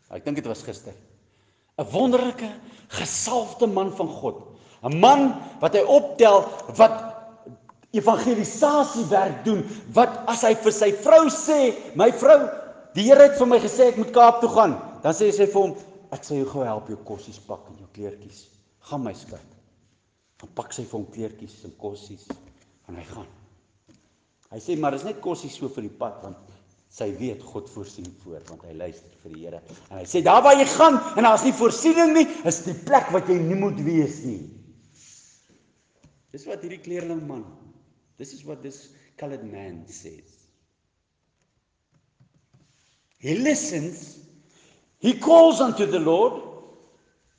Ek 0.09 0.25
dink 0.25 0.37
dit 0.37 0.47
was 0.47 0.63
gister. 0.63 0.93
'n 1.77 1.85
Wonderlike 1.91 2.49
gesalfde 2.89 3.67
man 3.67 3.91
van 3.95 4.07
God. 4.07 4.57
'n 4.83 4.99
Man 4.99 5.35
wat 5.61 5.73
hy 5.73 5.83
optel 5.83 6.45
wat 6.75 7.08
evangelisasie 7.97 9.05
werk 9.09 9.43
doen 9.45 9.63
wat 9.97 10.19
as 10.29 10.43
hy 10.45 10.53
vir 10.61 10.75
sy 10.75 10.91
vrou 11.03 11.23
sê, 11.33 11.59
my 11.97 12.11
vrou, 12.21 12.37
die 12.97 13.07
Here 13.07 13.29
het 13.29 13.37
vir 13.39 13.49
my 13.49 13.59
gesê 13.63 13.89
ek 13.89 13.97
moet 14.01 14.13
Kaap 14.13 14.43
toe 14.43 14.51
gaan, 14.53 14.75
dan 15.03 15.15
sê 15.15 15.31
sy 15.33 15.47
vir 15.49 15.61
hom, 15.61 15.73
ek 16.13 16.25
sal 16.25 16.41
jou 16.41 16.49
gou 16.51 16.67
help 16.67 16.89
jou 16.91 16.99
kossies 17.07 17.39
pak 17.47 17.65
en 17.69 17.81
jou 17.81 17.89
kleertjies. 17.95 18.45
Gaan 18.89 19.03
my 19.05 19.13
skat. 19.17 19.45
Dan 20.41 20.53
pak 20.57 20.73
sy 20.73 20.85
vir 20.85 20.99
hom 20.99 21.09
kleertjies 21.13 21.57
en 21.67 21.73
kossies 21.81 22.29
en 22.89 22.97
hy 22.97 23.05
gaan. 23.09 23.27
Hy 24.49 24.61
sê 24.63 24.77
maar 24.79 24.95
dis 24.95 25.05
net 25.05 25.19
kossies 25.21 25.57
so 25.57 25.69
vir 25.73 25.85
die 25.85 25.97
pad 25.99 26.21
want 26.25 26.55
sy 26.89 27.11
weet 27.19 27.43
God 27.45 27.67
voorsien 27.69 28.07
voor 28.23 28.41
want 28.49 28.63
hy 28.65 28.73
luister 28.77 29.13
vir 29.23 29.33
die 29.35 29.43
Here. 29.45 29.59
En 29.89 29.99
hy 30.01 30.05
sê 30.09 30.23
daar 30.25 30.41
waar 30.45 30.57
jy 30.57 30.65
gaan 30.71 30.97
en 31.15 31.25
daar's 31.27 31.45
nie 31.45 31.53
voorsiening 31.57 32.15
nie, 32.17 32.25
is 32.49 32.63
die 32.65 32.77
plek 32.85 33.11
wat 33.13 33.29
jy 33.29 33.37
nie 33.41 33.57
moet 33.59 33.77
wees 33.85 34.21
nie. 34.25 34.41
Dis 36.33 36.45
wat 36.49 36.65
hierdie 36.65 36.81
kleerling 36.81 37.21
man. 37.29 37.45
This 38.19 38.33
is 38.33 38.43
what 38.43 38.61
this 38.61 38.89
colored 39.17 39.49
man 39.49 39.87
says. 39.87 40.49
He 43.17 43.35
listens. 43.35 44.19
He 44.99 45.13
calls 45.13 45.61
unto 45.61 45.85
the 45.85 45.99
Lord. 45.99 46.43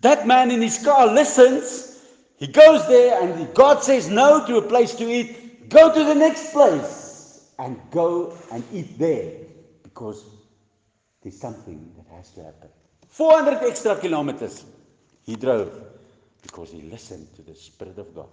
That 0.00 0.26
man 0.26 0.50
in 0.50 0.62
his 0.62 0.82
car 0.82 1.06
listens. 1.06 2.02
He 2.38 2.46
goes 2.46 2.88
there 2.88 3.22
and 3.22 3.54
God 3.54 3.82
says 3.82 4.08
no 4.08 4.46
to 4.46 4.56
a 4.56 4.62
place 4.62 4.94
to 4.94 5.04
eat. 5.04 5.68
Go 5.68 5.92
to 5.92 6.02
the 6.02 6.14
next 6.14 6.52
place 6.52 7.50
and 7.58 7.78
go 7.90 8.34
and 8.50 8.64
eat 8.72 8.98
there 8.98 9.32
because 9.82 10.24
there's 11.22 11.38
something 11.38 11.92
that 11.98 12.06
has 12.16 12.30
to 12.30 12.42
happen. 12.42 12.70
400 13.08 13.62
extra 13.64 13.96
kilometers 13.96 14.64
he 15.24 15.36
drove 15.36 15.78
because 16.40 16.70
he 16.70 16.80
listened 16.80 17.28
to 17.36 17.42
the 17.42 17.54
Spirit 17.54 17.98
of 17.98 18.14
God. 18.14 18.28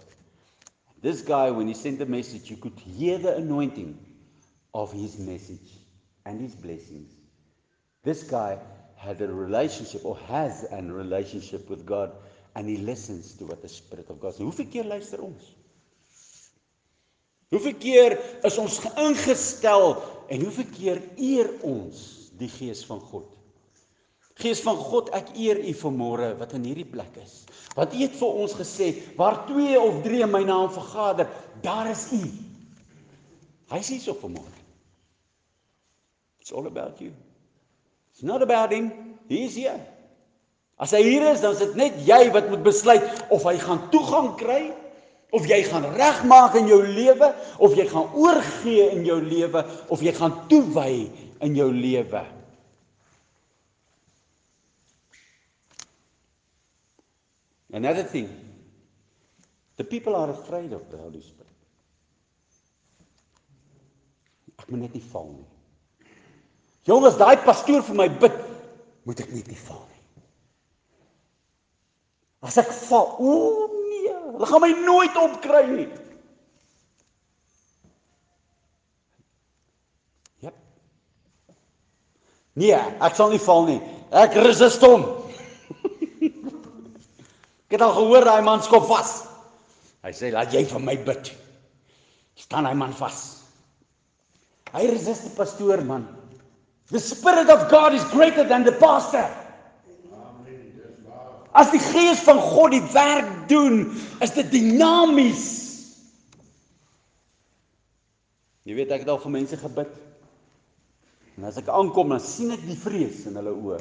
This 1.00 1.22
guy, 1.22 1.50
when 1.50 1.68
he 1.68 1.74
sent 1.74 1.98
the 1.98 2.06
message, 2.06 2.50
you 2.50 2.56
could 2.56 2.78
hear 2.78 3.18
the 3.18 3.36
anointing 3.36 3.98
of 4.74 4.92
his 4.92 5.18
message 5.18 5.70
and 6.26 6.40
his 6.40 6.54
blessings. 6.54 7.12
This 8.02 8.24
guy 8.24 8.58
had 8.96 9.20
a 9.20 9.32
relationship 9.32 10.04
or 10.04 10.16
has 10.26 10.66
a 10.70 10.82
relationship 10.82 11.70
with 11.70 11.86
God 11.86 12.12
and 12.56 12.68
he 12.68 12.76
listens 12.76 13.34
to 13.34 13.44
what 13.44 13.62
the 13.62 13.68
Spirit 13.68 14.10
of 14.10 14.20
God 14.20 14.34
says. 14.34 14.46
Hoeveel 14.46 14.70
keer 14.72 14.84
luister 14.84 15.22
ons? 15.22 15.54
Hoeveel 17.52 17.78
keer 17.78 18.18
is 18.44 18.58
ons 18.58 18.80
ingestel 18.98 19.94
en 20.28 20.42
hoeveel 20.42 20.72
keer 20.74 21.02
eer 21.16 21.52
ons 21.62 22.32
die 22.38 22.50
gees 22.50 22.82
van 22.90 23.00
God? 23.00 23.37
Gees 24.38 24.60
van 24.62 24.78
God, 24.78 25.10
ek 25.16 25.32
eer 25.34 25.58
U 25.66 25.72
vanmôre 25.80 26.32
wat 26.38 26.54
in 26.54 26.66
hierdie 26.68 26.86
plek 26.86 27.16
is. 27.22 27.42
Want 27.74 27.94
U 27.94 28.02
het 28.04 28.14
vir 28.20 28.38
ons 28.44 28.54
gesê, 28.58 28.92
waar 29.18 29.42
twee 29.48 29.78
of 29.80 30.02
drie 30.04 30.22
in 30.22 30.30
my 30.30 30.44
naam 30.46 30.70
vergader, 30.74 31.26
daar 31.64 31.90
is 31.90 32.06
U. 32.14 32.22
Hy 33.72 33.80
sê 33.84 33.98
so 34.00 34.14
vanmôre. 34.18 34.54
It's 36.40 36.54
all 36.54 36.66
about 36.70 37.02
you. 37.02 37.12
It's 38.12 38.22
not 38.22 38.42
about 38.42 38.72
him. 38.72 38.92
He 39.28 39.44
is 39.44 39.56
here. 39.58 39.78
As 40.78 40.94
hy 40.94 41.02
hier 41.02 41.26
is, 41.32 41.42
dan 41.42 41.56
is 41.56 41.60
dit 41.60 41.74
net 41.76 41.98
jy 42.06 42.20
wat 42.34 42.48
moet 42.48 42.62
besluit 42.62 43.04
of 43.34 43.42
hy 43.44 43.56
gaan 43.58 43.82
toegang 43.92 44.30
kry 44.38 44.62
of 45.34 45.44
jy 45.50 45.58
gaan 45.66 45.84
regmaak 45.98 46.54
in 46.56 46.70
jou 46.70 46.78
lewe 46.86 47.32
of 47.60 47.74
jy 47.76 47.84
gaan 47.90 48.14
oorgee 48.16 48.86
in 48.94 49.02
jou 49.04 49.18
lewe 49.20 49.64
of 49.92 50.02
jy 50.02 50.14
gaan 50.16 50.38
toewy 50.48 51.08
in 51.44 51.58
jou 51.58 51.68
lewe. 51.74 52.22
Another 57.72 58.02
thing. 58.02 58.28
The 59.76 59.84
people 59.84 60.16
are 60.16 60.30
afraid 60.30 60.72
of 60.72 60.90
the 60.90 60.96
Holy 60.96 61.20
Spirit. 61.20 61.46
Ek 64.58 64.70
moet 64.72 64.80
net 64.86 64.96
nie 64.96 65.04
val 65.12 65.28
nie. 65.30 65.46
Jongens, 66.88 67.18
daai 67.20 67.36
pastoor 67.44 67.84
vir 67.86 67.96
my 68.00 68.08
bid, 68.08 68.34
moet 69.06 69.20
ek 69.22 69.30
net 69.30 69.46
nie 69.52 69.60
val 69.68 69.84
nie. 69.84 70.24
As 72.48 72.58
ek 72.60 72.72
val, 72.88 73.14
o 73.20 73.68
nee, 73.74 74.14
hulle 74.32 74.48
gaan 74.50 74.64
my 74.64 74.72
nooit 74.86 75.20
opkry 75.20 75.62
nie. 75.68 75.86
Ja. 80.46 80.54
Nee, 82.58 82.74
ek 82.78 83.18
sal 83.18 83.30
nie 83.34 83.42
val 83.46 83.66
nie. 83.68 83.78
Ek 84.24 84.34
resist 84.42 84.82
hom. 84.86 85.06
Ek 87.68 87.76
het 87.76 87.84
al 87.84 87.96
gehoor 87.96 88.24
daai 88.24 88.44
man 88.44 88.62
skop 88.64 88.86
vas. 88.88 89.18
Hy 90.04 90.12
sê 90.16 90.32
laat 90.32 90.54
jy 90.54 90.64
vir 90.70 90.80
my 90.80 90.96
bid. 91.04 91.32
Staan 92.38 92.68
hy 92.68 92.72
man 92.78 92.94
vas. 92.96 93.20
Hy 94.72 94.86
resist 94.88 95.26
die 95.28 95.34
pastoor 95.36 95.82
man. 95.84 96.06
The 96.88 97.00
spirit 97.00 97.50
of 97.52 97.68
God 97.68 97.92
is 97.92 98.04
greater 98.14 98.44
than 98.48 98.64
the 98.64 98.72
pastor. 98.72 99.26
As 101.52 101.70
die 101.72 101.80
gees 101.82 102.20
van 102.24 102.38
God 102.40 102.72
die 102.72 102.84
werk 102.94 103.28
doen, 103.50 103.88
is 104.24 104.32
dit 104.36 104.50
dinamies. 104.52 105.46
Jy 108.68 108.76
weet 108.76 108.92
ek 108.92 109.04
het 109.04 109.12
al 109.12 109.20
vir 109.22 109.32
mense 109.32 109.56
gebid. 109.56 109.92
En 111.38 111.46
as 111.48 111.56
ek 111.60 111.70
aankom, 111.72 112.12
dan 112.12 112.20
sien 112.22 112.52
ek 112.52 112.64
die 112.68 112.76
vrees 112.76 113.24
in 113.30 113.38
hulle 113.40 113.54
oë. 113.56 113.78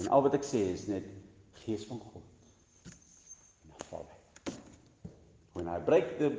En 0.00 0.08
al 0.12 0.24
wat 0.24 0.36
ek 0.38 0.46
sê 0.46 0.62
is 0.72 0.86
net 0.88 1.04
gees 1.64 1.84
van 1.88 2.00
God. 2.00 2.24
En 2.86 3.74
dan 3.74 3.88
val 3.90 4.04
hy. 4.06 4.54
When 5.56 5.68
I 5.72 5.80
break 5.80 6.18
the 6.20 6.34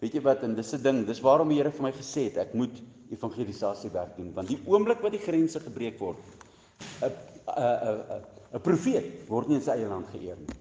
weet 0.00 0.16
jy 0.16 0.20
wat 0.24 0.42
en 0.44 0.56
dis 0.56 0.72
'n 0.74 0.82
ding, 0.82 1.04
dis 1.06 1.20
waarom 1.20 1.48
die 1.52 1.60
Here 1.60 1.70
vir 1.70 1.82
my 1.82 1.92
gesê 1.92 2.28
het 2.28 2.36
ek 2.36 2.54
moet 2.54 2.80
evangelisasie 3.12 3.90
werk 3.92 4.16
doen 4.16 4.32
want 4.34 4.48
die 4.48 4.60
oomblik 4.66 5.00
wat 5.04 5.12
die 5.12 5.22
grense 5.22 5.60
gebreek 5.60 6.00
word 6.00 6.18
'n 7.04 7.12
'n 7.12 7.92
'n 7.92 8.22
'n 8.54 8.60
profeet 8.60 9.28
word 9.28 9.48
nie 9.48 9.56
in 9.60 9.64
sy 9.64 9.76
eie 9.76 9.88
land 9.88 10.08
geëer 10.12 10.38
nie. 10.40 10.56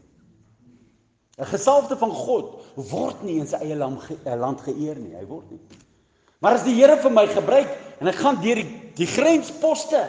'n 1.40 1.50
Gesalfde 1.50 1.98
van 1.98 2.12
God 2.12 2.62
word 2.76 3.24
nie 3.24 3.40
in 3.40 3.48
sy 3.48 3.58
eie 3.66 3.76
land, 3.76 4.02
ge, 4.02 4.18
eh, 4.26 4.36
land 4.38 4.62
geëer 4.62 5.00
nie, 5.00 5.16
hy 5.16 5.26
word 5.26 5.50
nie. 5.52 5.60
Maar 6.42 6.60
as 6.60 6.64
die 6.64 6.76
Here 6.76 6.98
vir 6.98 7.12
my 7.12 7.26
gebruik 7.28 7.70
en 8.00 8.08
ek 8.08 8.20
gaan 8.22 8.42
deur 8.42 8.56
die 8.62 8.82
die 8.94 9.08
grensposte 9.10 10.02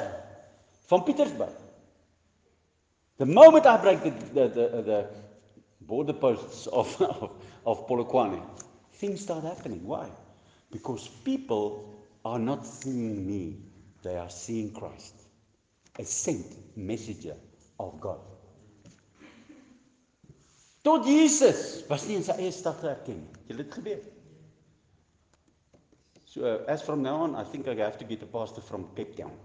van 0.91 1.05
Pietersburg. 1.05 1.55
The 3.17 3.27
moment 3.27 3.67
I 3.67 3.77
break 3.81 4.03
the 4.03 4.11
the 4.35 4.49
the, 4.49 4.83
the 4.83 5.24
border 5.87 6.13
posts 6.13 6.67
of 6.67 7.01
of, 7.03 7.31
of 7.67 7.87
Polokwane, 7.89 8.43
things 8.93 9.21
start 9.21 9.45
happening. 9.45 9.85
Why? 9.87 10.09
Because 10.71 11.09
people 11.25 11.95
are 12.25 12.39
not 12.39 12.67
seeing 12.67 13.27
me, 13.27 13.59
they 14.03 14.17
are 14.17 14.31
seeing 14.31 14.73
Christ, 14.73 15.15
a 15.99 16.05
sent 16.05 16.77
messenger 16.77 17.37
of 17.79 18.01
God. 18.01 18.21
Tot 20.85 21.07
Jesus 21.07 21.83
was 21.89 22.05
nie 22.09 22.19
in 22.21 22.25
sy 22.27 22.35
eie 22.45 22.51
stad 22.53 22.83
erken 22.85 23.23
nie. 23.23 23.45
Jy 23.49 23.55
dit 23.57 23.71
gebeur. 23.73 24.03
So 26.29 26.59
as 26.69 26.83
from 26.83 27.01
now 27.01 27.23
on, 27.25 27.37
I 27.37 27.45
think 27.45 27.69
I 27.69 27.75
have 27.81 27.97
to 27.99 28.05
get 28.05 28.23
a 28.23 28.27
pastor 28.27 28.61
from 28.61 28.89
Cape 28.97 29.17
Town. 29.17 29.33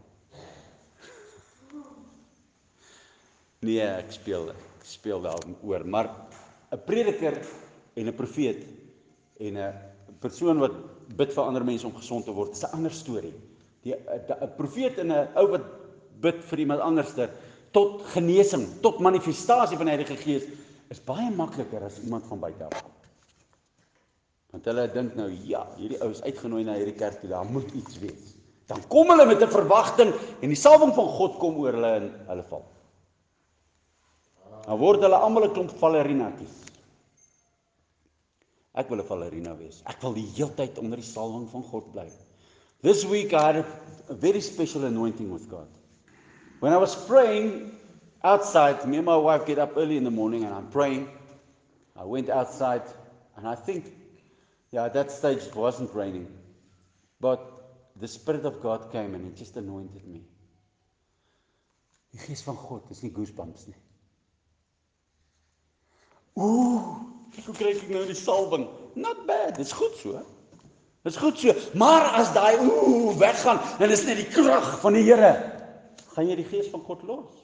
Nee, 3.60 3.84
ek 3.84 4.14
speel 4.16 4.54
ek 4.54 4.86
speel 4.88 5.20
daaroor, 5.24 5.84
maar 5.84 6.08
'n 6.72 6.82
prediker 6.86 7.42
en 7.96 8.08
'n 8.08 8.16
profeet 8.16 8.66
en 9.40 9.58
'n 9.58 9.74
persoon 10.20 10.60
wat 10.60 10.74
bid 11.18 11.34
vir 11.34 11.44
ander 11.44 11.64
mense 11.64 11.88
om 11.88 11.96
gesond 11.96 12.26
te 12.26 12.32
word, 12.32 12.52
is 12.52 12.64
'n 12.64 12.76
ander 12.76 12.92
storie. 12.92 13.34
Die 13.84 13.96
'n 13.96 14.56
profeet 14.58 14.98
en 15.00 15.12
'n 15.12 15.28
ou 15.36 15.48
wat 15.48 15.66
bid 16.22 16.44
vir 16.44 16.60
iemand 16.60 16.82
anderster 16.82 17.30
tot 17.72 18.02
genesing, 18.14 18.68
tot 18.82 19.00
manifestasie 19.00 19.78
van 19.78 19.86
die 19.86 19.96
Heilige 19.96 20.18
Gees 20.18 20.44
is 20.90 21.02
baie 21.06 21.30
makliker 21.32 21.84
as 21.84 22.00
iemand 22.04 22.26
van 22.26 22.40
buite 22.40 22.64
af 22.64 22.82
kom. 22.84 22.92
Want 24.50 24.66
hulle 24.66 24.88
dink 24.92 25.16
nou, 25.16 25.30
ja, 25.46 25.68
hierdie 25.78 26.00
ou 26.02 26.10
is 26.10 26.24
uitgenooi 26.26 26.64
na 26.64 26.74
hierdie 26.74 26.98
kerk 26.98 27.20
toe, 27.22 27.30
daar 27.30 27.46
moet 27.46 27.72
iets 27.78 28.00
wees. 28.00 28.34
Dan 28.70 28.82
kom 28.88 29.10
hulle 29.10 29.26
met 29.26 29.42
'n 29.42 29.52
verwagting 29.54 30.14
en 30.42 30.50
die 30.50 30.58
salwing 30.58 30.94
van 30.94 31.08
God 31.08 31.38
kom 31.38 31.58
oor 31.58 31.74
hulle 31.74 31.94
en 32.02 32.12
hulle 32.28 32.44
val. 32.50 32.66
Dan 34.70 34.78
word 34.78 35.02
hulle 35.02 35.18
almal 35.18 35.48
'n 35.48 35.54
klomp 35.54 35.72
balerinatjies. 35.82 36.58
Ek 38.78 38.90
wil 38.90 39.00
'n 39.02 39.08
ballerina 39.08 39.56
wees. 39.58 39.82
Ek 39.90 39.98
wil 40.04 40.14
die 40.14 40.28
heeltyd 40.36 40.78
onder 40.78 41.02
die 41.02 41.08
salwing 41.08 41.48
van 41.50 41.64
God 41.64 41.88
bly. 41.92 42.06
This 42.86 43.02
week 43.04 43.34
I 43.34 43.42
had 43.42 43.58
a 43.66 44.14
very 44.14 44.42
special 44.42 44.86
anointing 44.86 45.32
with 45.34 45.50
God. 45.50 45.68
When 46.60 46.72
I 46.72 46.78
was 46.78 46.94
praying 47.08 47.72
outside, 48.22 48.86
me 48.86 48.98
and 48.98 49.08
my 49.08 49.18
wife 49.18 49.48
get 49.48 49.58
up 49.58 49.76
early 49.76 49.98
in 49.98 50.04
the 50.04 50.14
morning 50.14 50.46
and 50.46 50.54
I'm 50.54 50.70
praying. 50.70 51.10
I 51.96 52.06
went 52.06 52.30
outside 52.30 52.86
and 53.38 53.48
I 53.48 53.56
think, 53.56 53.92
yeah, 54.70 54.86
at 54.86 54.94
that 54.94 55.10
stage 55.10 55.50
it 55.50 55.56
wasn't 55.56 55.96
raining. 55.96 56.30
But 57.20 57.42
the 57.96 58.08
Spirit 58.08 58.46
of 58.46 58.62
God 58.62 58.92
came 58.92 59.16
and 59.16 59.26
He 59.26 59.32
just 59.32 59.58
anointed 59.58 60.06
me. 60.06 60.28
Die 62.14 62.20
Gees 62.28 62.44
van 62.44 62.56
God, 62.56 62.88
dis 62.88 63.02
nie 63.02 63.12
goosebumps 63.12 63.68
nie. 63.68 63.89
Ooh, 66.40 66.82
kyk 67.36 67.50
hoe 67.50 67.56
kry 67.58 67.74
ek 67.76 67.88
nou 67.92 68.06
die 68.08 68.18
salwing. 68.18 68.68
Not 68.96 69.26
bad, 69.28 69.58
dis 69.60 69.74
goed 69.76 69.96
so. 70.00 70.22
Dis 71.08 71.18
goed 71.20 71.40
so. 71.40 71.56
Maar 71.80 72.10
as 72.22 72.32
daai 72.36 72.56
ooh 72.64 73.12
weggaan 73.20 73.60
en 73.80 73.92
is 73.92 74.06
net 74.08 74.22
die 74.22 74.30
krag 74.32 74.80
van 74.84 74.96
die 74.96 75.04
Here, 75.08 75.34
gaan 76.16 76.30
jy 76.30 76.40
die 76.40 76.48
gees 76.48 76.72
van 76.72 76.84
God 76.88 77.04
los. 77.08 77.44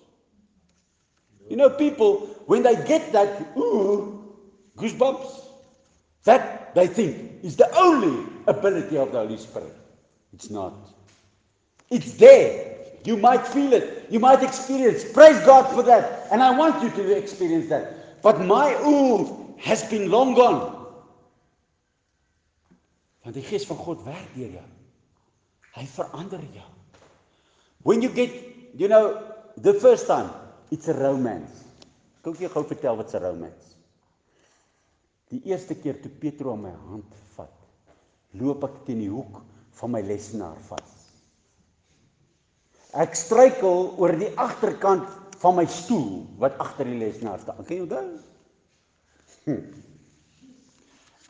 You 1.50 1.58
know 1.58 1.70
people 1.70 2.26
when 2.48 2.64
they 2.64 2.76
get 2.88 3.12
that 3.14 3.30
ooh 3.56 4.22
goosebumps 4.78 5.42
that 6.24 6.74
they 6.76 6.88
think 6.88 7.44
is 7.44 7.56
the 7.56 7.70
only 7.78 8.26
ability 8.48 8.98
of 8.98 9.12
the 9.12 9.20
Holy 9.20 9.38
Spirit. 9.38 9.76
It's 10.34 10.50
not. 10.50 10.74
It's 11.92 12.14
there. 12.18 12.76
You 13.06 13.18
might 13.18 13.46
feel 13.48 13.74
it. 13.74 14.08
You 14.10 14.20
might 14.20 14.42
experience. 14.42 15.06
Praise 15.14 15.40
God 15.46 15.68
for 15.74 15.84
that. 15.84 16.28
And 16.32 16.42
I 16.42 16.58
want 16.58 16.82
you 16.82 16.90
to 16.90 17.16
experience 17.16 17.70
that. 17.70 18.05
But 18.22 18.40
my 18.46 18.76
ooh 18.86 19.56
has 19.58 19.84
been 19.90 20.10
long 20.10 20.36
gone. 20.36 20.72
Want 23.26 23.36
die 23.36 23.46
gees 23.46 23.66
van 23.66 23.78
God 23.82 24.04
werk 24.06 24.34
deur 24.36 24.52
jou. 24.60 24.66
Hy 25.76 25.86
verander 25.92 26.44
jou. 26.54 26.70
When 27.84 28.02
you 28.02 28.10
get, 28.10 28.32
you 28.78 28.88
know, 28.88 29.22
the 29.58 29.74
first 29.74 30.08
time, 30.08 30.30
it's 30.72 30.88
a 30.88 30.94
romance. 30.94 31.64
Ek 32.26 32.32
kan 32.32 32.38
jou 32.42 32.50
gou 32.50 32.64
vertel 32.66 32.98
wat's 32.98 33.14
'n 33.14 33.22
romance. 33.22 33.76
Die 35.30 35.42
eerste 35.50 35.76
keer 35.76 36.02
toe 36.02 36.10
Petro 36.10 36.54
aan 36.54 36.62
my 36.62 36.74
hand 36.90 37.18
vat, 37.36 37.54
loop 38.34 38.64
ek 38.64 38.86
teen 38.86 39.00
die 39.00 39.10
hoek 39.10 39.42
van 39.80 39.92
my 39.92 40.02
lesenaar 40.02 40.58
vas. 40.70 40.94
Ek 42.94 43.16
struikel 43.18 43.94
oor 43.98 44.16
die 44.18 44.32
agterkant 44.40 45.10
van 45.46 45.60
my 45.60 45.66
stoel 45.70 46.26
wat 46.42 46.58
agter 46.64 46.88
die 46.90 46.98
lesenaar 46.98 47.38
staan. 47.42 47.62
Kan 47.62 47.76
jy 47.76 47.84
onthou? 47.86 48.08
Hm. 49.46 49.62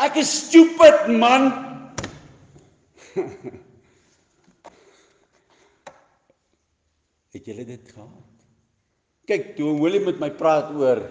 Ek 0.05 0.16
is 0.22 0.32
stupid 0.45 1.07
man. 1.20 1.49
Het 7.36 7.43
julle 7.51 7.66
dit 7.68 7.91
gehad? 7.91 8.32
Kyk, 9.28 9.55
toe 9.57 9.74
Willem 9.82 10.05
met 10.07 10.20
my 10.22 10.32
praat 10.32 10.72
oor 10.78 11.01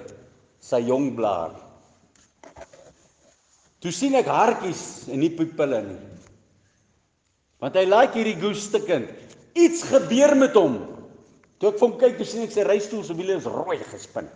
sy 0.64 0.80
jong 0.86 1.12
blaar. 1.18 1.52
Toe 3.84 3.92
sien 3.92 4.16
ek 4.16 4.28
hartjies 4.32 5.04
en 5.12 5.20
nie 5.20 5.32
pupille 5.36 5.80
nie. 5.84 6.00
Want 7.60 7.76
hy 7.76 7.84
like 7.84 8.16
hierdie 8.16 8.40
goeie 8.40 9.00
Iets 9.54 9.84
gebeur 9.86 10.32
met 10.40 10.56
hom. 10.56 10.93
Toe 11.64 11.70
ek 11.72 11.78
vir 11.80 11.86
hom 11.88 11.92
kyk, 11.96 12.18
sien 12.28 12.42
ek 12.44 12.50
sy 12.52 12.64
reistool 12.68 13.00
se 13.08 13.14
wiele 13.16 13.38
is 13.38 13.46
rooi 13.48 13.78
gespin. 13.88 14.26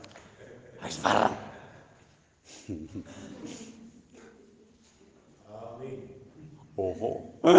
Hy's 0.80 0.96
warm. 1.04 1.34
Amen. 5.52 5.98
Oho. 6.80 7.12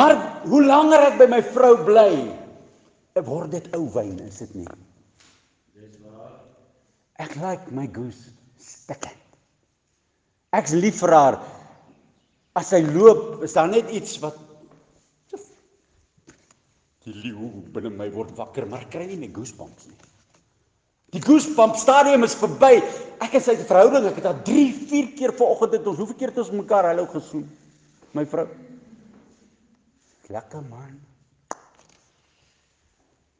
maar 0.00 0.16
hoe 0.50 0.64
langer 0.66 1.06
ek 1.12 1.22
by 1.22 1.30
my 1.30 1.40
vrou 1.52 1.78
bly, 1.86 2.10
word 3.22 3.54
dit 3.54 3.70
ou 3.78 3.86
wyn, 3.94 4.18
is 4.26 4.42
dit 4.42 4.58
nie? 4.64 4.76
Dis 5.78 5.94
waar. 6.02 6.42
Ek 7.22 7.38
like 7.38 7.70
my 7.70 7.86
goose 7.86 8.34
stikken. 8.58 9.14
Ek's 10.58 10.74
lief 10.74 11.04
vir 11.06 11.14
haar. 11.20 11.42
As 12.58 12.74
sy 12.74 12.82
loop, 12.90 13.44
is 13.46 13.54
daar 13.54 13.70
net 13.70 13.94
iets 13.94 14.18
wat 14.26 14.49
Die 17.06 17.14
leeu 17.16 17.48
binne 17.72 17.90
my 17.94 18.10
word 18.12 18.34
wakker, 18.36 18.66
maar 18.68 18.84
kry 18.92 19.06
nie 19.08 19.18
my 19.20 19.30
goosebumps 19.32 19.88
nie. 19.88 19.98
Die 21.14 21.22
goosebump 21.24 21.78
stadium 21.80 22.22
is 22.26 22.36
verby. 22.38 22.76
Ek 23.24 23.34
en 23.34 23.42
sy 23.42 23.56
het 23.56 23.64
'n 23.64 23.70
verhouding. 23.70 24.06
Ek 24.06 24.18
het 24.20 24.28
haar 24.28 24.42
3, 24.44 24.66
4 24.90 25.06
keer 25.18 25.32
vanoggend 25.34 25.72
het 25.72 25.86
ons 25.86 25.98
hoeveel 25.98 26.16
keer 26.16 26.28
het 26.28 26.38
ons 26.38 26.50
mekaar 26.50 26.84
hallo 26.84 27.06
gesoen. 27.06 27.48
My 28.12 28.26
vrou. 28.26 28.46
Lekker 30.28 30.62
man. 30.62 31.00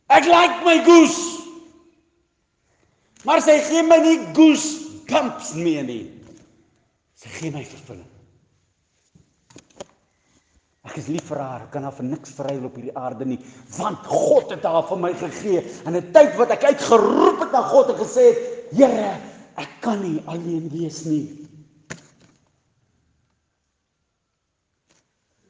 Ek 0.08 0.24
like 0.24 0.64
my 0.64 0.82
goose. 0.84 1.38
Maar 3.24 3.42
sy 3.42 3.58
gee 3.68 3.82
my 3.82 3.98
nie 4.02 4.18
goosebumps 4.34 5.54
meer 5.54 5.84
nie. 5.84 6.10
Sy 7.14 7.28
gee 7.28 7.50
my 7.54 7.64
vervulling. 7.64 8.09
Ek 10.88 10.96
is 10.96 11.10
lief 11.12 11.26
vir 11.28 11.40
haar. 11.42 11.66
Kan 11.72 11.84
haar 11.84 11.94
vir 11.96 12.08
niks 12.08 12.32
verruil 12.38 12.64
op 12.64 12.78
hierdie 12.78 12.96
aarde 12.96 13.26
nie, 13.28 13.38
want 13.76 14.06
God 14.08 14.54
het 14.54 14.64
haar 14.64 14.86
vir 14.88 15.02
my 15.02 15.12
gegee 15.22 15.60
in 15.84 15.96
'n 15.96 16.12
tyd 16.14 16.36
wat 16.38 16.54
ek 16.56 16.64
uitgeroep 16.64 17.40
het 17.44 17.52
na 17.52 17.62
God 17.68 17.92
en 17.92 18.00
gesê 18.00 18.30
het, 18.30 18.40
Here, 18.70 19.18
ek 19.58 19.70
kan 19.82 20.00
nie 20.00 20.22
alleen 20.26 20.68
wees 20.70 21.04
nie. 21.04 21.26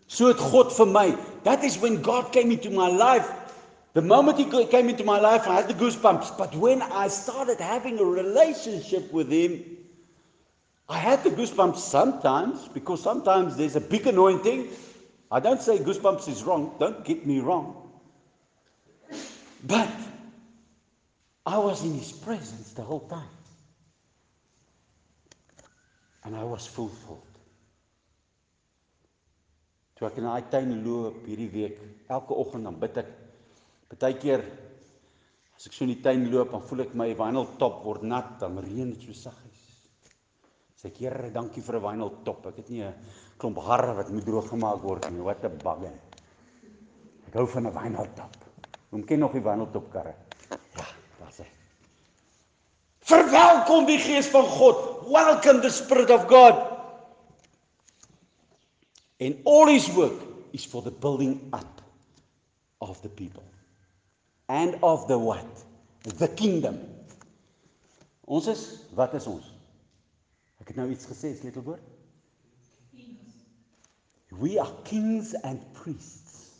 So 0.09 0.28
het 0.28 0.41
God 0.41 0.72
vir 0.72 0.87
my. 0.87 1.16
That 1.45 1.62
is 1.64 1.78
when 1.78 2.03
God 2.03 2.33
came 2.33 2.51
into 2.51 2.70
my 2.70 2.89
life. 2.89 3.28
The 3.93 4.03
moment 4.03 4.39
he 4.39 4.45
came 4.66 4.89
into 4.89 5.05
my 5.05 5.20
life, 5.20 5.47
I 5.47 5.55
had 5.55 5.68
the 5.68 5.74
goosebumps. 5.74 6.37
But 6.39 6.55
when 6.57 6.83
I 6.83 7.09
started 7.09 7.61
having 7.61 7.99
a 7.99 8.05
relationship 8.05 9.12
with 9.12 9.31
him, 9.31 9.62
I 10.89 10.99
had 10.99 11.22
the 11.22 11.31
goosebumps 11.31 11.78
sometimes 11.78 12.68
because 12.68 13.03
sometimes 13.03 13.57
there's 13.57 13.76
a 13.76 13.81
big 13.81 14.07
anointing 14.07 14.70
I 15.31 15.41
don't 15.41 15.62
say 15.62 15.78
goosebumps 15.78 16.28
is 16.28 16.43
wrong, 16.43 16.74
don't 16.78 17.05
get 17.05 17.26
me 17.26 17.41
wrong. 17.41 17.91
But 19.62 19.91
I 21.47 21.59
was 21.59 21.85
in 21.85 21.95
his 21.95 22.12
presence 22.12 22.72
the 22.72 22.83
whole 22.83 23.07
time. 23.09 23.37
And 26.24 26.37
I 26.37 26.45
was 26.45 26.66
fulfilled. 26.66 27.26
Toe 29.97 30.09
ek 30.09 30.16
in 30.16 30.24
daai 30.24 30.43
tuin 30.49 30.70
loop 30.85 31.26
hierdie 31.28 31.53
week, 31.53 31.81
elke 32.09 32.33
oggend 32.33 32.64
dan 32.64 32.76
bid 32.81 32.99
ek. 33.03 33.09
Partykeer 33.91 34.45
As 35.61 35.66
ek 35.68 35.74
so 35.76 35.85
in 35.85 35.91
die 35.93 36.01
tuin 36.01 36.22
loop, 36.33 36.55
dan 36.55 36.62
voel 36.64 36.87
ek 36.87 36.95
my 36.97 37.11
vinyl 37.12 37.45
top 37.61 37.83
word 37.85 38.05
nat, 38.09 38.39
dan 38.41 38.55
reën 38.64 38.95
dit 38.95 39.03
so 39.05 39.12
saggies. 39.12 39.49
Sê 40.81 40.89
ek, 40.89 41.01
Here, 41.05 41.28
dankie 41.28 41.61
vir 41.61 41.76
'n 41.76 41.83
vinyl 41.85 42.11
top. 42.24 42.47
Ek 42.49 42.57
het 42.57 42.70
nie 42.70 42.81
'n 42.81 42.95
klomp 43.37 43.59
harre 43.61 43.93
wat 43.95 44.09
moet 44.09 44.24
droog 44.24 44.49
gemaak 44.49 44.81
word 44.83 45.11
nie. 45.11 45.20
Wat 45.20 45.45
'n 45.45 45.59
bagger. 45.62 45.93
Ek 47.28 47.35
hou 47.35 47.47
van 47.47 47.66
'n 47.66 47.72
vinyl 47.72 48.09
top. 48.16 48.37
Hoe 48.91 49.05
ken 49.05 49.18
nog 49.18 49.33
die 49.33 49.43
vinyl 49.43 49.70
top 49.70 49.93
karre? 49.93 50.14
Ja, 50.49 50.87
daar's 51.18 51.39
hy. 51.39 51.47
Verwelkom 53.01 53.85
die 53.87 53.99
gees 53.99 54.28
van 54.28 54.47
God. 54.47 55.05
Welcome 55.07 55.61
the 55.61 55.70
spirit 55.70 56.11
of 56.11 56.26
God. 56.28 56.57
And 59.20 59.37
all 59.45 59.66
his 59.66 59.93
work 59.95 60.16
is 60.53 60.64
for 60.64 60.83
the 60.83 60.91
building 60.91 61.53
up 61.53 61.83
of 62.78 63.03
the 63.03 63.09
people 63.09 63.45
and 64.49 64.76
of 64.83 65.07
the 65.09 65.18
what? 65.18 65.66
The 66.16 66.28
kingdom. 66.28 66.81
Ons 68.24 68.47
is 68.47 68.87
wat 68.95 69.14
is 69.14 69.26
ons? 69.26 69.60
Ek 70.61 70.73
het 70.73 70.77
nou 70.77 70.91
iets 70.93 71.09
gesê, 71.09 71.33
sleutelwoord. 71.39 71.83
We 74.41 74.61
are 74.61 74.73
kings 74.85 75.35
and 75.43 75.61
priests. 75.73 76.55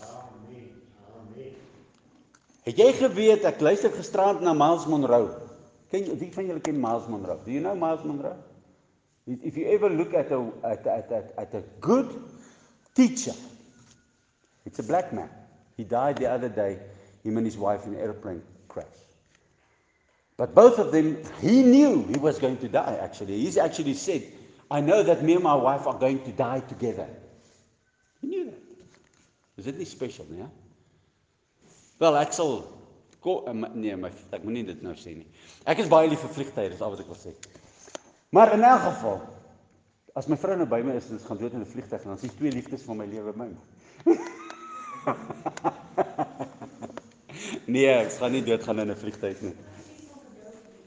Amen. 0.00 0.70
Amen. 1.12 1.52
Het 2.64 2.80
jy 2.80 2.88
geweet 2.96 3.44
ek 3.46 3.60
luister 3.60 3.92
gisterand 3.92 4.40
na 4.40 4.54
Miles 4.56 4.86
Monroe? 4.88 5.34
Ken 5.92 6.08
wie 6.18 6.32
van 6.32 6.48
julle 6.48 6.62
ken 6.64 6.80
Miles 6.80 7.06
Monroe? 7.12 7.38
Do 7.44 7.52
you 7.52 7.60
know 7.60 7.76
Miles 7.76 8.02
Monroe? 8.02 8.38
If 9.26 9.58
you 9.58 9.66
ever 9.74 9.90
look 9.90 10.14
at 10.14 10.32
a 10.32 10.40
at 10.62 10.86
at 10.86 11.12
at, 11.12 11.32
at 11.36 11.54
a 11.54 11.62
good 11.80 12.10
teacher, 12.94 13.34
it's 14.64 14.78
a 14.78 14.86
black 14.86 15.12
man. 15.12 15.30
He 15.76 15.84
died 15.84 16.18
the 16.18 16.30
other 16.30 16.48
day, 16.48 16.78
him 17.22 17.36
and 17.36 17.46
his 17.46 17.58
wife 17.58 17.84
in 17.86 17.94
an 17.94 18.00
airplane 18.00 18.42
crash. 18.68 19.05
But 20.36 20.54
both 20.54 20.78
of 20.78 20.92
them, 20.92 21.22
he 21.40 21.62
knew 21.62 22.06
he 22.06 22.18
was 22.18 22.38
going 22.38 22.58
to 22.58 22.68
die 22.68 22.98
actually. 23.00 23.40
He's 23.40 23.56
actually 23.56 23.94
said, 23.94 24.22
I 24.70 24.80
know 24.80 25.02
that 25.02 25.22
me 25.22 25.34
and 25.34 25.42
my 25.42 25.54
wife 25.54 25.86
are 25.86 25.98
going 25.98 26.22
to 26.24 26.32
die 26.32 26.60
together. 26.60 27.08
He 28.20 28.26
knew 28.26 28.44
that. 28.46 28.62
Is 29.56 29.64
dit 29.64 29.78
nie 29.78 29.86
special 29.88 30.26
nie, 30.28 30.42
ja? 30.42 30.50
Wel, 31.96 32.16
ek 32.20 32.34
sal 32.36 32.58
ko, 33.24 33.38
nee, 33.72 33.96
my 33.96 34.10
ek 34.36 34.42
moenie 34.44 34.66
dit 34.68 34.82
nou 34.84 34.92
sê 35.00 35.14
nie. 35.16 35.24
Ek 35.64 35.80
is 35.80 35.88
baie 35.88 36.10
lief 36.10 36.20
vir 36.26 36.34
vliegtye, 36.34 36.68
dis 36.74 36.82
al 36.84 36.92
wat 36.92 37.00
ek 37.00 37.08
wil 37.08 37.16
sê. 37.16 37.32
Maar 38.36 38.52
in 38.58 38.66
elk 38.68 38.84
geval, 38.90 39.22
as 40.20 40.28
my 40.28 40.36
vrou 40.40 40.58
nou 40.60 40.68
by 40.68 40.82
my 40.84 40.98
is 40.98 41.08
en 41.08 41.16
ons 41.16 41.24
gaan 41.30 41.40
dood 41.40 41.56
in 41.56 41.64
'n 41.64 41.72
vliegtyg, 41.72 42.04
dan 42.04 42.20
is 42.20 42.36
twee 42.36 42.52
liefdes 42.52 42.84
van 42.84 43.00
my 43.00 43.06
lewe 43.08 43.32
my. 43.36 43.48
nee, 47.74 47.88
ek 47.88 48.12
gaan 48.20 48.32
nie 48.36 48.44
doodgaan 48.44 48.84
in 48.84 48.92
'n 48.92 49.00
vliegtyg 49.00 49.40
nie. 49.40 49.56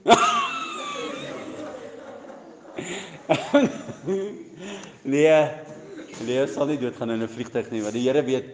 nee. 5.03 5.49
Nee, 6.19 6.47
sal 6.51 6.67
nie 6.67 6.79
doodgaan 6.79 7.13
in 7.15 7.23
'n 7.23 7.29
vliegtyg 7.31 7.71
nie, 7.71 7.81
want 7.83 7.93
die 7.95 8.03
Here 8.07 8.23
weet 8.23 8.49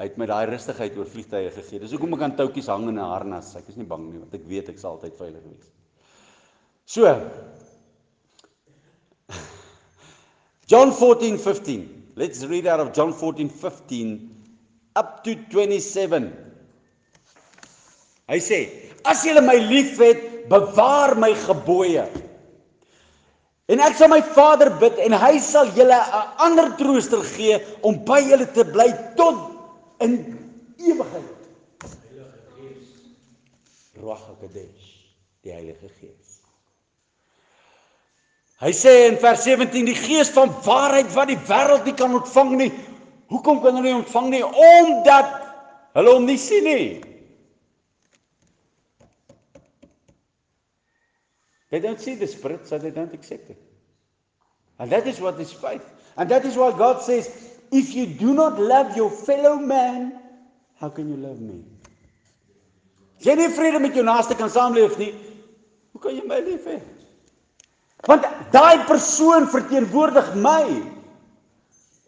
hy 0.00 0.04
het 0.08 0.16
my 0.18 0.26
daai 0.26 0.46
rustigheid 0.48 0.96
oor 0.96 1.06
vliegtye 1.06 1.50
gegee. 1.54 1.78
Dis 1.78 1.92
hoekom 1.92 2.14
ek 2.16 2.22
aan 2.24 2.36
toutjies 2.38 2.70
hang 2.72 2.88
in 2.88 2.98
'n 2.98 3.10
harnas. 3.12 3.56
Ek 3.56 3.68
is 3.68 3.76
nie 3.76 3.86
bang 3.86 4.10
nie, 4.10 4.18
want 4.18 4.34
ek 4.34 4.46
weet 4.48 4.68
ek 4.72 4.78
sal 4.78 4.96
altyd 4.96 5.16
veilig 5.18 5.44
wees. 5.44 5.68
So. 6.86 7.04
John 10.70 10.92
14:15. 10.92 11.88
Let's 12.16 12.44
read 12.44 12.66
out 12.66 12.80
of 12.80 12.92
John 12.92 13.12
14:15 13.12 14.30
up 14.96 15.22
to 15.24 15.34
27. 15.34 16.32
Hy 18.30 18.38
sê: 18.38 18.90
As 19.04 19.24
julle 19.24 19.42
my 19.42 19.56
liefhet, 19.58 20.29
bewaar 20.50 21.14
my 21.18 21.30
gebooie. 21.46 22.04
En 23.70 23.82
ek 23.86 23.94
sal 23.98 24.10
my 24.10 24.18
Vader 24.34 24.72
bid 24.80 24.98
en 25.04 25.14
hy 25.14 25.36
sal 25.38 25.70
julle 25.76 25.94
'n 25.94 26.30
ander 26.46 26.72
trooster 26.76 27.22
gee 27.22 27.60
om 27.86 28.02
by 28.04 28.18
julle 28.18 28.48
te 28.50 28.64
bly 28.66 28.90
tot 29.14 29.38
in 30.02 30.16
ewigheid. 30.78 31.36
Heilige 31.86 32.40
Gees. 32.56 32.88
Ruach 33.94 34.24
HaKodesh, 34.26 34.88
die 35.46 35.52
Heilige 35.52 35.88
Gees. 36.00 36.40
Hy 38.60 38.72
sê 38.76 39.06
in 39.08 39.16
vers 39.16 39.44
17 39.46 39.86
die 39.86 39.94
Gees 39.94 40.28
van 40.34 40.50
waarheid 40.66 41.14
wat 41.14 41.30
die 41.30 41.38
wêreld 41.48 41.84
nie 41.84 41.94
kan 41.94 42.14
ontvang 42.14 42.56
nie. 42.56 42.72
Hoekom 43.30 43.62
kan 43.62 43.78
hulle 43.78 43.86
nie 43.86 44.00
ontvang 44.02 44.28
nie? 44.30 44.42
Omdat 44.44 45.30
hulle 45.94 46.10
hom 46.10 46.26
nie 46.26 46.38
sien 46.38 46.64
nie. 46.64 47.09
They 51.70 51.80
don't 51.80 52.00
see 52.00 52.14
the 52.14 52.26
Spirit, 52.26 52.66
so 52.66 52.78
they 52.78 52.90
don't 52.90 53.14
accept 53.14 53.50
it. 53.50 53.62
And 54.78 54.90
that 54.90 55.06
is 55.06 55.20
what 55.20 55.38
is 55.40 55.52
faith. 55.52 55.84
And 56.16 56.28
that 56.30 56.44
is 56.44 56.56
why 56.56 56.76
God 56.76 57.02
says, 57.02 57.30
if 57.70 57.94
you 57.94 58.06
do 58.06 58.34
not 58.34 58.58
love 58.58 58.96
your 58.96 59.10
fellow 59.10 59.56
man, 59.56 60.18
how 60.76 60.88
can 60.88 61.08
you 61.08 61.16
love 61.16 61.40
me? 61.40 61.62
Jy 63.20 63.36
nie 63.36 63.50
vrede 63.52 63.80
met 63.84 63.94
jou 63.94 64.02
naaste 64.04 64.34
kan 64.38 64.48
saamleef 64.48 64.96
nie, 64.98 65.10
hoe 65.92 66.00
kan 66.00 66.16
jy 66.16 66.22
my 66.24 66.38
lief 66.40 66.64
hê? 66.64 66.78
Want 68.08 68.24
daai 68.54 68.86
persoon 68.88 69.44
verteenwoordig 69.52 70.32
my. 70.40 70.64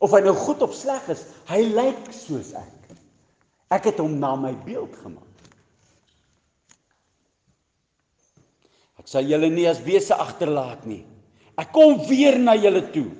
Of 0.02 0.16
hy 0.16 0.22
nou 0.24 0.32
goed 0.34 0.64
of 0.64 0.72
sleg 0.74 1.04
is, 1.12 1.26
hy 1.52 1.60
lyk 1.76 2.08
soos 2.16 2.54
ek. 2.58 2.96
Ek 3.76 3.90
het 3.90 4.00
hom 4.00 4.16
na 4.20 4.32
my 4.40 4.54
beeld 4.64 4.96
gemaak. 5.04 5.31
Ek 9.02 9.10
sal 9.10 9.26
julle 9.26 9.50
nie 9.50 9.66
as 9.66 9.82
wese 9.82 10.14
agterlaat 10.14 10.86
nie. 10.86 11.02
Ek 11.58 11.72
kom 11.74 11.98
weer 12.08 12.38
na 12.38 12.54
julle 12.56 12.84
toe. 12.94 13.10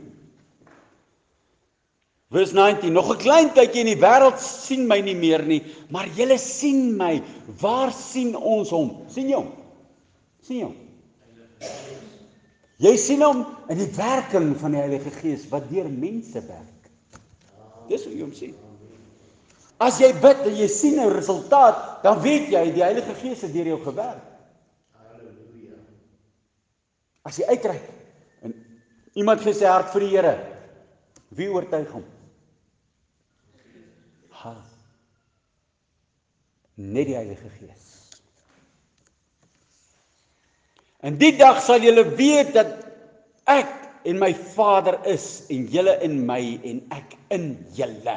Vers 2.33 2.55
19: 2.57 2.93
Nog 2.93 3.11
'n 3.12 3.18
klein 3.18 3.51
tydjie 3.53 3.83
in 3.85 3.91
die 3.93 4.01
wêreld 4.01 4.39
sien 4.41 4.87
my 4.89 5.01
nie 5.01 5.14
meer 5.14 5.43
nie, 5.45 5.61
maar 5.91 6.09
julle 6.16 6.39
sien 6.39 6.97
my. 6.97 7.20
Waar 7.61 7.93
sien 7.93 8.37
ons 8.37 8.70
hom? 8.70 9.05
sien 9.09 9.28
jy 9.28 9.37
hom? 9.37 9.53
sien 10.41 10.59
jy 10.59 10.64
hom? 10.64 10.76
Jy 12.83 12.97
sien 12.97 13.22
hom 13.22 13.45
in 13.68 13.78
die 13.78 13.91
werking 13.97 14.57
van 14.59 14.72
die 14.72 14.80
Heilige 14.80 15.11
Gees 15.11 15.45
wat 15.51 15.68
deur 15.70 15.91
mense 15.91 16.41
werk. 16.49 16.91
Dis 17.89 18.05
hoe 18.05 18.14
jy 18.14 18.22
hom 18.22 18.33
sien. 18.33 18.55
As 19.78 20.01
jy 20.01 20.12
bid 20.22 20.47
en 20.47 20.57
jy 20.57 20.68
sien 20.68 20.99
'n 20.99 21.12
resultaat, 21.12 22.03
dan 22.03 22.22
weet 22.22 22.49
jy 22.49 22.70
die 22.72 22.83
Heilige 22.83 23.14
Gees 23.20 23.43
het 23.43 23.53
deur 23.53 23.66
jou 23.66 23.80
gewerk. 23.85 24.32
As 27.28 27.38
jy 27.38 27.46
uitreik 27.50 27.84
en 28.42 28.54
iemand 29.18 29.44
gee 29.44 29.54
sy 29.54 29.68
hart 29.70 29.92
vir 29.94 30.04
die 30.06 30.12
Here, 30.16 30.34
wie 31.38 31.48
oortuig 31.52 31.90
hom? 31.94 32.04
Ha. 34.42 34.56
Net 36.82 37.10
die 37.10 37.16
Heilige 37.16 37.50
Gees. 37.60 37.88
En 41.02 41.18
die 41.18 41.32
dag 41.38 41.60
sal 41.62 41.82
julle 41.82 42.04
weet 42.18 42.52
dat 42.54 42.74
ek 43.50 43.70
en 44.06 44.18
my 44.22 44.30
Vader 44.54 44.98
is 45.10 45.44
en 45.50 45.66
julle 45.70 45.94
in 46.06 46.20
my 46.26 46.40
en 46.66 46.80
ek 46.94 47.16
in 47.34 47.52
julle. 47.76 48.16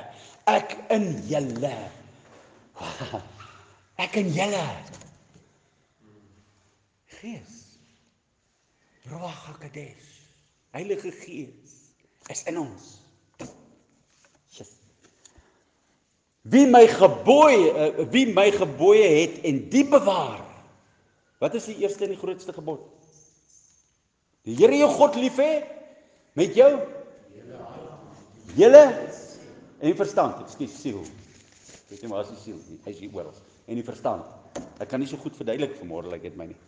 Ek 0.49 0.77
in 0.93 1.09
julle. 1.29 1.73
Ek 4.01 4.17
in 4.21 4.31
julle. 4.35 4.65
Gees. 7.19 7.54
Ruach 9.09 9.45
HaKodesh. 9.47 10.11
Heilige 10.73 11.11
Gees 11.11 11.93
is 12.29 12.43
in 12.49 12.57
ons. 12.57 13.01
Wie 16.45 16.65
my 16.69 16.83
gebooie 16.85 17.71
eh, 17.73 18.03
wie 18.13 18.27
my 18.29 18.51
gebooie 18.53 19.05
het 19.05 19.39
en 19.49 19.63
die 19.69 19.85
bewaar. 19.89 20.43
Wat 21.41 21.55
is 21.57 21.65
die 21.69 21.79
eerste 21.81 22.05
en 22.05 22.13
die 22.13 22.21
grootste 22.21 22.53
gebod? 22.53 22.83
Die 24.45 24.57
Here 24.57 24.77
jou 24.77 24.91
God 24.93 25.17
lief 25.17 25.39
hê 25.41 25.63
met 26.37 26.53
jou 26.57 26.69
hele 28.53 28.83
en 29.81 29.97
verstand. 29.97 30.43
Ekskuus, 30.45 30.77
siel. 30.81 31.01
Weet 31.89 32.05
jy 32.05 32.09
maar 32.09 32.25
as 32.25 32.33
die 32.33 32.41
siel, 32.43 32.61
hy 32.85 32.93
is 32.93 33.01
hier 33.01 33.17
oral. 33.17 33.33
En 33.65 33.81
die 33.81 33.85
verstand. 33.85 34.61
Ek 34.81 34.89
kan 34.89 35.01
nie 35.01 35.09
so 35.09 35.17
goed 35.21 35.37
verduidelik 35.37 35.77
vanmôre 35.81 36.09
lyk 36.09 36.21
like 36.21 36.29
dit 36.29 36.39
my 36.41 36.49
nie 36.53 36.61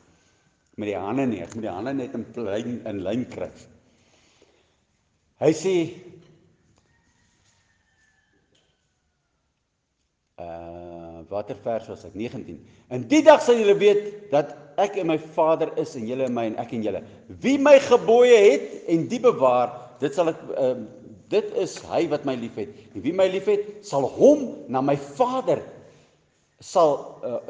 met 0.78 0.92
die 0.92 0.98
hande 0.98 1.26
nie. 1.30 1.42
Ek 1.42 1.56
moet 1.58 1.66
die 1.66 1.74
hande 1.74 1.94
net 1.98 2.16
in 2.18 2.26
lyn 2.38 2.78
in 2.90 3.02
lyn 3.06 3.26
kry. 3.32 3.50
Hy 5.42 5.52
sê 5.58 5.74
uh 10.42 11.24
watter 11.32 11.58
vers 11.66 11.90
was 11.92 12.06
ek 12.08 12.14
19. 12.16 12.60
In 12.94 13.08
die 13.10 13.24
dag 13.26 13.42
sal 13.44 13.58
julle 13.60 13.76
weet 13.82 14.30
dat 14.32 14.54
ek 14.80 15.00
en 15.02 15.10
my 15.10 15.18
Vader 15.36 15.74
is 15.82 15.96
en 15.98 16.06
julle 16.08 16.30
in 16.30 16.36
my 16.36 16.46
en 16.52 16.60
ek 16.62 16.76
in 16.78 16.86
julle. 16.86 17.02
Wie 17.44 17.58
my 17.60 17.76
gebooie 17.84 18.38
het 18.38 18.68
en 18.94 19.08
die 19.10 19.20
bewaar, 19.24 19.74
dit 20.02 20.14
sal 20.16 20.32
ek 20.34 20.46
uh 20.56 20.76
dit 21.28 21.50
is 21.60 21.74
hy 21.90 22.06
wat 22.08 22.24
my 22.24 22.38
liefhet. 22.40 22.70
En 22.96 23.04
wie 23.04 23.12
my 23.12 23.26
liefhet, 23.28 23.66
sal 23.84 24.06
hom 24.16 24.46
na 24.72 24.80
my 24.80 24.96
Vader 25.18 25.60
sal 26.64 26.94
uh 27.28 27.42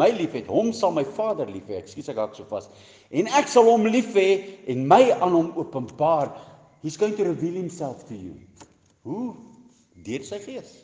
my 0.00 0.08
liefhet, 0.16 0.48
hom 0.48 0.72
sal 0.76 0.94
my 0.96 1.04
Vader 1.16 1.48
lief 1.50 1.68
hê. 1.68 1.82
Ekskuus 1.82 2.08
ek 2.12 2.20
hak 2.20 2.38
so 2.38 2.46
vas. 2.50 2.70
En 3.12 3.28
ek 3.40 3.50
sal 3.52 3.68
hom 3.68 3.84
lief 3.90 4.14
hê 4.16 4.30
en 4.72 4.86
my 4.88 5.02
aan 5.18 5.36
hom 5.36 5.52
openbaar. 5.60 6.32
He's 6.82 6.96
going 6.96 7.16
to 7.18 7.28
reveal 7.28 7.58
himself 7.60 8.06
to 8.08 8.16
you. 8.16 8.38
Hoe? 9.04 9.34
Deur 10.04 10.24
sy 10.24 10.40
gees. 10.40 10.78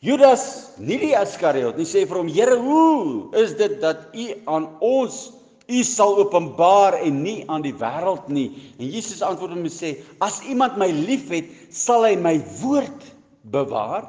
Judas, 0.00 0.44
nie 0.80 0.96
die 0.96 1.12
Iskariot 1.12 1.76
nie, 1.76 1.84
sê 1.84 2.06
vir 2.08 2.22
hom: 2.22 2.28
"Here, 2.32 2.56
hoe 2.56 3.28
is 3.36 3.52
dit 3.58 3.74
dat 3.82 4.08
u 4.16 4.30
aan 4.48 4.70
ons 4.80 5.18
u 5.68 5.82
sal 5.84 6.16
openbaar 6.22 6.96
en 7.04 7.20
nie 7.22 7.44
aan 7.52 7.60
die 7.66 7.74
wêreld 7.76 8.30
nie?" 8.32 8.48
En 8.78 8.88
Jesus 8.88 9.20
antwoord 9.20 9.52
hom 9.52 9.66
en 9.68 9.74
sê: 9.74 9.98
"As 10.24 10.40
iemand 10.48 10.78
my 10.80 10.88
liefhet, 10.88 11.52
sal 11.68 12.08
hy 12.08 12.16
my 12.16 12.38
woord 12.62 13.04
bewaar." 13.52 14.08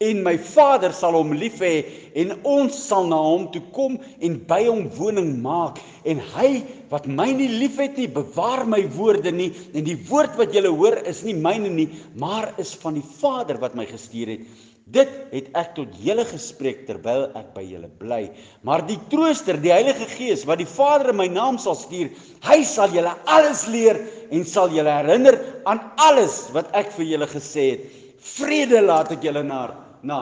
En 0.00 0.22
my 0.24 0.38
Vader 0.40 0.94
sal 0.96 1.12
hom 1.12 1.34
lief 1.36 1.58
hê 1.60 1.82
en 2.22 2.30
ons 2.48 2.72
sal 2.72 3.04
na 3.10 3.18
hom 3.20 3.42
toe 3.52 3.60
kom 3.76 3.98
en 4.24 4.36
by 4.48 4.62
hom 4.64 4.86
woning 4.96 5.34
maak. 5.44 5.76
En 6.08 6.22
hy 6.38 6.62
wat 6.88 7.04
my 7.04 7.26
nie 7.36 7.50
liefhet 7.52 7.98
nie 8.00 8.06
bewaar 8.08 8.62
my 8.64 8.78
woorde 8.94 9.28
nie 9.36 9.50
en 9.76 9.84
die 9.84 9.98
woord 10.08 10.38
wat 10.40 10.56
julle 10.56 10.70
hoor 10.72 10.96
is 11.10 11.20
nie 11.26 11.34
myne 11.36 11.68
nie 11.74 11.84
maar 12.22 12.48
is 12.64 12.70
van 12.80 12.96
die 12.96 13.04
Vader 13.18 13.58
wat 13.60 13.76
my 13.76 13.84
gestuur 13.90 14.32
het. 14.32 14.46
Dit 14.88 15.12
het 15.34 15.52
ek 15.60 15.76
tot 15.76 16.00
julle 16.00 16.24
gespreek 16.30 16.86
terwyl 16.88 17.26
ek 17.36 17.52
by 17.58 17.66
julle 17.68 17.92
bly. 18.00 18.22
Maar 18.64 18.86
die 18.88 18.96
trooster 19.12 19.60
die 19.60 19.74
Heilige 19.74 20.08
Gees 20.14 20.46
wat 20.48 20.64
die 20.64 20.70
Vader 20.78 21.12
in 21.12 21.20
my 21.20 21.28
naam 21.28 21.60
sal 21.60 21.76
stuur 21.76 22.08
hy 22.48 22.62
sal 22.64 22.96
julle 22.96 23.12
alles 23.28 23.66
leer 23.68 24.00
en 24.32 24.48
sal 24.48 24.72
julle 24.72 24.96
herinner 24.96 25.36
aan 25.68 25.84
alles 26.08 26.46
wat 26.56 26.72
ek 26.72 26.88
vir 26.96 27.10
julle 27.12 27.30
gesê 27.36 27.68
het. 27.74 27.86
Vrede 28.32 28.80
laat 28.88 29.12
ek 29.12 29.28
julle 29.28 29.44
na 29.44 29.62
na 30.06 30.20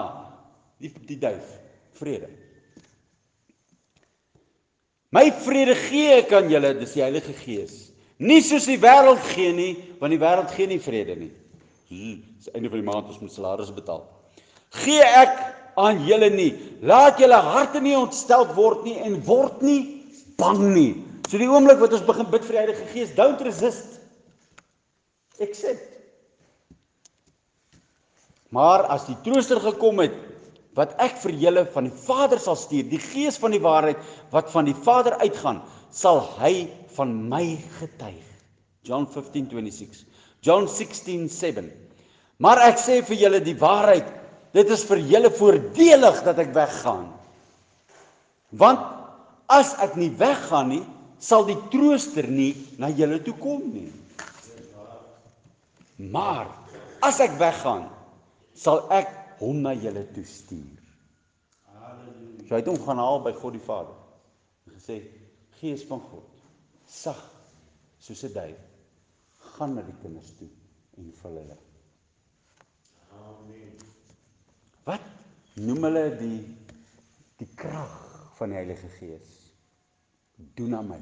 die 0.82 0.92
die 1.08 1.18
duif 1.18 1.46
vrede. 1.98 2.28
My 5.14 5.30
vrede 5.44 5.74
gee 5.88 6.18
ek 6.20 6.32
aan 6.36 6.50
julle, 6.52 6.74
dis 6.76 6.92
die 6.96 7.02
Heilige 7.02 7.32
Gees. 7.32 7.88
Nie 8.18 8.42
soos 8.44 8.66
die 8.68 8.80
wêreld 8.82 9.22
gee 9.32 9.52
nie, 9.56 9.72
want 10.02 10.12
die 10.12 10.20
wêreld 10.20 10.52
gee 10.52 10.68
nie 10.68 10.80
vrede 10.82 11.16
nie. 11.16 11.30
Dis 11.88 12.50
einde 12.52 12.68
van 12.68 12.82
die 12.82 12.88
maand 12.88 13.08
ons 13.08 13.20
moet 13.22 13.32
salaris 13.32 13.72
betaal. 13.72 14.02
Gee 14.84 15.00
ek 15.00 15.38
aan 15.80 16.02
julle 16.04 16.28
nie. 16.34 16.50
Laat 16.84 17.22
julle 17.22 17.38
harte 17.48 17.80
nie 17.80 17.96
ontstel 17.96 18.44
word 18.58 18.84
nie 18.84 18.98
en 19.00 19.16
word 19.24 19.62
nie 19.64 19.80
bang 20.38 20.60
nie. 20.74 20.90
So 21.28 21.40
die 21.40 21.48
oomblik 21.48 21.80
wat 21.80 21.94
ons 21.96 22.04
begin 22.08 22.28
bid 22.32 22.44
vir 22.44 22.56
die 22.56 22.62
Heilige 22.62 22.90
Gees, 22.92 23.14
don't 23.16 23.40
resist. 23.46 23.98
Accept. 25.40 25.97
Maar 28.54 28.86
as 28.94 29.06
die 29.08 29.16
trooster 29.24 29.60
gekom 29.60 30.00
het 30.04 30.14
wat 30.78 30.94
ek 31.02 31.16
vir 31.24 31.34
julle 31.42 31.64
van 31.74 31.88
die 31.88 31.98
Vader 32.06 32.38
sal 32.40 32.56
stuur, 32.56 32.86
die 32.86 33.02
Gees 33.02 33.36
van 33.42 33.52
die 33.52 33.62
waarheid 33.62 33.98
wat 34.32 34.52
van 34.52 34.68
die 34.68 34.76
Vader 34.76 35.18
uitgaan, 35.18 35.60
sal 35.90 36.22
hy 36.38 36.68
van 36.94 37.14
my 37.28 37.58
getuig. 37.80 38.24
John 38.86 39.08
15:26. 39.10 40.04
John 40.40 40.68
16:7. 40.68 41.70
Maar 42.38 42.62
ek 42.68 42.78
sê 42.78 43.02
vir 43.02 43.16
julle 43.16 43.40
die 43.42 43.58
waarheid, 43.58 44.06
dit 44.54 44.70
is 44.70 44.84
vir 44.86 44.98
julle 44.98 45.30
voordelig 45.30 46.22
dat 46.24 46.38
ek 46.38 46.54
weggaan. 46.54 47.08
Want 48.50 48.80
as 49.48 49.74
ek 49.82 49.96
nie 49.96 50.10
weggaan 50.14 50.68
nie, 50.68 50.84
sal 51.18 51.44
die 51.44 51.58
trooster 51.72 52.28
nie 52.30 52.54
na 52.78 52.88
julle 52.88 53.18
toe 53.18 53.34
kom 53.34 53.62
nie. 53.74 53.90
Maar 55.98 56.46
as 57.02 57.18
ek 57.20 57.34
weggaan, 57.40 57.88
sal 58.58 58.84
ek 58.94 59.10
hom 59.38 59.62
na 59.62 59.74
julle 59.78 60.02
toe 60.14 60.24
stuur. 60.26 60.82
Halleluja. 61.78 62.46
So 62.46 62.56
hy 62.56 62.62
het 62.62 62.70
hom 62.70 62.80
gaan 62.82 63.02
haal 63.02 63.20
by 63.22 63.34
God 63.38 63.54
die 63.54 63.64
Vader. 63.64 63.98
En 64.66 64.74
gesê: 64.78 64.98
"Gees 65.60 65.84
van 65.90 66.02
God, 66.10 66.42
sag 66.86 67.20
soos 68.02 68.24
'n 68.24 68.32
duif, 68.34 68.60
gaan 69.54 69.74
na 69.74 69.82
die 69.82 69.98
kinders 70.02 70.32
toe 70.38 70.48
en 70.98 71.12
vul 71.22 71.38
hulle." 71.42 71.58
Amen. 73.12 73.76
Wat 74.84 75.04
noem 75.54 75.84
hulle 75.84 76.04
die 76.18 76.40
die 77.38 77.50
krag 77.54 77.94
van 78.38 78.50
die 78.50 78.58
Heilige 78.58 78.88
Gees? 78.98 79.34
Doen 80.54 80.74
aan 80.74 80.88
my. 80.88 81.00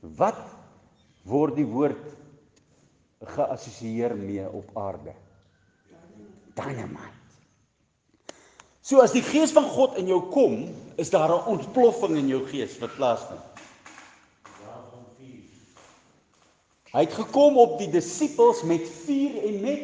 Wat 0.00 0.38
word 1.24 1.56
die 1.56 1.66
woord 1.66 2.04
geassosieer 3.34 4.14
mee 4.16 4.46
op 4.50 4.76
aarde? 4.78 5.14
Dynamite. 6.58 7.14
So 8.82 9.02
as 9.04 9.12
die 9.12 9.22
gees 9.22 9.52
van 9.52 9.66
God 9.68 9.98
in 10.00 10.08
jou 10.08 10.22
kom, 10.32 10.68
is 10.96 11.10
daar 11.10 11.30
'n 11.30 11.46
ontploffing 11.54 12.16
in 12.16 12.28
jou 12.28 12.46
gees 12.48 12.78
wat 12.78 12.94
plaasvind. 12.96 13.44
Hy 16.88 17.04
het 17.04 17.12
gekom 17.12 17.58
op 17.60 17.76
die 17.78 17.90
disippels 17.92 18.62
met 18.64 18.86
vuur 19.04 19.42
en 19.44 19.60
met 19.60 19.82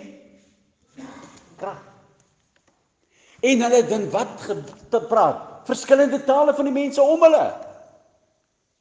krag. 1.61 1.83
En 3.45 3.61
hulle 3.61 3.77
het 3.77 3.91
dan 3.91 4.07
wat 4.11 4.47
gepraat? 4.91 5.69
Verskillende 5.69 6.25
tale 6.25 6.55
van 6.57 6.65
die 6.65 6.73
mense 6.73 7.03
om 7.03 7.23
hulle. 7.23 7.45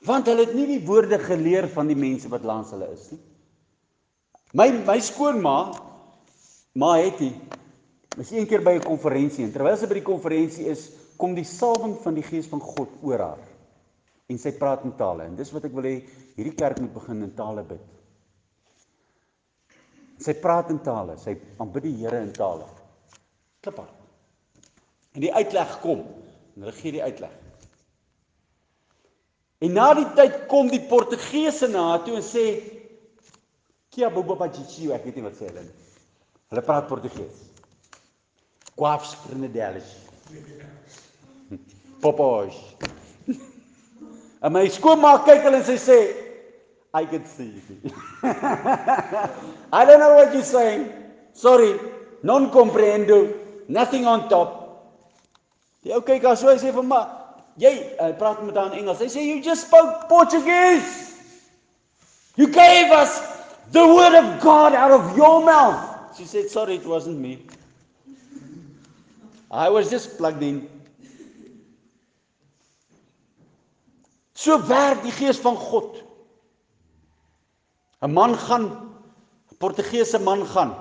Want 0.08 0.28
hulle 0.28 0.46
het 0.46 0.56
nie 0.56 0.68
die 0.68 0.86
woorde 0.88 1.20
geleer 1.20 1.68
van 1.72 1.88
die 1.88 2.00
mense 2.00 2.32
wat 2.32 2.48
langs 2.48 2.72
hulle 2.72 2.90
is 2.92 3.10
nie. 3.12 3.20
My 4.54 4.70
my 4.86 5.00
skoonma, 5.02 5.58
ma 6.80 6.96
het 7.00 7.20
Ons 8.18 8.32
een 8.32 8.46
keer 8.48 8.62
by 8.62 8.76
'n 8.78 8.86
konferensie 8.86 9.44
en 9.44 9.52
terwyl 9.52 9.78
sy 9.78 9.88
by 9.88 9.98
die 9.98 10.10
konferensie 10.10 10.66
is, 10.70 10.90
kom 11.18 11.34
die 11.36 11.48
salwing 11.48 11.98
van 12.04 12.14
die 12.14 12.26
Gees 12.26 12.48
van 12.48 12.60
God 12.60 12.90
oor 13.02 13.20
haar. 13.20 13.42
En 14.30 14.38
sy 14.38 14.52
praat 14.52 14.84
in 14.84 14.96
tale 14.96 15.24
en 15.24 15.36
dis 15.36 15.52
wat 15.52 15.66
ek 15.66 15.74
wil 15.74 15.84
hê 15.84 15.96
hierdie 16.36 16.56
kerk 16.56 16.80
moet 16.80 16.94
begin 16.94 17.24
in 17.24 17.34
tale 17.34 17.64
bid. 17.64 17.82
Sy 20.20 20.34
praat 20.34 20.70
in 20.70 20.80
tale, 20.80 21.18
sy 21.18 21.36
aanbid 21.60 21.84
die 21.84 21.96
Here 21.98 22.22
in 22.22 22.32
tale. 22.32 22.68
Kliphard. 23.62 23.94
En 25.14 25.22
die 25.22 25.34
uitleg 25.34 25.80
kom 25.82 26.00
en 26.56 26.62
hulle 26.62 26.76
gee 26.78 26.92
die 26.92 27.04
uitleg. 27.04 27.34
En 29.64 29.74
na 29.74 29.94
die 29.94 30.10
tyd 30.16 30.48
kom 30.52 30.70
die 30.70 30.82
Portugese 30.90 31.68
na 31.68 31.98
toe 32.04 32.18
en 32.20 32.26
sê 32.26 32.46
Kia 33.94 34.10
bobo 34.10 34.34
pa 34.36 34.48
chichi, 34.50 34.88
ek 34.90 35.04
weet 35.06 35.20
nie 35.20 35.24
wat 35.28 35.36
sê 35.38 35.46
hulle 35.52 35.68
nie. 35.68 35.76
Hulle 36.50 36.64
praat 36.66 36.88
Portugees. 36.90 37.53
Quafs 38.76 39.16
Trinidades. 39.28 39.86
Popos. 42.02 42.56
En 44.44 44.52
my 44.52 44.66
skoonma 44.68 45.16
kyk 45.24 45.46
hulle 45.46 45.62
en 45.62 45.68
sy 45.68 45.78
sê 45.80 46.00
I 46.94 47.06
can 47.06 47.26
see. 47.26 47.50
I 48.24 49.86
don't 49.86 50.00
know 50.00 50.14
what 50.16 50.34
you're 50.34 50.44
saying. 50.44 50.92
Sorry. 51.34 51.80
Non 52.24 52.52
comprendo. 52.52 53.34
Nothing 53.68 54.06
on 54.06 54.28
top. 54.30 54.60
Die 55.84 55.92
ou 55.96 56.04
kyk 56.06 56.24
haar 56.28 56.38
so 56.40 56.52
hy 56.52 56.60
sê 56.62 56.72
vir 56.76 56.86
my, 56.88 57.02
jy 57.60 57.72
uh, 57.98 58.12
praat 58.20 58.44
met 58.46 58.56
haar 58.56 58.72
in 58.72 58.84
Engels. 58.84 59.02
Hy 59.04 59.10
sê 59.12 59.24
you 59.26 59.42
just 59.44 59.68
spoke 59.68 60.08
Portuguese. 60.12 61.16
You 62.36 62.48
gave 62.48 62.92
us 62.92 63.20
the 63.72 63.84
word 63.86 64.16
of 64.20 64.40
God 64.42 64.74
out 64.74 64.92
of 64.92 65.18
your 65.18 65.44
mouth. 65.46 66.16
She 66.18 66.26
said 66.26 66.50
sorry 66.50 66.76
it 66.76 66.86
wasn't 66.86 67.20
me. 67.20 67.40
I 69.54 69.70
was 69.70 69.90
just 69.90 70.18
plugged 70.18 70.42
in. 70.42 70.66
So 74.34 74.58
werk 74.66 75.04
die 75.06 75.14
gees 75.14 75.38
van 75.38 75.56
God. 75.56 76.02
'n 78.02 78.12
Man 78.12 78.34
gaan 78.36 78.66
'n 78.66 79.58
Portugese 79.62 80.20
man 80.20 80.42
gaan. 80.46 80.74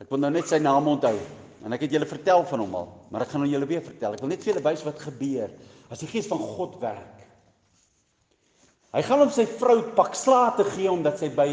Ek 0.00 0.08
wil 0.08 0.18
nou 0.18 0.30
net 0.32 0.48
sy 0.48 0.58
naam 0.58 0.88
onthou 0.88 1.18
en 1.64 1.72
ek 1.76 1.84
het 1.84 1.92
julle 1.92 2.08
vertel 2.08 2.44
van 2.48 2.60
hom 2.64 2.74
al, 2.74 2.88
maar 3.10 3.22
ek 3.22 3.28
gaan 3.28 3.44
nou 3.44 3.50
julle 3.50 3.68
weer 3.68 3.82
vertel. 3.84 4.14
Ek 4.16 4.20
wil 4.20 4.32
net 4.32 4.42
vir 4.42 4.54
julle 4.54 4.64
wys 4.64 4.84
wat 4.84 4.98
gebeur 4.98 5.50
as 5.92 6.00
die 6.00 6.08
gees 6.08 6.26
van 6.26 6.38
God 6.38 6.80
werk. 6.80 7.26
Hy 8.96 9.02
gaan 9.02 9.20
hom 9.20 9.30
sy 9.30 9.44
vrou 9.44 9.82
pak 9.94 10.16
slaag 10.16 10.56
te 10.56 10.64
gee 10.64 10.90
omdat 10.90 11.20
sy 11.20 11.28
by 11.28 11.52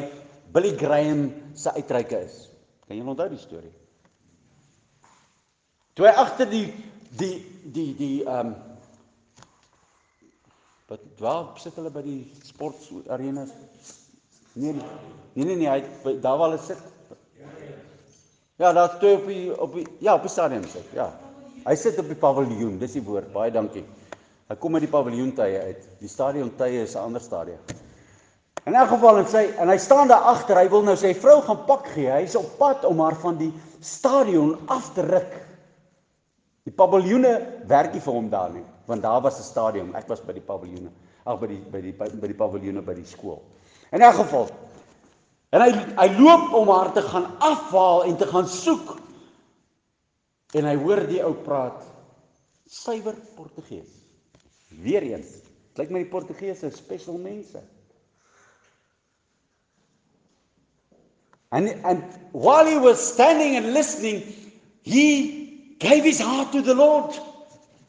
Billy 0.55 0.71
Graham 0.79 1.27
se 1.53 1.69
uitreike 1.75 2.23
is. 2.23 2.47
Kan 2.87 2.97
julle 2.97 3.11
onthou 3.11 3.27
die 3.29 3.37
storie? 3.43 3.73
Toe 5.97 6.05
hy 6.05 6.13
agter 6.13 6.45
die 6.45 6.67
die 7.17 7.35
die 7.73 7.91
die 7.97 8.15
ehm 8.21 8.51
um, 8.51 8.55
wat 10.87 11.01
waar 11.19 11.47
sit 11.59 11.73
hulle 11.75 11.89
by 11.91 12.03
die 12.05 12.19
sport 12.45 12.83
arenas? 13.11 13.49
Nee 14.53 14.75
nee 14.77 15.45
nee, 15.45 15.55
nee, 15.55 15.71
hy 15.71 16.13
daar 16.21 16.37
waar 16.37 16.51
hulle 16.51 16.61
sit. 16.61 16.83
Ja, 18.61 18.71
daar 18.77 18.99
toe 19.01 19.15
op 19.15 19.25
die 19.25 19.49
op 19.57 19.73
die 19.73 19.87
ja, 19.99 20.13
op 20.13 20.27
die 20.27 20.31
stadion 20.35 20.67
sit. 20.69 20.85
Ja. 20.93 21.09
Hy 21.65 21.75
sit 21.75 21.97
op 21.97 22.13
die 22.13 22.19
paviljoen, 22.21 22.77
dis 22.77 22.93
die 22.99 23.03
woord. 23.03 23.33
Baie 23.33 23.51
dankie. 23.51 23.83
Hy 24.47 24.59
kom 24.61 24.77
uit 24.77 24.85
die 24.85 24.93
paviljoen 24.93 25.33
tye 25.35 25.65
uit. 25.65 25.89
Die 25.97 26.13
stadion 26.13 26.53
tye 26.61 26.85
is 26.85 26.93
'n 26.93 27.09
ander 27.09 27.25
stadion. 27.25 27.57
In 28.69 28.75
elk 28.77 28.93
geval 28.93 29.23
en 29.23 29.27
sy 29.33 29.47
en 29.57 29.73
hy 29.73 29.81
staan 29.81 30.13
daar 30.13 30.29
agter, 30.29 30.61
hy 30.61 30.69
wil 30.69 30.85
nou 30.85 30.95
sy 30.95 31.15
vrou 31.17 31.41
gaan 31.41 31.65
pak 31.65 31.89
gee. 31.97 32.09
Hy's 32.21 32.37
op 32.37 32.57
pad 32.61 32.85
om 32.85 32.99
haar 32.99 33.17
van 33.25 33.41
die 33.41 33.53
stadion 33.81 34.57
af 34.67 34.93
te 34.93 35.01
ruk 35.01 35.46
Die 36.67 36.73
paviljoene 36.75 37.31
werk 37.69 37.93
nie 37.95 38.03
vir 38.03 38.15
hom 38.17 38.25
daar 38.31 38.51
nie, 38.51 38.65
want 38.89 39.05
daar 39.05 39.21
was 39.23 39.39
'n 39.39 39.43
stadion. 39.43 39.95
Ek 39.95 40.07
was 40.07 40.19
by 40.19 40.33
die 40.33 40.43
paviljoene. 40.43 40.91
Ag 41.25 41.39
by 41.39 41.47
die 41.47 41.61
by 41.71 41.81
die 41.81 41.93
by 41.93 42.27
die 42.27 42.35
paviljoene 42.35 42.81
by 42.81 42.93
die 42.93 43.05
skool. 43.05 43.41
In 43.91 44.01
'n 44.03 44.13
geval. 44.13 44.49
En 45.51 45.61
hy 45.61 45.71
hy 45.71 46.07
loop 46.19 46.53
om 46.53 46.67
haar 46.67 46.91
te 46.93 47.01
gaan 47.01 47.37
afhaal 47.39 48.03
en 48.03 48.17
te 48.17 48.27
gaan 48.27 48.47
soek. 48.47 48.99
En 50.53 50.65
hy 50.65 50.75
hoor 50.75 51.07
die 51.07 51.23
ou 51.23 51.33
praat 51.33 51.83
suiwer 52.65 53.15
Portugees. 53.35 53.87
Weereens, 54.69 55.41
lyk 55.75 55.89
my 55.89 55.99
die 55.99 56.11
Portugese 56.11 56.69
spesial 56.71 57.17
mense. 57.17 57.61
And, 61.51 61.69
and 61.85 62.03
while 62.33 62.65
he 62.65 62.77
was 62.77 62.99
standing 63.13 63.55
and 63.55 63.73
listening, 63.73 64.21
he 64.83 65.36
gave 65.79 66.03
his 66.03 66.19
heart 66.19 66.51
to 66.51 66.61
the 66.61 66.73
Lord 66.73 67.15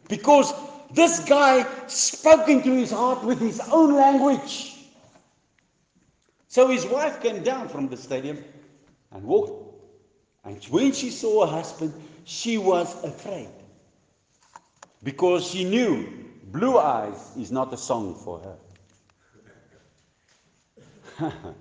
because 0.08 0.52
this 0.92 1.20
guy 1.20 1.66
spoke 1.86 2.48
into 2.48 2.72
his 2.72 2.90
heart 2.90 3.22
with 3.24 3.38
his 3.40 3.60
own 3.70 3.94
language. 3.94 4.76
So 6.48 6.68
his 6.68 6.86
wife 6.86 7.20
came 7.22 7.42
down 7.42 7.68
from 7.68 7.88
the 7.88 7.96
stadium 7.96 8.42
and 9.12 9.22
walked. 9.22 9.64
And 10.44 10.62
when 10.66 10.92
she 10.92 11.10
saw 11.10 11.46
her 11.46 11.52
husband, 11.52 11.92
she 12.24 12.56
was 12.58 13.04
afraid 13.04 13.48
because 15.02 15.46
she 15.46 15.64
knew 15.64 16.08
Blue 16.44 16.78
Eyes 16.78 17.30
is 17.36 17.52
not 17.52 17.72
a 17.72 17.76
song 17.76 18.14
for 18.14 18.40
her. 18.40 18.56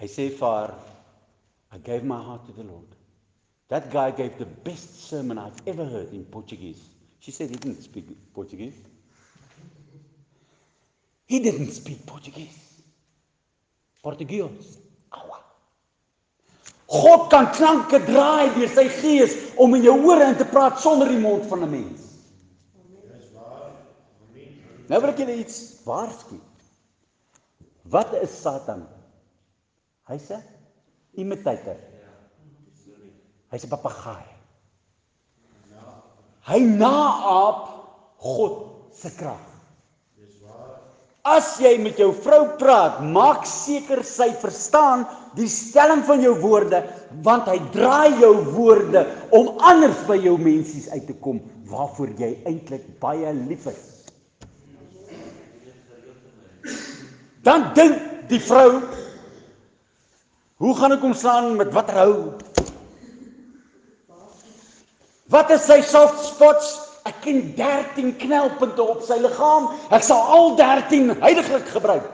Hy 0.00 0.06
sê 0.08 0.28
vir 0.32 0.46
haar, 0.46 0.74
I 1.70 1.78
gave 1.78 2.04
my 2.04 2.20
heart 2.20 2.46
to 2.46 2.52
the 2.52 2.64
Lord. 2.64 2.88
That 3.70 3.90
guy 3.92 4.10
gave 4.10 4.36
the 4.36 4.46
best 4.46 5.08
sermon 5.08 5.38
I've 5.38 5.62
ever 5.64 5.84
heard 5.84 6.12
in 6.12 6.24
Portuguese. 6.24 6.82
She 7.20 7.30
said 7.30 7.50
he 7.50 7.56
didn't 7.56 7.82
speak 7.82 8.04
Portuguese. 8.34 8.74
He 11.26 11.38
didn't 11.38 11.70
speak 11.70 12.04
Portuguese. 12.04 12.58
Portugees. 14.02 14.78
Aua. 15.12 15.38
God 16.88 17.30
kan 17.30 17.46
klanke 17.54 18.00
draai 18.06 18.50
deur 18.56 18.72
sy 18.74 18.88
gees 18.96 19.36
om 19.62 19.76
in 19.78 19.84
jou 19.86 19.94
ore 20.08 20.26
in 20.32 20.38
te 20.40 20.48
praat 20.50 20.80
sonder 20.82 21.12
die 21.12 21.20
mond 21.22 21.46
van 21.46 21.62
'n 21.62 21.70
mens. 21.70 22.00
Dis 23.12 23.30
waar. 23.36 23.70
Amen. 24.26 24.58
Nou 24.88 25.00
wil 25.00 25.10
ek 25.10 25.22
julle 25.22 25.38
iets 25.44 25.60
waarsku. 25.84 26.40
Wat 27.86 28.18
is 28.22 28.34
Satan? 28.42 28.88
Hy's 30.10 30.30
'n 30.30 30.42
imitator. 31.14 31.89
Hy's 33.50 33.64
'n 33.66 33.70
papegaai. 33.70 34.26
Hy 36.50 36.60
naap 36.60 37.60
God 38.18 38.54
se 38.94 39.10
krag. 39.16 39.46
As 41.24 41.58
jy 41.60 41.76
met 41.78 41.98
jou 42.00 42.12
vrou 42.16 42.56
praat, 42.58 43.02
maak 43.04 43.44
seker 43.44 44.00
sy 44.04 44.30
verstaan 44.40 45.04
die 45.36 45.48
stelling 45.52 46.00
van 46.08 46.22
jou 46.24 46.32
woorde, 46.40 46.80
want 47.22 47.46
hy 47.50 47.58
draai 47.74 48.16
jou 48.22 48.32
woorde 48.56 49.04
om 49.36 49.52
anders 49.60 50.00
by 50.08 50.16
jou 50.16 50.38
mensies 50.40 50.88
uit 50.88 51.06
te 51.06 51.16
kom 51.20 51.42
waarvoor 51.70 52.14
jy 52.18 52.32
eintlik 52.48 52.86
baie 53.02 53.34
lief 53.36 53.68
is. 53.68 53.84
Dan 57.44 57.68
dink 57.76 58.00
die 58.32 58.40
vrou 58.40 58.80
Hoe 60.60 60.74
gaan 60.76 60.92
ek 60.92 61.00
hom 61.00 61.14
slaan 61.16 61.54
met 61.56 61.70
watter 61.72 61.96
hou? 61.96 62.14
Wat 65.30 65.50
is 65.54 65.66
sy 65.68 65.78
soft 65.86 66.24
spots? 66.26 66.72
Ek 67.08 67.22
ken 67.24 67.38
13 67.56 68.16
knelpunte 68.20 68.82
op 68.82 69.04
sy 69.06 69.16
liggaam. 69.22 69.70
Ek 69.94 70.02
sal 70.04 70.20
al 70.34 70.56
13 70.58 71.14
heiliglik 71.22 71.70
gebruik. 71.70 72.08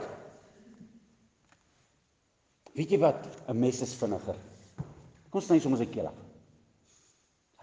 Weet 2.77 2.93
jy 2.93 2.99
wat? 3.01 3.25
'n 3.49 3.57
Mes 3.57 3.81
is 3.81 3.95
vinniger. 3.97 4.37
Kom 5.33 5.41
sny 5.41 5.59
sommer 5.59 5.79
sy 5.81 5.89
keel 5.89 6.07
af. 6.07 6.17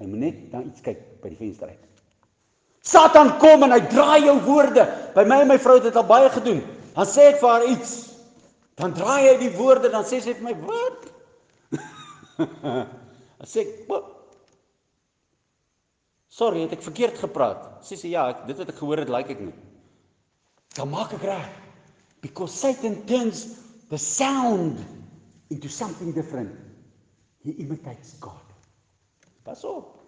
Hy 0.01 0.07
moet 0.11 0.19
net 0.19 0.39
dan 0.51 0.67
iets 0.67 0.83
kyk 0.83 1.23
by 1.23 1.31
die 1.31 1.39
venster 1.39 1.71
uit. 1.71 1.85
Satan 2.83 3.39
kom 3.39 3.63
en 3.63 3.73
hy 3.73 3.81
draai 3.89 4.27
jou 4.27 4.35
woorde. 4.45 4.85
By 5.15 5.25
my 5.25 5.41
en 5.45 5.49
my 5.49 5.59
vrou 5.59 5.79
het 5.79 5.87
dit 5.87 5.97
al 5.97 6.09
baie 6.09 6.29
gedoen. 6.35 6.61
Dan 6.97 7.07
sê 7.07 7.31
ek 7.31 7.39
vir 7.41 7.51
haar 7.51 7.69
iets. 7.71 7.95
Dan 8.75 8.93
draai 8.93 9.29
hy 9.31 9.37
die 9.39 9.55
woorde 9.55 9.89
dan 9.89 10.05
sê 10.05 10.21
sy 10.21 10.35
vir 10.35 10.43
my, 10.43 10.55
"Wat?" 10.67 11.01
Dan 13.39 13.47
sê 13.47 13.63
ek, 13.63 13.89
"Wat?" 13.89 14.14
Sorry, 16.35 16.65
het 16.65 16.73
ek 16.75 16.83
verkeerd 16.83 17.19
gepraat? 17.23 17.67
Sê 17.87 17.95
sy, 17.95 18.09
"Ja, 18.11 18.29
ek, 18.33 18.47
dit 18.49 18.59
wat 18.59 18.69
ek 18.69 18.79
gehoor 18.81 18.99
het, 18.99 19.09
like 19.09 19.31
ek 19.31 19.41
nie." 19.41 19.55
Dan 20.75 20.91
maak 20.91 21.13
ek 21.13 21.23
reg. 21.23 21.51
Because 22.21 22.57
Satan 22.59 23.05
turns 23.07 23.47
the 23.89 23.99
sound 23.99 24.81
into 25.51 25.69
something 25.69 26.13
different. 26.13 26.51
He 27.45 27.53
imitates 27.63 28.17
God. 28.19 28.43
Pas 29.45 29.65
op. 29.65 30.01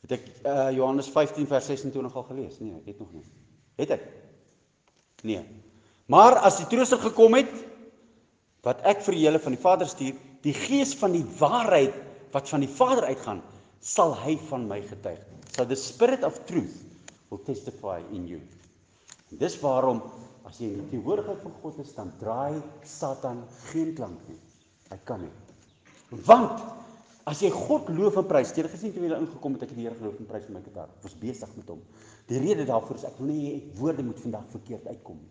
Het 0.00 0.12
ek 0.12 0.30
uh, 0.44 0.70
Johannes 0.70 1.10
15 1.10 1.46
vers 1.46 1.66
26 1.66 2.14
al 2.14 2.22
gelees? 2.22 2.58
Nee, 2.60 2.78
ek 2.78 2.86
het 2.86 2.98
nog 2.98 3.12
nie. 3.12 3.24
Het 3.74 3.90
ek? 3.90 4.08
Nee. 5.22 5.71
Maar 6.12 6.38
as 6.46 6.58
die 6.60 6.68
Trooster 6.70 7.00
gekom 7.00 7.38
het 7.38 7.50
wat 8.66 8.82
ek 8.86 9.00
vir 9.06 9.16
julle 9.18 9.40
van 9.42 9.56
die 9.56 9.62
Vader 9.62 9.88
stuur, 9.90 10.18
die 10.44 10.54
Gees 10.54 10.92
van 10.98 11.14
die 11.16 11.24
waarheid 11.38 11.94
wat 12.34 12.50
van 12.50 12.62
die 12.64 12.70
Vader 12.70 13.08
uitgaan, 13.08 13.40
sal 13.82 14.14
hy 14.20 14.36
van 14.50 14.66
my 14.70 14.80
getuig. 14.86 15.22
So 15.56 15.64
the 15.68 15.78
spirit 15.78 16.24
of 16.26 16.38
truth 16.48 16.76
will 17.30 17.40
testify 17.46 18.00
in 18.14 18.28
you. 18.30 18.40
En 19.32 19.40
dis 19.40 19.56
waarom 19.62 20.02
as 20.48 20.60
jy 20.60 20.68
in 20.72 20.84
die 20.84 20.90
teenwoordigheid 20.92 21.42
van 21.42 21.56
God 21.62 21.80
is, 21.82 21.90
dan 21.96 22.12
draai 22.20 22.60
Satan 22.88 23.42
geen 23.70 23.92
klank 23.98 24.22
nie. 24.28 24.38
Hy 24.92 25.00
kan 25.08 25.24
nie. 25.24 25.34
Want 26.28 26.60
As 27.30 27.38
jy 27.38 27.52
God 27.54 27.86
loof 27.94 28.16
en 28.18 28.26
prys, 28.26 28.50
jy 28.50 28.64
het 28.64 28.72
gesien 28.72 28.90
toe 28.94 29.04
jy 29.04 29.14
ingekom 29.14 29.54
het 29.54 29.68
ek 29.68 29.74
die 29.76 29.84
Here 29.84 29.94
geloof 29.94 30.16
en 30.18 30.26
prys 30.26 30.48
met 30.48 30.56
my 30.56 30.62
gitaar. 30.64 30.88
Ek 30.90 31.04
was 31.06 31.14
besig 31.20 31.52
met 31.54 31.68
hom. 31.70 31.84
Die 32.26 32.40
rede 32.42 32.64
daarvoor 32.66 32.98
is 32.98 33.04
ek 33.06 33.20
wil 33.20 33.28
nie 33.30 33.44
hê 33.44 33.52
woorde 33.78 34.02
moet 34.02 34.18
vandag 34.24 34.48
verkeerd 34.50 34.88
uitkom 34.90 35.20
nie. 35.20 35.30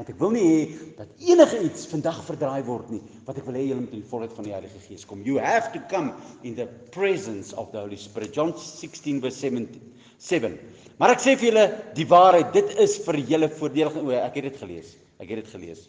Want 0.00 0.08
ek 0.08 0.16
wil 0.16 0.30
nie 0.32 0.46
hê 0.46 0.60
dat 0.96 1.10
enige 1.20 1.58
iets 1.66 1.84
vandag 1.90 2.22
verdraai 2.24 2.62
word 2.64 2.88
nie. 2.88 3.02
Wat 3.26 3.36
ek 3.36 3.44
wil 3.44 3.58
hê 3.58 3.66
julle 3.66 3.82
moet 3.82 3.92
in 3.92 4.00
die 4.00 4.08
volheid 4.08 4.32
van 4.32 4.46
die 4.48 4.54
Heilige 4.54 4.80
Gees 4.86 5.04
kom. 5.04 5.20
You 5.28 5.36
have 5.44 5.74
to 5.74 5.82
come 5.92 6.14
in 6.40 6.56
the 6.56 6.64
presence 6.94 7.52
of 7.52 7.68
the 7.74 7.82
Holy 7.82 8.00
Spirit. 8.00 8.32
John 8.32 8.54
16 8.56 9.20
verse 9.20 9.44
7. 10.24 10.56
Maar 10.96 11.12
ek 11.18 11.20
sê 11.20 11.36
vir 11.36 11.50
julle 11.50 11.68
die 12.00 12.08
waarheid, 12.08 12.48
dit 12.56 12.72
is 12.80 12.96
vir 13.04 13.20
julle 13.28 13.52
voordelig. 13.60 14.00
O, 14.00 14.16
ek 14.16 14.40
het 14.40 14.48
dit 14.48 14.60
gelees. 14.64 14.94
Ek 15.20 15.34
het 15.34 15.42
dit 15.44 15.52
gelees 15.52 15.84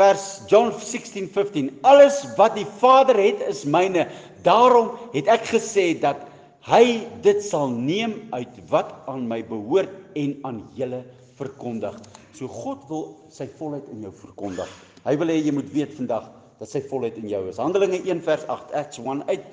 vers 0.00 0.24
John 0.46 0.70
16:15 0.72 1.70
alles 1.82 2.22
wat 2.38 2.54
die 2.54 2.66
Vader 2.78 3.18
het 3.18 3.42
is 3.50 3.64
myne 3.66 4.06
daarom 4.46 4.92
het 5.12 5.26
ek 5.26 5.48
gesê 5.50 5.92
dat 5.98 6.22
hy 6.70 7.02
dit 7.24 7.42
sal 7.42 7.72
neem 7.74 8.14
uit 8.30 8.60
wat 8.70 8.94
aan 9.10 9.26
my 9.26 9.42
behoort 9.42 9.90
en 10.14 10.36
aan 10.46 10.62
julle 10.78 11.02
verkondig 11.40 11.98
so 12.36 12.50
God 12.50 12.84
wil 12.90 13.06
sy 13.32 13.48
volheid 13.58 13.88
in 13.94 14.04
jou 14.06 14.12
verkondig 14.22 14.76
hy 15.06 15.16
wil 15.22 15.32
hê 15.32 15.40
jy 15.40 15.54
moet 15.56 15.72
weet 15.74 15.96
vandag 15.98 16.28
dat 16.60 16.68
sy 16.68 16.82
volheid 16.90 17.16
in 17.20 17.30
jou 17.32 17.42
is 17.48 17.60
Handelinge 17.62 18.02
1 18.04 18.22
vers 18.26 18.46
8 18.56 18.76
Acts 18.82 19.02
1 19.02 19.24
uit 19.30 19.48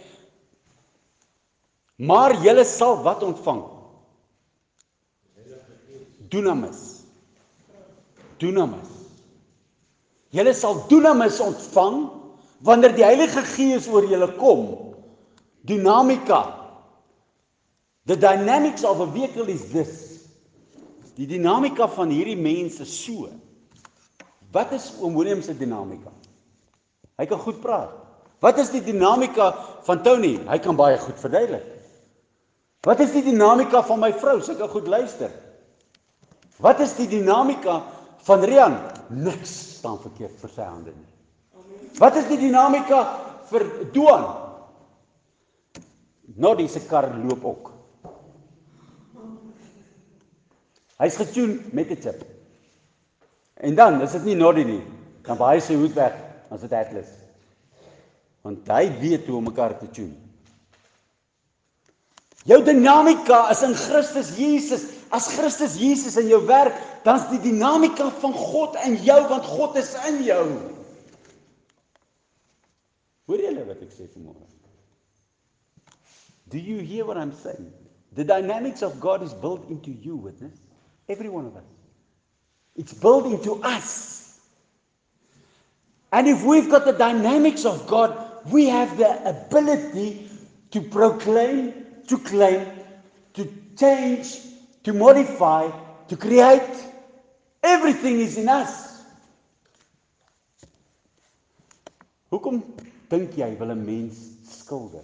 maar 2.12 2.36
julle 2.44 2.68
sal 2.68 3.02
wat 3.08 3.26
ontvang 3.26 3.64
dunamis 6.30 6.86
dunamis 8.42 8.98
Julle 10.36 10.54
sal 10.54 10.84
dunamis 10.90 11.40
ontvang 11.40 12.10
wanneer 12.68 12.96
die 12.98 13.06
Heilige 13.06 13.44
Gees 13.56 13.88
oor 13.88 14.06
julle 14.10 14.28
kom. 14.40 14.68
Dinamika. 15.68 16.42
The 18.08 18.16
dynamics 18.16 18.84
of 18.84 19.00
a 19.00 19.06
vehicle 19.06 19.48
is 19.50 19.72
this. 19.72 20.17
Die 21.18 21.26
dinamika 21.26 21.88
van 21.90 22.12
hierdie 22.14 22.38
mense 22.38 22.86
so. 22.86 23.32
Wat 24.54 24.72
is 24.76 24.92
oom 25.02 25.18
Willem 25.18 25.42
se 25.42 25.56
dinamika? 25.58 26.14
Hy 27.18 27.26
kan 27.26 27.42
goed 27.42 27.58
praat. 27.64 27.94
Wat 28.44 28.60
is 28.62 28.70
die 28.70 28.84
dinamika 28.86 29.50
van 29.88 30.04
Tony? 30.06 30.36
Hy 30.46 30.60
kan 30.62 30.78
baie 30.78 31.00
goed 31.02 31.18
verduidelik. 31.18 31.66
Wat 32.86 33.02
is 33.02 33.12
die 33.16 33.24
dinamika 33.26 33.82
van 33.84 34.00
my 34.00 34.12
vrou? 34.22 34.38
Sy 34.46 34.54
kan 34.60 34.70
goed 34.70 34.88
luister. 34.88 35.32
Wat 36.62 36.80
is 36.86 36.94
die 36.98 37.08
dinamika 37.10 37.80
van 38.28 38.46
Rian? 38.46 38.78
Niks 39.10 39.54
staan 39.80 39.98
verkeerd 40.04 40.38
vir 40.42 40.54
sy 40.54 40.68
hande 40.68 40.94
nie. 40.94 41.10
Wat 41.98 42.18
is 42.20 42.28
die 42.30 42.38
dinamika 42.38 43.02
vir 43.50 43.66
Doan? 43.94 44.28
Noddy 46.38 46.68
se 46.70 46.84
kar 46.86 47.10
loop 47.26 47.46
ook. 47.46 47.74
Hy's 50.98 51.18
getune 51.18 51.62
met 51.72 51.90
'n 51.92 52.02
chip. 52.02 52.26
En 53.54 53.76
dan 53.76 54.02
is 54.02 54.12
dit 54.12 54.24
nie 54.24 54.36
naughty 54.36 54.64
nie. 54.64 54.84
Dan 55.22 55.38
baie 55.38 55.62
sy 55.62 55.76
hoed 55.76 55.94
weg 55.94 56.14
as 56.50 56.62
dit 56.62 56.74
atlas. 56.74 57.10
Want 58.42 58.68
hy 58.68 59.00
weet 59.00 59.28
hoe 59.28 59.38
om 59.38 59.44
mekaar 59.44 59.78
te 59.80 59.90
tune. 59.90 60.16
Jou 62.48 62.64
dinamika 62.64 63.50
is 63.52 63.62
in 63.62 63.76
Christus 63.76 64.38
Jesus. 64.38 64.86
As 65.12 65.28
Christus 65.28 65.76
Jesus 65.80 66.18
in 66.18 66.28
jou 66.28 66.46
werk, 66.46 66.76
dan's 67.04 67.30
die 67.30 67.40
dinamika 67.40 68.10
van 68.22 68.34
God 68.34 68.76
in 68.86 68.96
jou 69.04 69.20
want 69.28 69.44
God 69.44 69.76
is 69.76 69.94
in 70.08 70.24
jou. 70.24 70.46
Hoor 73.28 73.44
julle 73.44 73.66
wat 73.68 73.82
ek 73.84 73.92
sê 73.92 74.08
vanmôre? 74.08 74.46
Do 76.48 76.58
you 76.58 76.80
hear 76.80 77.06
what 77.06 77.18
I'm 77.18 77.34
saying? 77.34 77.74
The 78.16 78.24
dynamics 78.24 78.82
of 78.82 79.00
God 79.00 79.22
is 79.22 79.34
built 79.34 79.68
into 79.70 79.92
you, 79.92 80.16
witness. 80.16 80.56
Every 81.10 81.30
one 81.30 81.46
of 81.46 81.56
us. 81.56 81.64
It's 82.76 82.94
built 82.94 83.26
into 83.26 83.62
us. 83.64 84.40
And 86.12 86.28
if 86.28 86.44
we've 86.44 86.70
got 86.70 86.86
the 86.86 86.94
dynamics 86.94 87.66
of 87.66 87.88
God, 87.88 88.16
we 88.52 88.68
have 88.68 88.98
the 88.98 89.28
ability 89.28 90.30
to 90.72 90.82
proclaim, 90.82 91.74
to 92.08 92.18
claim, 92.18 92.68
to 93.34 93.50
change, 93.78 94.40
to 94.84 94.94
modify, 94.94 95.70
to 96.08 96.16
create. 96.16 96.86
Everything 97.64 98.20
is 98.20 98.38
in 98.38 98.48
us. 98.48 98.88
Hoekom 102.32 102.62
dink 103.10 103.38
jy 103.40 103.56
wil 103.60 103.72
'n 103.72 103.86
mens 103.86 104.18
skilder? 104.44 105.04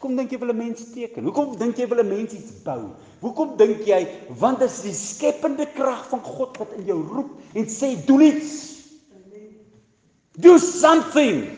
Hoekom 0.00 0.16
dink 0.16 0.30
jy 0.32 0.38
wil 0.40 0.48
'n 0.48 0.56
mens 0.56 0.84
teken? 0.94 1.26
Hoekom 1.28 1.58
dink 1.60 1.76
jy 1.76 1.86
wil 1.86 2.00
'n 2.00 2.08
mens 2.08 2.32
iets 2.32 2.52
bou? 2.64 2.96
Hoekom 3.20 3.56
dink 3.60 3.84
jy 3.84 4.08
want 4.32 4.58
dit 4.58 4.70
is 4.70 4.80
die 4.80 4.94
skepende 4.96 5.66
krag 5.76 6.08
van 6.08 6.22
God 6.24 6.56
wat 6.56 6.72
in 6.72 6.86
jou 6.88 7.02
roep 7.04 7.28
en 7.52 7.68
sê 7.68 8.00
doen 8.06 8.22
iets. 8.24 8.80
Do 10.40 10.56
something. 10.56 11.52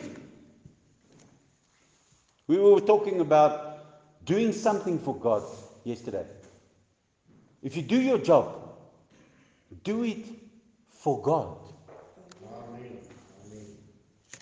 We 2.47 2.59
were 2.59 2.83
talking 2.83 3.21
about 3.21 3.79
doing 4.25 4.51
something 4.51 4.99
for 4.99 5.15
God 5.15 5.47
yesterday. 5.85 6.27
If 7.61 7.77
you 7.77 7.81
do 7.81 7.95
your 7.95 8.19
job, 8.19 8.59
do 9.83 10.03
it 10.03 10.27
for 10.89 11.21
God. 11.21 11.55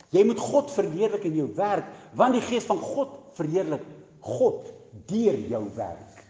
Jy 0.10 0.26
moet 0.26 0.40
God 0.40 0.72
verheerlik 0.72 1.24
in 1.24 1.36
jou 1.36 1.52
werk 1.54 1.86
want 2.18 2.34
die 2.34 2.42
gees 2.42 2.66
van 2.66 2.82
God 2.82 3.21
verheerlik 3.38 3.86
God 4.22 4.70
deur 5.10 5.38
jou 5.50 5.62
werk. 5.76 6.24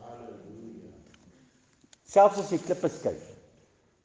Halleluja. 0.00 0.94
Selfs 2.10 2.40
as 2.42 2.52
jy 2.52 2.60
klippe 2.64 2.90
skuif 2.90 3.26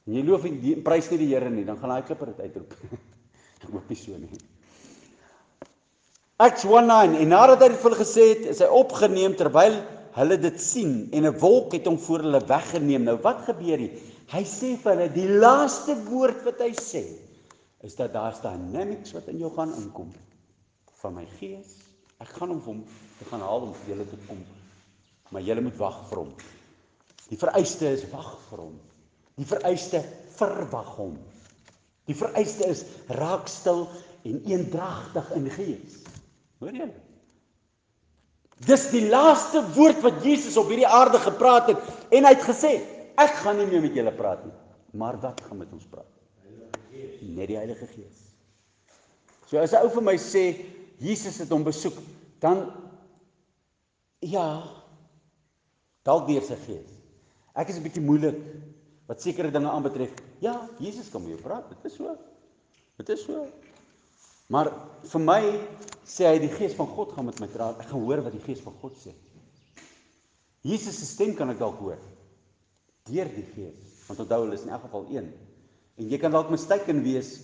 en 0.06 0.18
jy 0.20 0.26
loof 0.26 0.46
en 0.46 0.60
prys 0.86 1.08
nie 1.10 1.22
die 1.24 1.32
Here 1.32 1.50
nie, 1.50 1.66
dan 1.66 1.80
gaan 1.82 1.96
daai 1.96 2.06
klipper 2.06 2.30
dit 2.30 2.44
uitroep. 2.46 2.76
Ek 3.64 3.72
hoop 3.72 3.90
nie 3.90 3.98
so 3.98 4.20
nie. 4.22 4.42
Acts 6.46 6.66
1:9 6.68 7.16
en 7.24 7.30
nadat 7.32 7.64
hy 7.64 7.70
dit 7.72 7.80
vir 7.80 7.90
hulle 7.90 8.02
gesê 8.04 8.26
het, 8.34 8.44
is 8.52 8.60
hy 8.62 8.68
opgeneem 8.70 9.38
terwyl 9.40 9.80
hulle 10.16 10.38
dit 10.40 10.60
sien 10.62 11.08
en 11.16 11.26
'n 11.28 11.38
wolk 11.40 11.74
het 11.74 11.88
hom 11.88 11.98
voor 12.00 12.26
hulle 12.28 12.42
weggeneem. 12.48 13.04
Nou 13.08 13.18
wat 13.24 13.46
gebeur 13.48 13.80
hier? 13.80 13.96
Hy 14.32 14.44
sê 14.44 14.76
vir 14.82 14.92
hulle 14.94 15.10
die 15.14 15.30
laaste 15.42 15.96
woord 16.10 16.44
wat 16.46 16.60
hy 16.60 16.72
sê 16.76 17.06
is 17.86 17.96
dat 17.96 18.14
daar 18.14 18.34
staan 18.34 18.72
dynamics 18.72 19.14
wat 19.14 19.28
in 19.30 19.38
jou 19.38 19.52
gaan 19.54 19.74
inkom 19.78 20.12
van 21.02 21.14
my 21.14 21.26
gees. 21.40 21.85
Ek 22.26 22.34
gaan 22.36 22.52
hom 22.52 22.62
hom 22.66 22.82
te 23.20 23.28
gaan 23.30 23.44
haal 23.46 23.70
om 23.70 23.74
vir 23.80 23.94
julle 23.94 24.08
te 24.10 24.20
kom. 24.26 24.42
Maar 25.34 25.46
julle 25.46 25.64
moet 25.66 25.78
wag 25.80 26.02
vir 26.10 26.22
hom. 26.24 26.34
Die 27.30 27.40
vereiste 27.42 27.90
is 27.96 28.04
wag 28.12 28.34
vir 28.50 28.64
hom. 28.66 28.76
Die 29.40 29.48
vereiste 29.48 30.02
verwag 30.38 30.92
hom. 30.98 31.16
Die 32.10 32.18
vereiste 32.18 32.68
is 32.70 32.84
raak 33.18 33.50
stil 33.50 33.86
en 34.26 34.42
eendragtig 34.50 35.32
in 35.38 35.50
gees. 35.54 36.02
Hoor 36.62 36.78
jy? 36.78 36.90
Dis 38.66 38.88
die 38.94 39.06
laaste 39.10 39.62
woord 39.76 40.04
wat 40.06 40.22
Jesus 40.26 40.58
op 40.58 40.70
hierdie 40.72 40.88
aarde 40.88 41.20
gepraat 41.22 41.74
het 41.74 42.14
en 42.16 42.26
hy 42.28 42.36
het 42.38 42.46
gesê, 42.48 42.78
ek 43.20 43.42
gaan 43.44 43.60
nie 43.60 43.68
meer 43.70 43.84
met 43.84 43.98
julle 43.98 44.14
praat 44.16 44.46
nie, 44.48 44.54
maar 44.96 45.20
wat 45.24 45.42
gaan 45.44 45.60
met 45.60 45.74
ons 45.76 45.88
praat? 45.92 46.08
net 47.36 47.50
die 47.52 47.58
Heilige 47.60 47.88
Gees. 47.92 48.22
So 49.50 49.60
as 49.60 49.74
'n 49.74 49.84
ou 49.84 49.90
vir 49.90 50.02
my 50.02 50.18
sê 50.18 50.66
Jesus 51.00 51.38
het 51.38 51.50
hom 51.50 51.64
besoek, 51.64 51.98
dan 52.46 52.62
ja, 54.26 54.48
dalk 56.06 56.30
deur 56.30 56.46
sy 56.46 56.58
Gees. 56.66 56.96
Ek 57.56 57.70
is 57.72 57.78
'n 57.80 57.86
bietjie 57.86 58.04
moeilik 58.06 58.40
wat 59.10 59.22
sekere 59.22 59.52
dinge 59.52 59.70
aanbetref. 59.70 60.14
Ja, 60.42 60.68
Jesus 60.80 61.12
met 61.14 61.30
jou 61.34 61.42
praat, 61.42 61.70
dit 61.70 61.92
is 61.92 61.96
so. 61.96 62.18
Dit 62.98 63.10
is 63.10 63.24
so. 63.26 63.46
Maar 64.50 64.72
vir 65.04 65.22
my 65.22 65.42
sê 66.06 66.28
hy 66.30 66.40
die 66.40 66.54
Gees 66.54 66.76
van 66.78 66.88
God 66.88 67.14
gaan 67.16 67.26
met 67.26 67.40
my 67.40 67.48
praat. 67.48 67.80
Ek 67.82 67.90
gaan 67.90 68.06
hoor 68.06 68.22
wat 68.22 68.36
die 68.36 68.44
Gees 68.46 68.62
van 68.62 68.74
God 68.82 68.98
sê. 69.02 69.14
Jesus 70.62 71.00
se 71.00 71.06
stem 71.06 71.36
kan 71.36 71.50
ek 71.50 71.60
dalk 71.60 71.80
hoor 71.80 72.00
deur 73.06 73.30
die 73.30 73.46
Gees. 73.54 74.06
Want 74.08 74.20
onthou 74.20 74.42
hulle 74.46 74.58
is 74.58 74.66
in 74.66 74.74
elk 74.74 74.86
geval 74.88 75.06
een. 75.14 75.28
En 75.98 76.10
jy 76.10 76.18
kan 76.18 76.32
dalk 76.32 76.50
mistaken 76.50 77.04
wees. 77.04 77.40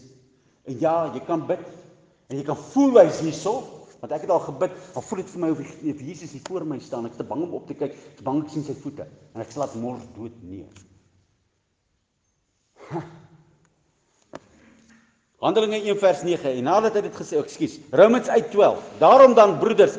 En 0.66 0.78
ja, 0.80 1.14
jy 1.14 1.22
kan 1.26 1.46
bid 1.48 1.64
en 2.30 2.38
jy 2.38 2.44
kan 2.48 2.58
voel 2.58 3.00
hy's 3.02 3.20
hierso, 3.22 3.81
want 4.02 4.14
ek 4.16 4.24
het 4.26 4.32
al 4.34 4.42
gebid, 4.48 4.78
al 4.98 5.06
voel 5.06 5.22
dit 5.22 5.34
vir 5.34 5.42
my 5.44 5.50
of, 5.54 5.60
of 5.62 6.00
Jesus 6.02 6.32
hier 6.34 6.46
voor 6.48 6.66
my 6.66 6.80
staan. 6.82 7.06
Ek's 7.06 7.20
te 7.22 7.28
bang 7.28 7.44
om 7.46 7.54
op 7.60 7.68
te 7.70 7.78
kyk, 7.78 7.94
te 8.18 8.26
bang 8.26 8.42
ek 8.42 8.54
sien 8.54 8.66
sy 8.66 8.74
voete 8.82 9.06
en 9.36 9.44
ek 9.44 9.54
slaap 9.54 9.76
mors 9.78 10.06
dood 10.16 10.34
neer. 10.42 10.72
Handelinge 15.42 15.80
1 15.90 15.98
vers 16.02 16.22
9 16.26 16.50
en 16.54 16.66
nadat 16.70 16.98
hy 16.98 17.06
dit 17.08 17.16
gesê, 17.18 17.38
ekskuus, 17.42 17.80
Romans 17.98 18.28
8:12. 18.30 18.82
Daarom 19.02 19.34
dan 19.38 19.56
broeders, 19.62 19.98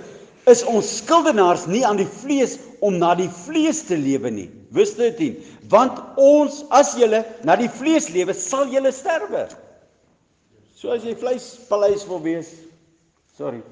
is 0.51 0.63
ons 0.67 0.89
skuldenaars 0.99 1.67
nie 1.71 1.83
aan 1.87 1.99
die 1.99 2.09
vlees 2.09 2.57
om 2.83 2.99
na 2.99 3.13
die 3.19 3.31
vlees 3.31 3.85
te 3.87 3.99
lewe 3.99 4.31
nie. 4.35 4.49
Vers 4.75 4.95
13. 4.99 5.37
Want 5.71 5.99
ons 6.19 6.63
as 6.75 6.95
julle 6.99 7.23
na 7.47 7.55
die 7.59 7.71
vlees 7.71 8.09
lewe, 8.11 8.35
sal 8.35 8.71
julle 8.71 8.91
sterwe. 8.95 9.47
So 10.79 10.91
as 10.95 11.07
jy 11.07 11.15
vleispaleis 11.19 12.03
wil 12.11 12.23
wees, 12.25 12.51
sorry. 13.39 13.63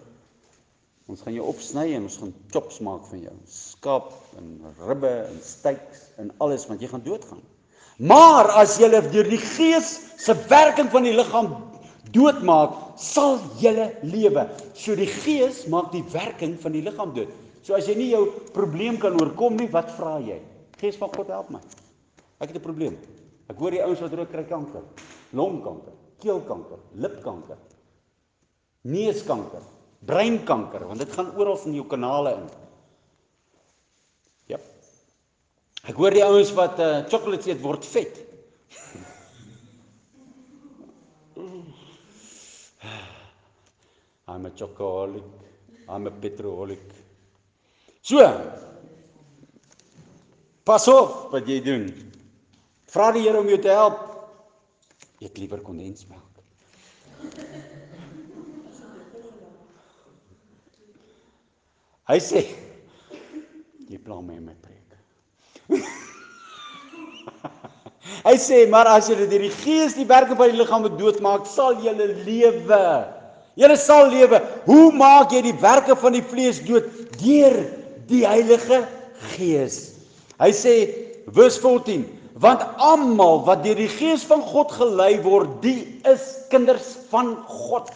Ons 1.10 1.24
gaan 1.26 1.34
jou 1.34 1.46
opsny 1.50 1.88
en 1.96 2.04
ons 2.06 2.16
gaan 2.22 2.30
chops 2.54 2.76
maak 2.86 3.02
van 3.10 3.24
jou. 3.24 3.32
Skaap 3.50 4.12
en 4.38 4.50
ribbe 4.86 5.10
en 5.24 5.40
steaks 5.42 6.04
en 6.22 6.28
alles 6.44 6.68
want 6.70 6.82
jy 6.84 6.90
gaan 6.92 7.02
doodgaan. 7.02 7.40
Maar 7.98 8.52
as 8.60 8.76
jy 8.78 8.88
deur 9.10 9.26
die 9.28 9.40
gees 9.42 9.90
se 10.22 10.36
werking 10.52 10.90
van 10.92 11.08
die 11.08 11.14
liggaam 11.16 11.50
doodmaak, 12.14 12.76
sal 12.98 13.40
jy 13.58 13.88
lewe. 14.06 14.46
So 14.78 14.94
die 14.98 15.08
gees 15.10 15.64
maak 15.72 15.90
die 15.92 16.04
werking 16.14 16.54
van 16.62 16.78
die 16.78 16.84
liggaam 16.86 17.16
dood. 17.16 17.32
So 17.66 17.74
as 17.74 17.90
jy 17.90 17.98
nie 17.98 18.12
jou 18.12 18.28
probleem 18.54 18.96
kan 19.02 19.18
oorkom 19.18 19.58
nie, 19.58 19.68
wat 19.74 19.90
vra 19.98 20.14
jy? 20.22 20.38
Gees 20.78 20.98
van 21.00 21.10
God 21.16 21.34
help 21.34 21.50
my. 21.50 21.60
Ek 22.38 22.54
het 22.54 22.56
'n 22.56 22.62
probleem. 22.62 22.96
Ek 23.50 23.58
hoor 23.58 23.70
die 23.70 23.82
ouens 23.82 24.00
wat 24.00 24.14
rook 24.14 24.30
kry 24.30 24.44
kanker, 24.44 24.82
longkanker, 25.32 25.92
keelkanker, 26.22 26.78
lipkanker, 26.94 27.58
neuskanker, 28.82 29.62
breinkanker, 30.06 30.86
want 30.88 30.98
dit 31.02 31.12
gaan 31.12 31.36
oral 31.36 31.58
in 31.68 31.74
jou 31.76 31.86
kanale 31.88 32.30
in. 32.38 32.46
Ja. 34.54 34.58
Ek 35.88 35.96
hoor 36.00 36.12
die 36.14 36.24
ouens 36.24 36.52
wat 36.56 36.80
uh 36.80 37.08
chocolates 37.10 37.46
eet 37.50 37.62
word 37.64 37.84
vet. 37.92 38.14
I'm 44.30 44.46
a 44.46 44.50
chocoholic. 44.56 45.24
I'm 45.88 46.06
a 46.06 46.10
petroholic. 46.10 46.86
So. 48.00 48.22
Pas 50.64 50.88
op 50.88 51.32
wat 51.34 51.48
jy 51.48 51.60
doen. 51.64 51.88
Vra 52.90 53.10
die 53.14 53.24
Here 53.26 53.38
om 53.40 53.48
jou 53.50 53.58
te 53.62 53.72
help. 53.74 53.98
Eet 55.20 55.38
liewer 55.38 55.60
kondensmelk. 55.66 56.24
Hy 62.10 62.18
sê 62.18 62.42
jy 63.90 63.98
pla 64.02 64.18
my 64.18 64.34
in 64.34 64.46
my 64.46 64.54
preek. 64.58 64.90
Hy 68.26 68.34
sê 68.42 68.64
maar 68.70 68.88
as 68.90 69.08
jy 69.10 69.16
deur 69.20 69.44
die 69.46 69.52
gees 69.62 69.94
die 69.94 70.06
werke 70.10 70.34
van 70.38 70.50
die 70.50 70.58
liggaam 70.58 70.88
doodmaak, 70.98 71.46
sal 71.46 71.78
jy 71.82 71.94
lewe. 72.26 72.82
Jy 73.58 73.76
sal 73.78 74.10
lewe. 74.10 74.40
Hoe 74.66 74.90
maak 74.94 75.34
jy 75.34 75.44
die 75.50 75.56
werke 75.62 75.94
van 75.98 76.16
die 76.16 76.24
vlees 76.24 76.58
dood? 76.66 76.90
Deur 77.20 77.56
die 78.10 78.24
Heilige 78.26 78.82
Gees. 79.36 79.78
Hy 80.40 80.50
sê 80.56 80.74
vers 81.30 81.58
14 81.62 82.06
want 82.40 82.62
almal 82.80 83.42
wat 83.44 83.64
deur 83.66 83.76
die 83.76 83.90
gees 83.92 84.22
van 84.24 84.40
God 84.40 84.70
gelei 84.72 85.18
word, 85.20 85.58
die 85.60 86.00
is 86.08 86.22
kinders 86.48 86.94
van 87.10 87.34
God. 87.44 87.90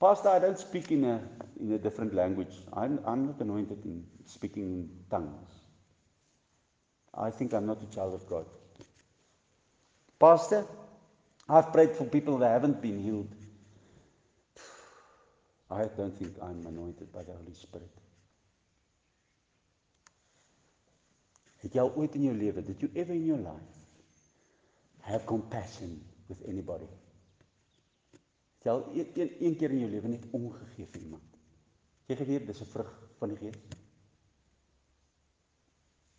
Pastor, 0.00 0.30
I 0.30 0.40
don't 0.40 0.58
speak 0.58 0.92
in 0.92 1.04
a 1.04 1.22
in 1.60 1.72
a 1.72 1.78
different 1.78 2.14
language. 2.14 2.62
I'm 2.72 3.00
I'm 3.06 3.26
not 3.26 3.40
anointed 3.40 3.84
in 3.84 4.04
speaking 4.26 4.64
in 4.64 4.90
tongues. 5.10 5.62
I 7.14 7.30
think 7.30 7.54
I'm 7.54 7.66
not 7.66 7.82
a 7.82 7.86
child 7.88 8.14
of 8.14 8.26
God. 8.26 8.46
Pastor, 10.20 10.66
I've 11.48 11.72
prayed 11.72 11.94
for 11.96 12.06
people 12.06 12.38
that 12.38 12.50
haven't 12.50 12.80
been 12.82 12.98
healed. 12.98 13.34
I 15.70 15.86
don't 15.96 16.16
think 16.16 16.36
I'm 16.42 16.66
anointed 16.66 17.12
by 17.12 17.24
the 17.24 17.32
Holy 17.34 17.54
Spirit. 17.54 17.90
Het 21.62 21.74
jy 21.74 21.84
ooit 21.96 22.14
in 22.18 22.22
jou 22.28 22.34
lewe, 22.36 22.62
did 22.62 22.82
you 22.82 22.90
ever 22.94 23.14
in 23.14 23.26
your 23.26 23.38
life 23.38 23.78
have 25.02 25.26
compassion 25.26 26.00
with 26.28 26.42
anybody? 26.48 26.88
Jy 28.66 28.72
al 28.72 28.84
een, 28.98 29.10
een, 29.14 29.28
een 29.40 29.56
keer 29.56 29.70
in 29.70 29.84
jou 29.84 29.90
lewe 29.90 30.08
net 30.10 30.24
omgegee 30.34 30.88
vir 30.90 31.02
iemand? 31.04 31.34
Jy 32.10 32.16
geweet 32.18 32.46
dis 32.48 32.60
'n 32.60 32.70
vrug 32.72 32.88
van 33.20 33.30
die 33.30 33.36
Gees? 33.38 33.58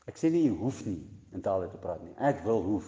Ek 0.07 0.15
sê 0.15 0.31
nie 0.31 0.45
jy 0.45 0.53
hoef 0.55 0.85
nie 0.85 1.01
in 1.35 1.41
tale 1.43 1.67
te 1.67 1.77
praat 1.77 2.03
nie. 2.03 2.13
Ek 2.23 2.39
wil 2.45 2.61
hoef. 2.63 2.87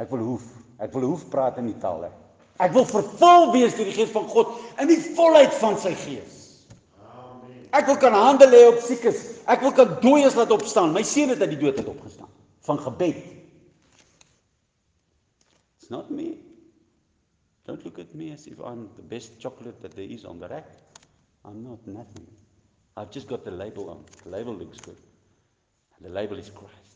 Ek 0.00 0.08
wil 0.08 0.24
hoef. 0.24 0.46
Ek 0.80 0.92
wil 0.92 1.04
hoef 1.10 1.26
praat 1.28 1.58
in 1.60 1.68
die 1.68 1.78
tale. 1.78 2.08
Ek 2.56 2.72
wil 2.72 2.86
vervul 2.88 3.52
wees 3.52 3.76
deur 3.76 3.90
die 3.90 3.98
Gees 3.98 4.14
van 4.14 4.24
God 4.28 4.56
in 4.80 4.88
die 4.88 5.00
volheid 5.12 5.52
van 5.60 5.76
sy 5.78 5.92
Gees. 5.92 6.64
Amen. 7.04 7.68
Ek 7.72 7.86
wil 7.86 7.96
kan 8.00 8.16
hande 8.16 8.48
lê 8.48 8.62
op 8.70 8.80
siekes. 8.80 9.42
Ek 9.44 9.60
wil 9.60 9.72
kan 9.76 10.00
dooies 10.00 10.34
laat 10.34 10.50
opstaan. 10.50 10.94
My 10.96 11.02
seun 11.02 11.28
het 11.28 11.40
uit 11.44 11.52
die 11.52 11.60
dood 11.66 11.76
uit 11.76 11.92
opgestaan 11.92 12.32
van 12.64 12.78
gebed. 12.78 13.20
It's 15.76 15.90
not 15.90 16.08
me. 16.08 16.51
Don't 17.66 17.84
look 17.84 17.98
at 17.98 18.14
me 18.14 18.32
as 18.32 18.46
if 18.46 18.58
I'm 18.60 18.90
the 18.96 19.02
best 19.02 19.38
chocolate 19.38 19.80
that 19.82 19.94
there 19.94 20.04
is 20.04 20.24
on 20.24 20.38
the 20.38 20.48
rack. 20.48 20.70
I'm 21.44 21.62
not 21.62 21.86
nothing. 21.86 22.26
I've 22.96 23.10
just 23.10 23.28
got 23.28 23.44
the 23.44 23.50
label 23.50 23.90
on. 23.90 24.04
The 24.24 24.30
label 24.30 24.54
looks 24.54 24.78
good. 24.78 24.96
The 26.00 26.08
label 26.08 26.38
is 26.38 26.50
Christ. 26.50 26.92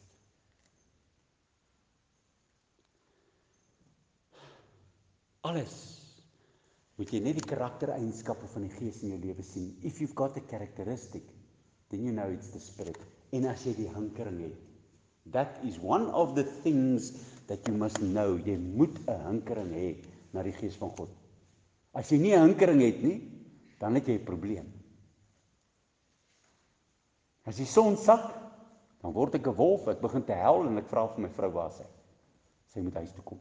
alles 5.46 5.74
moet 6.96 7.12
jy 7.12 7.20
net 7.22 7.36
die 7.38 7.46
karaktereienskappe 7.46 8.48
van 8.54 8.64
die 8.66 8.72
Gees 8.72 9.02
in 9.04 9.12
jou 9.12 9.18
lewe 9.20 9.44
sien. 9.44 9.74
If 9.84 10.00
you've 10.00 10.16
got 10.16 10.38
a 10.40 10.42
characteristic, 10.48 11.26
then 11.92 12.06
you 12.06 12.12
know 12.12 12.30
it's 12.32 12.50
the 12.54 12.62
spirit. 12.62 12.98
En 13.36 13.46
as 13.50 13.66
jy 13.66 13.74
die 13.76 13.90
hinkering 13.92 14.40
het, 14.46 14.56
that 15.34 15.60
is 15.68 15.76
one 15.82 16.08
of 16.16 16.34
the 16.38 16.44
things 16.64 17.12
that 17.50 17.68
you 17.68 17.76
must 17.76 18.00
know. 18.00 18.40
Jy 18.40 18.56
moet 18.56 18.96
'n 19.06 19.20
hinkering 19.28 19.72
hê 19.76 19.88
na 20.36 20.44
die 20.44 20.54
Gees 20.56 20.76
van 20.80 20.92
God. 20.96 21.12
As 21.96 22.12
jy 22.12 22.18
nie 22.20 22.34
'n 22.36 22.48
hinkering 22.50 22.82
het 22.84 23.02
nie, 23.02 23.20
dan 23.80 23.94
het 23.94 24.06
jy 24.06 24.18
'n 24.18 24.24
probleem. 24.24 24.66
As 27.46 27.56
die 27.56 27.66
son 27.66 27.96
sak, 27.96 28.32
dan 29.02 29.12
word 29.12 29.34
ek 29.34 29.46
'n 29.46 29.56
wolf, 29.56 29.88
ek 29.88 30.00
begin 30.00 30.24
te 30.24 30.34
huil 30.34 30.66
en 30.66 30.78
ek 30.78 30.88
vra 30.90 31.06
vir 31.06 31.22
my 31.22 31.28
vrou 31.28 31.50
waar 31.52 31.70
sy. 31.72 31.86
Sy 32.74 32.80
moet 32.80 32.94
huis 32.94 33.12
toe 33.12 33.24
kom. 33.24 33.40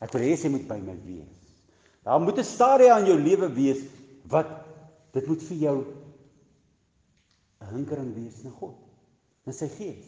Ek 0.00 0.12
wil 0.12 0.22
hê 0.22 0.36
sy 0.36 0.48
moet 0.48 0.68
by 0.68 0.78
my 0.78 0.96
wees. 1.04 1.64
Daar 2.04 2.20
moet 2.20 2.38
'n 2.38 2.44
stadium 2.44 2.92
aan 2.92 3.06
jou 3.06 3.18
lewe 3.18 3.48
wees 3.54 3.82
wat 4.28 4.46
dit 5.12 5.26
moet 5.26 5.42
vir 5.42 5.56
jou 5.56 5.84
'n 7.60 7.74
hinkering 7.74 8.14
wees 8.14 8.44
na 8.44 8.50
God. 8.50 8.76
Na 9.44 9.52
sy 9.52 9.68
gees. 9.68 10.06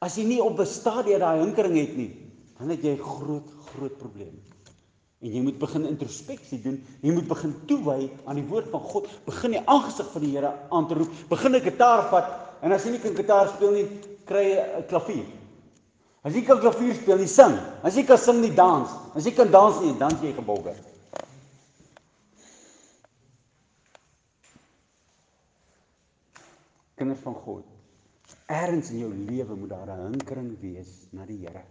As 0.00 0.16
jy 0.16 0.24
nie 0.24 0.42
op 0.42 0.58
'n 0.58 0.66
stadium 0.66 1.20
daai 1.20 1.44
hinkering 1.44 1.76
het 1.76 1.96
nie, 1.96 2.32
dan 2.58 2.70
het 2.70 2.82
jy 2.82 2.96
'n 2.96 2.98
groot 2.98 3.48
groot 3.74 3.98
probleem. 3.98 4.51
En 5.22 5.30
jy 5.30 5.40
moet 5.42 5.58
begin 5.58 5.84
introspeksie 5.86 6.58
doen. 6.62 6.80
Jy 7.00 7.12
moet 7.14 7.28
begin 7.30 7.52
toewy 7.70 8.10
aan 8.26 8.40
die 8.40 8.46
woord 8.48 8.72
van 8.72 8.80
God. 8.80 9.06
Begin 9.26 9.54
die 9.54 9.62
aangesig 9.70 10.08
van 10.10 10.24
die 10.24 10.32
Here 10.34 10.50
aan 10.74 10.88
te 10.90 10.98
roep. 10.98 11.12
Begin 11.30 11.54
'n 11.54 11.62
gitaar 11.62 12.08
vat 12.10 12.26
en 12.62 12.72
as 12.72 12.84
jy 12.84 12.90
nie 12.90 13.00
kan 13.00 13.14
gitaar 13.14 13.48
speel 13.48 13.72
nie, 13.72 13.86
kry 14.26 14.42
jy 14.50 14.58
'n 14.78 14.86
klavier. 14.88 15.26
As 16.22 16.34
jy 16.34 16.42
kan 16.46 16.60
klavier 16.60 16.94
speel, 16.94 17.18
nie 17.18 17.26
sing. 17.26 17.56
As 17.82 17.94
jy 17.94 18.04
kan 18.06 18.18
sing, 18.18 18.40
nie 18.40 18.54
dans. 18.54 18.90
As 19.14 19.24
jy 19.24 19.32
kan 19.34 19.50
dans 19.50 19.80
nie, 19.80 19.92
dan 19.98 20.14
jy 20.22 20.32
gebouger. 20.32 20.76
Kinders 26.94 27.22
van 27.24 27.34
God. 27.34 27.64
Ergens 28.46 28.90
in 28.90 28.98
jou 28.98 29.10
lewe 29.14 29.54
moet 29.56 29.68
daar 29.68 29.90
'n 29.90 30.12
hinkering 30.12 30.60
wees 30.60 31.08
na 31.10 31.26
die 31.26 31.38
Here. 31.38 31.64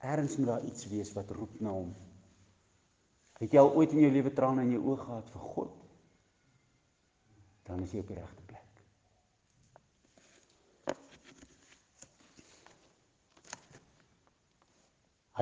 Ergens 0.00 0.36
moet 0.36 0.46
daar 0.46 0.64
iets 0.64 0.88
wees 0.88 1.12
wat 1.12 1.30
roep 1.30 1.60
na 1.60 1.70
hom. 1.70 1.94
Het 3.42 3.50
jy 3.50 3.58
al 3.58 3.74
ooit 3.74 3.92
in 3.92 4.04
jou 4.04 4.12
lewe 4.14 4.30
trane 4.36 4.62
in 4.62 4.76
jou 4.76 4.84
oë 4.92 5.02
gehad 5.02 5.34
vir 5.34 5.50
God? 5.56 5.74
Dan 7.66 7.82
is 7.82 7.94
jy 7.94 8.04
op 8.04 8.14
die 8.14 8.20
regte 8.20 8.42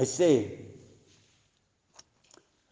Hy 0.01 0.07
sê 0.07 0.29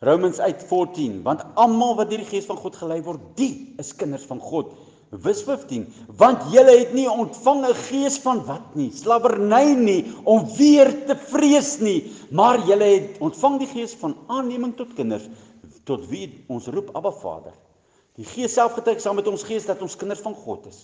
Romans 0.06 0.38
8:14 0.38 1.22
want 1.26 1.42
almal 1.58 1.96
wat 1.98 2.12
deur 2.12 2.22
die 2.22 2.30
gees 2.30 2.46
van 2.46 2.60
God 2.60 2.76
gelei 2.78 3.00
word, 3.02 3.24
die 3.36 3.74
is 3.82 3.90
kinders 3.98 4.26
van 4.30 4.40
God. 4.40 4.70
Vers 5.08 5.40
15 5.42 5.86
want 6.20 6.50
julle 6.52 6.74
het 6.78 6.92
nie 6.92 7.08
ontvang 7.08 7.64
'n 7.66 7.74
gees 7.88 8.18
van 8.20 8.44
wat 8.44 8.74
nie, 8.74 8.90
slawerny 8.92 9.74
nie 9.74 10.04
om 10.24 10.44
weer 10.56 11.06
te 11.06 11.16
vrees 11.16 11.78
nie, 11.80 12.12
maar 12.30 12.58
julle 12.66 12.84
het 12.84 13.20
ontvang 13.20 13.58
die 13.58 13.70
gees 13.72 13.94
van 13.94 14.16
aanneming 14.28 14.76
tot 14.76 14.94
kinders 14.94 15.28
tot 15.84 16.04
wie 16.10 16.44
ons 16.48 16.66
roep 16.66 16.90
Abba 16.96 17.10
Vader. 17.10 17.52
Die 18.18 18.26
Gees 18.26 18.52
self 18.52 18.74
getuig 18.74 19.00
saam 19.00 19.16
met 19.16 19.28
ons 19.30 19.44
gees 19.46 19.66
dat 19.68 19.82
ons 19.82 19.96
kinders 19.96 20.20
van 20.20 20.34
God 20.34 20.66
is. 20.66 20.78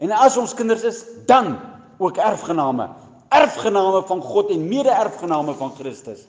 En 0.00 0.10
as 0.10 0.36
ons 0.40 0.54
kinders 0.54 0.82
is, 0.82 1.04
dan 1.26 1.58
ook 1.98 2.16
erfgename, 2.16 2.88
erfgename 3.28 4.02
van 4.08 4.22
God 4.22 4.50
en 4.50 4.68
mede-erfgename 4.68 5.54
van 5.54 5.74
Christus 5.76 6.26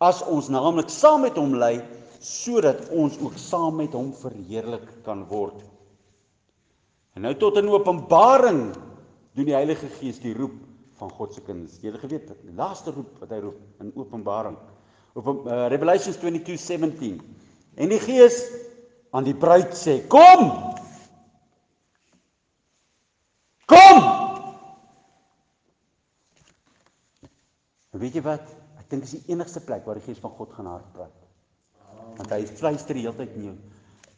as 0.00 0.22
ons 0.32 0.48
naamlik 0.48 0.88
saam 0.88 1.26
met 1.26 1.36
hom 1.36 1.58
ly 1.60 1.74
sodat 2.24 2.86
ons 2.92 3.16
ook 3.20 3.36
saam 3.40 3.80
met 3.80 3.92
hom 3.96 4.14
verheerlik 4.16 4.86
kan 5.04 5.26
word. 5.28 5.56
En 7.20 7.26
nou 7.26 7.34
tot 7.36 7.58
in 7.60 7.66
Openbaring 7.68 8.60
doen 9.36 9.44
die 9.44 9.52
Heilige 9.52 9.90
Gees 9.98 10.22
die 10.22 10.30
roep 10.32 10.54
van 10.96 11.10
God 11.12 11.34
se 11.36 11.42
kinders. 11.44 11.74
Jy 11.82 11.90
het 11.92 12.00
geweet, 12.00 12.30
die 12.46 12.54
laaste 12.56 12.94
roep 12.94 13.18
wat 13.20 13.34
hy 13.34 13.40
roep 13.42 13.82
in 13.84 13.90
Openbaring. 13.92 14.54
Op 15.12 15.26
uh, 15.28 15.66
Revelations 15.68 16.16
22:17. 16.16 17.18
En 17.76 17.92
die 17.92 17.98
Gees 18.00 18.38
aan 19.12 19.28
die 19.28 19.36
bruid 19.36 19.76
sê: 19.76 19.98
"Kom!" 20.08 20.46
Kom! 23.68 24.00
En 27.92 28.00
weet 28.00 28.16
jy 28.16 28.22
wat? 28.24 28.46
Ek 28.80 28.86
dink 28.94 29.04
dis 29.04 29.18
die 29.18 29.34
enigste 29.34 29.60
plek 29.60 29.84
waar 29.84 30.00
die 30.00 30.06
Gees 30.08 30.24
van 30.24 30.32
God 30.38 30.56
gaan 30.56 30.72
hard 30.72 30.88
praat. 30.96 31.20
Want 32.16 32.32
hy 32.32 32.40
fluister 32.48 32.96
die 32.96 33.04
hele 33.04 33.20
tyd 33.20 33.36
in 33.36 33.50
jou. 33.50 33.58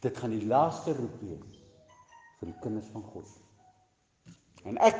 Dit 0.07 0.23
gaan 0.23 0.31
die 0.37 0.47
laaste 0.47 0.95
roep 0.95 1.19
wees 1.19 1.62
vir 2.43 2.51
die 2.51 2.59
kinders 2.63 2.89
van 2.91 3.03
God. 3.13 3.27
En 4.67 4.79
ek 4.83 4.99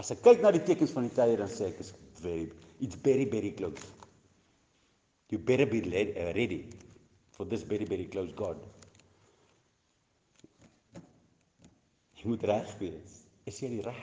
as 0.00 0.12
ek 0.14 0.22
kyk 0.24 0.40
na 0.40 0.52
die 0.56 0.64
tekens 0.64 0.94
van 0.96 1.04
die 1.04 1.16
tye 1.16 1.36
dan 1.36 1.50
sê 1.52 1.68
ek 1.68 1.82
is 1.84 1.92
very 2.24 2.46
it's 2.80 2.96
very 3.04 3.26
very 3.28 3.52
close. 3.52 3.84
You 5.32 5.38
better 5.38 5.66
be 5.68 5.80
uh, 5.80 6.32
ready 6.36 6.64
for 7.32 7.44
this 7.48 7.62
very 7.62 7.84
very 7.88 8.08
close 8.08 8.32
God. 8.36 8.56
Jy 12.20 12.32
moet 12.32 12.44
reg 12.48 12.72
wees. 12.80 13.22
Is 13.48 13.60
jy 13.60 13.80
reg? 13.84 14.00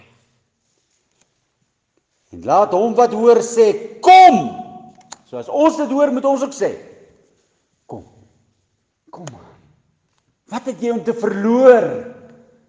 En 2.36 2.46
laat 2.46 2.74
hom 2.76 2.94
wat 2.98 3.14
hoor 3.16 3.40
sê, 3.46 3.72
kom. 4.06 4.42
So 5.30 5.38
as 5.40 5.50
ons 5.50 5.78
dit 5.80 5.94
hoor, 5.94 6.12
moet 6.14 6.26
ons 6.28 6.44
ook 6.46 6.54
sê, 6.54 6.74
kom. 7.90 8.04
Kom. 9.14 9.30
Wat 10.50 10.68
het 10.70 10.82
jy 10.82 10.92
om 10.94 11.02
te 11.06 11.16
verloor 11.18 11.88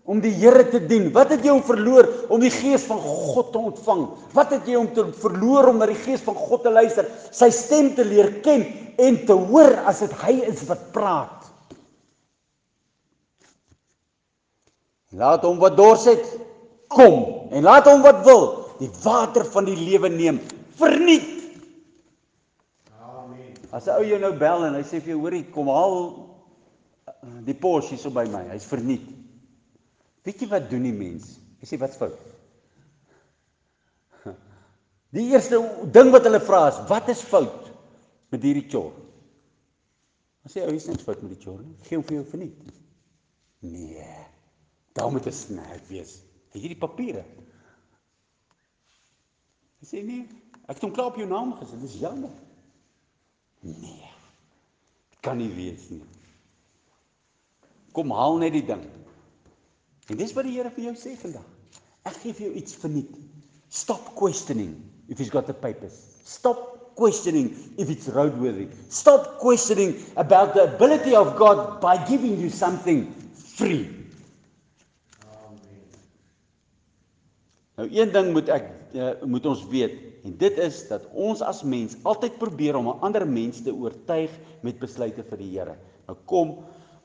om 0.05 0.20
die 0.22 0.32
Here 0.32 0.64
te 0.70 0.81
dien? 0.86 1.10
Wat 1.14 1.31
het 1.35 1.44
jy 1.44 1.52
om 1.55 1.64
verloor 1.64 2.09
om 2.32 2.40
die 2.43 2.52
gees 2.52 2.86
van 2.89 3.01
God 3.02 3.52
te 3.52 3.60
ontvang? 3.70 4.06
Wat 4.36 4.55
het 4.55 4.68
jy 4.68 4.78
om 4.81 4.89
te 4.94 5.05
verloor 5.22 5.70
om 5.70 5.81
na 5.81 5.90
die 5.90 5.98
gees 5.98 6.22
van 6.27 6.39
God 6.39 6.64
te 6.64 6.72
luister, 6.72 7.09
sy 7.35 7.51
stem 7.55 7.93
te 7.97 8.06
leer 8.06 8.40
ken 8.44 8.64
en 9.01 9.20
te 9.27 9.36
hoor 9.36 9.77
as 9.90 10.02
dit 10.05 10.16
hy 10.24 10.39
is 10.51 10.64
wat 10.70 10.89
praat? 10.94 11.36
Laat 15.10 15.43
hom 15.43 15.59
wat 15.59 15.77
dors 15.78 16.06
het 16.06 16.27
kom 16.90 17.51
en 17.51 17.66
laat 17.66 17.86
hom 17.90 18.02
wat 18.06 18.22
wil 18.27 18.44
die 18.81 18.90
water 19.02 19.44
van 19.52 19.66
die 19.66 19.77
lewe 19.78 20.09
neem 20.10 20.39
verniet. 20.78 21.28
Amen. 23.02 23.55
As 23.70 23.86
'n 23.86 23.98
ou 23.98 24.05
jou 24.06 24.18
nou 24.18 24.32
bel 24.39 24.64
en 24.64 24.74
hy 24.74 24.82
sê 24.82 25.01
vir 25.02 25.14
jou 25.14 25.20
hoorie 25.20 25.44
kom 25.51 25.68
haal 25.68 26.31
die 27.44 27.55
pos 27.55 27.90
hier 27.90 27.98
so 27.98 28.10
by 28.10 28.24
my, 28.31 28.44
hy's 28.52 28.64
verniet. 28.64 29.19
Weet 30.31 30.44
jy 30.44 30.47
wat 30.52 30.69
doen 30.70 30.85
die 30.86 30.94
mens? 30.94 31.32
Hy 31.59 31.66
sê 31.66 31.77
wat's 31.82 31.98
fout? 31.98 32.15
Die 35.16 35.24
eerste 35.35 35.59
ding 35.90 36.12
wat 36.15 36.23
hulle 36.28 36.39
vra 36.47 36.69
is, 36.70 36.77
wat 36.86 37.09
is 37.11 37.23
fout 37.27 37.66
met 38.31 38.44
hierdie 38.47 38.69
chore? 38.70 38.94
Dan 40.44 40.52
sê 40.52 40.62
ou, 40.62 40.70
hier's 40.70 40.86
niks 40.86 41.02
fout 41.02 41.24
met 41.24 41.35
die 41.35 41.40
chore 41.43 41.65
nie. 41.65 41.74
Gee 41.89 41.98
hom 41.98 42.05
vir 42.07 42.20
jou 42.20 42.28
verniet. 42.31 42.70
Nee. 43.66 44.07
Daar 44.94 45.11
moet 45.11 45.27
'n 45.27 45.35
snap 45.35 45.90
wees. 45.90 46.15
Het 46.55 46.62
jy 46.62 46.70
die 46.77 46.78
papiere? 46.86 47.24
Hy 49.82 49.90
sê 49.90 50.05
nee, 50.07 50.28
ek 50.70 50.78
het 50.78 50.86
hom 50.86 50.94
klaar 50.94 51.11
op 51.11 51.19
jou 51.19 51.27
naam 51.27 51.57
gesit. 51.59 51.82
Dis 51.82 51.98
jammer. 51.98 52.31
Nee. 53.66 54.15
Kan 55.20 55.43
nie 55.43 55.51
wees 55.59 55.90
nie. 55.90 56.07
Kom 57.93 58.15
haal 58.15 58.39
net 58.39 58.55
die 58.55 58.66
ding. 58.70 58.86
En 60.11 60.19
dis 60.19 60.32
wat 60.35 60.47
die 60.49 60.57
Here 60.57 60.73
vir 60.74 60.91
jou 60.91 60.97
sê 60.99 61.15
vandag. 61.20 61.47
Ek 62.09 62.16
gee 62.23 62.35
vir 62.35 62.49
jou 62.49 62.55
iets 62.59 62.74
verniet. 62.82 63.15
Stop 63.70 64.15
questioning 64.19 64.74
if 65.09 65.19
he's 65.19 65.31
got 65.31 65.47
the 65.47 65.55
papers. 65.55 65.95
Stop 66.27 66.95
questioning 66.99 67.53
if 67.78 67.91
it's 67.91 68.11
roadworthy. 68.11 68.66
Stop 68.91 69.39
questioning 69.39 69.95
about 70.16 70.55
the 70.55 70.66
ability 70.66 71.15
of 71.15 71.37
God 71.39 71.81
by 71.81 71.97
giving 72.11 72.37
you 72.41 72.51
something 72.51 73.07
free. 73.57 73.87
Nou 77.78 77.87
een 77.89 78.11
ding 78.12 78.35
moet 78.35 78.51
ek 78.53 78.66
uh, 78.93 79.12
moet 79.24 79.47
ons 79.49 79.62
weet 79.70 79.95
en 80.27 80.35
dit 80.37 80.59
is 80.61 80.82
dat 80.91 81.07
ons 81.16 81.41
as 81.41 81.62
mens 81.65 81.95
altyd 82.05 82.35
probeer 82.43 82.77
om 82.77 82.91
'n 82.91 83.01
ander 83.07 83.24
mens 83.24 83.62
te 83.65 83.73
oortuig 83.73 84.35
met 84.61 84.82
besluite 84.82 85.24
vir 85.24 85.39
die 85.39 85.53
Here. 85.55 85.78
Nou 86.11 86.19
kom, 86.27 86.59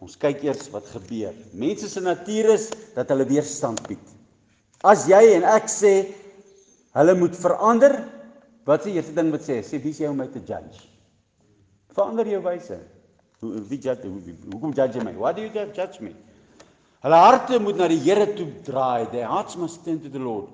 ons 0.05 0.19
kyk 0.21 0.43
eers 0.45 0.67
wat 0.73 0.85
gebeur. 0.93 1.33
Mense 1.57 1.89
se 1.89 2.01
natuur 2.03 2.51
is 2.53 2.69
dat 2.93 3.09
hulle 3.09 3.25
weerstand 3.29 3.81
bied. 3.89 4.11
As 4.85 5.07
jy 5.09 5.21
en 5.39 5.47
ek 5.55 5.65
sê 5.71 5.93
hulle 6.95 7.15
moet 7.17 7.37
verander, 7.39 7.97
wat 8.69 8.83
is 8.83 8.91
die 8.91 8.99
eerste 8.99 9.15
ding 9.17 9.31
wat 9.33 9.47
sê? 9.47 9.63
Sê 9.65 9.81
wie 9.81 9.93
is 9.95 10.03
jy 10.03 10.11
om 10.11 10.21
my 10.21 10.27
te 10.29 10.43
judge? 10.45 10.85
Verander 11.97 12.29
jou 12.29 12.43
wyse. 12.45 12.77
Hoe 13.41 13.65
wie 13.69 13.81
judge 13.81 14.05
hoe, 14.05 14.37
hoekom 14.53 14.77
judge 14.77 14.99
jy 14.99 15.07
my? 15.07 15.15
Why 15.17 15.33
do 15.33 15.41
you 15.41 15.65
judge 15.73 16.03
me? 16.05 16.13
Hulle 17.05 17.21
harte 17.21 17.59
moet 17.61 17.81
na 17.81 17.89
die 17.89 18.01
Here 18.01 18.29
toe 18.37 18.47
draai. 18.65 19.09
Their 19.11 19.27
hearts 19.29 19.57
must 19.57 19.83
turn 19.85 20.01
to 20.05 20.09
the 20.09 20.21
Lord. 20.21 20.53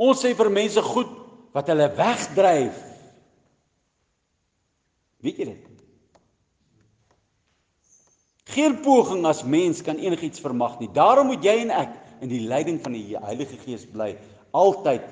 Ons 0.00 0.24
sê 0.24 0.36
vir 0.36 0.52
mense 0.52 0.80
goed 0.92 1.12
wat 1.56 1.68
hulle 1.72 1.88
wegdryf. 1.96 2.78
Weet 5.24 5.40
jy 5.40 5.52
dit? 5.54 5.71
Geen 8.52 8.76
poging 8.84 9.24
as 9.26 9.42
mens 9.48 9.80
kan 9.84 9.96
enigiets 9.96 10.42
vermag 10.42 10.78
nie. 10.80 10.90
Daarom 10.92 11.30
moet 11.32 11.44
jy 11.44 11.56
en 11.64 11.72
ek 11.72 11.94
in 12.22 12.30
die 12.30 12.42
leiding 12.46 12.78
van 12.84 12.94
die 12.96 13.16
Heilige 13.16 13.56
Gees 13.64 13.86
bly. 13.88 14.12
Altyd. 14.52 15.04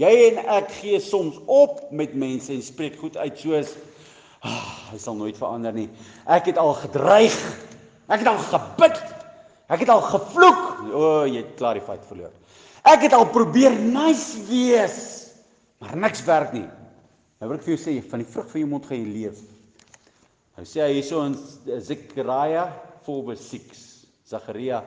Jy 0.00 0.12
en 0.30 0.40
ek 0.58 0.72
gee 0.80 1.00
soms 1.00 1.38
op 1.48 1.86
met 1.92 2.16
mense 2.16 2.52
en 2.52 2.64
spreek 2.64 2.98
goed 3.00 3.16
uit 3.16 3.38
soos 3.40 3.76
ah, 4.46 4.90
hy 4.92 4.98
sal 5.00 5.16
nooit 5.18 5.36
verander 5.38 5.74
nie. 5.74 5.88
Ek 6.28 6.50
het 6.50 6.58
al 6.60 6.74
gedreig. 6.78 7.36
Ek 8.06 8.22
het 8.22 8.30
al 8.30 8.38
gebid. 8.50 9.00
Ek 9.72 9.82
het 9.82 9.90
al 9.90 10.04
gevloek. 10.04 10.64
O, 10.92 11.00
oh, 11.00 11.22
jy 11.26 11.42
het 11.42 11.56
klaar 11.58 11.78
die 11.78 11.84
fight 11.84 12.04
verloor. 12.06 12.34
Ek 12.86 13.02
het 13.02 13.16
al 13.16 13.26
probeer 13.34 13.74
nice 13.74 14.38
wees, 14.46 14.98
maar 15.82 15.96
niks 15.98 16.22
werk 16.26 16.52
nie. 16.54 16.68
Nou 17.40 17.50
wil 17.50 17.58
ek 17.58 17.66
vir 17.66 17.74
jou 17.74 17.80
sê, 17.82 17.96
van 18.06 18.22
die 18.22 18.30
vrug 18.30 18.46
van 18.52 18.62
jou 18.62 18.68
mond 18.70 18.86
gaan 18.86 19.00
jy 19.00 19.08
leef. 19.10 19.40
Hy 20.56 20.64
sê 20.70 20.84
hy 20.84 20.92
hierso 21.00 21.24
in 21.26 21.34
Zechariah 23.06 23.36
4:6, 23.36 24.06
Zachariah 24.24 24.82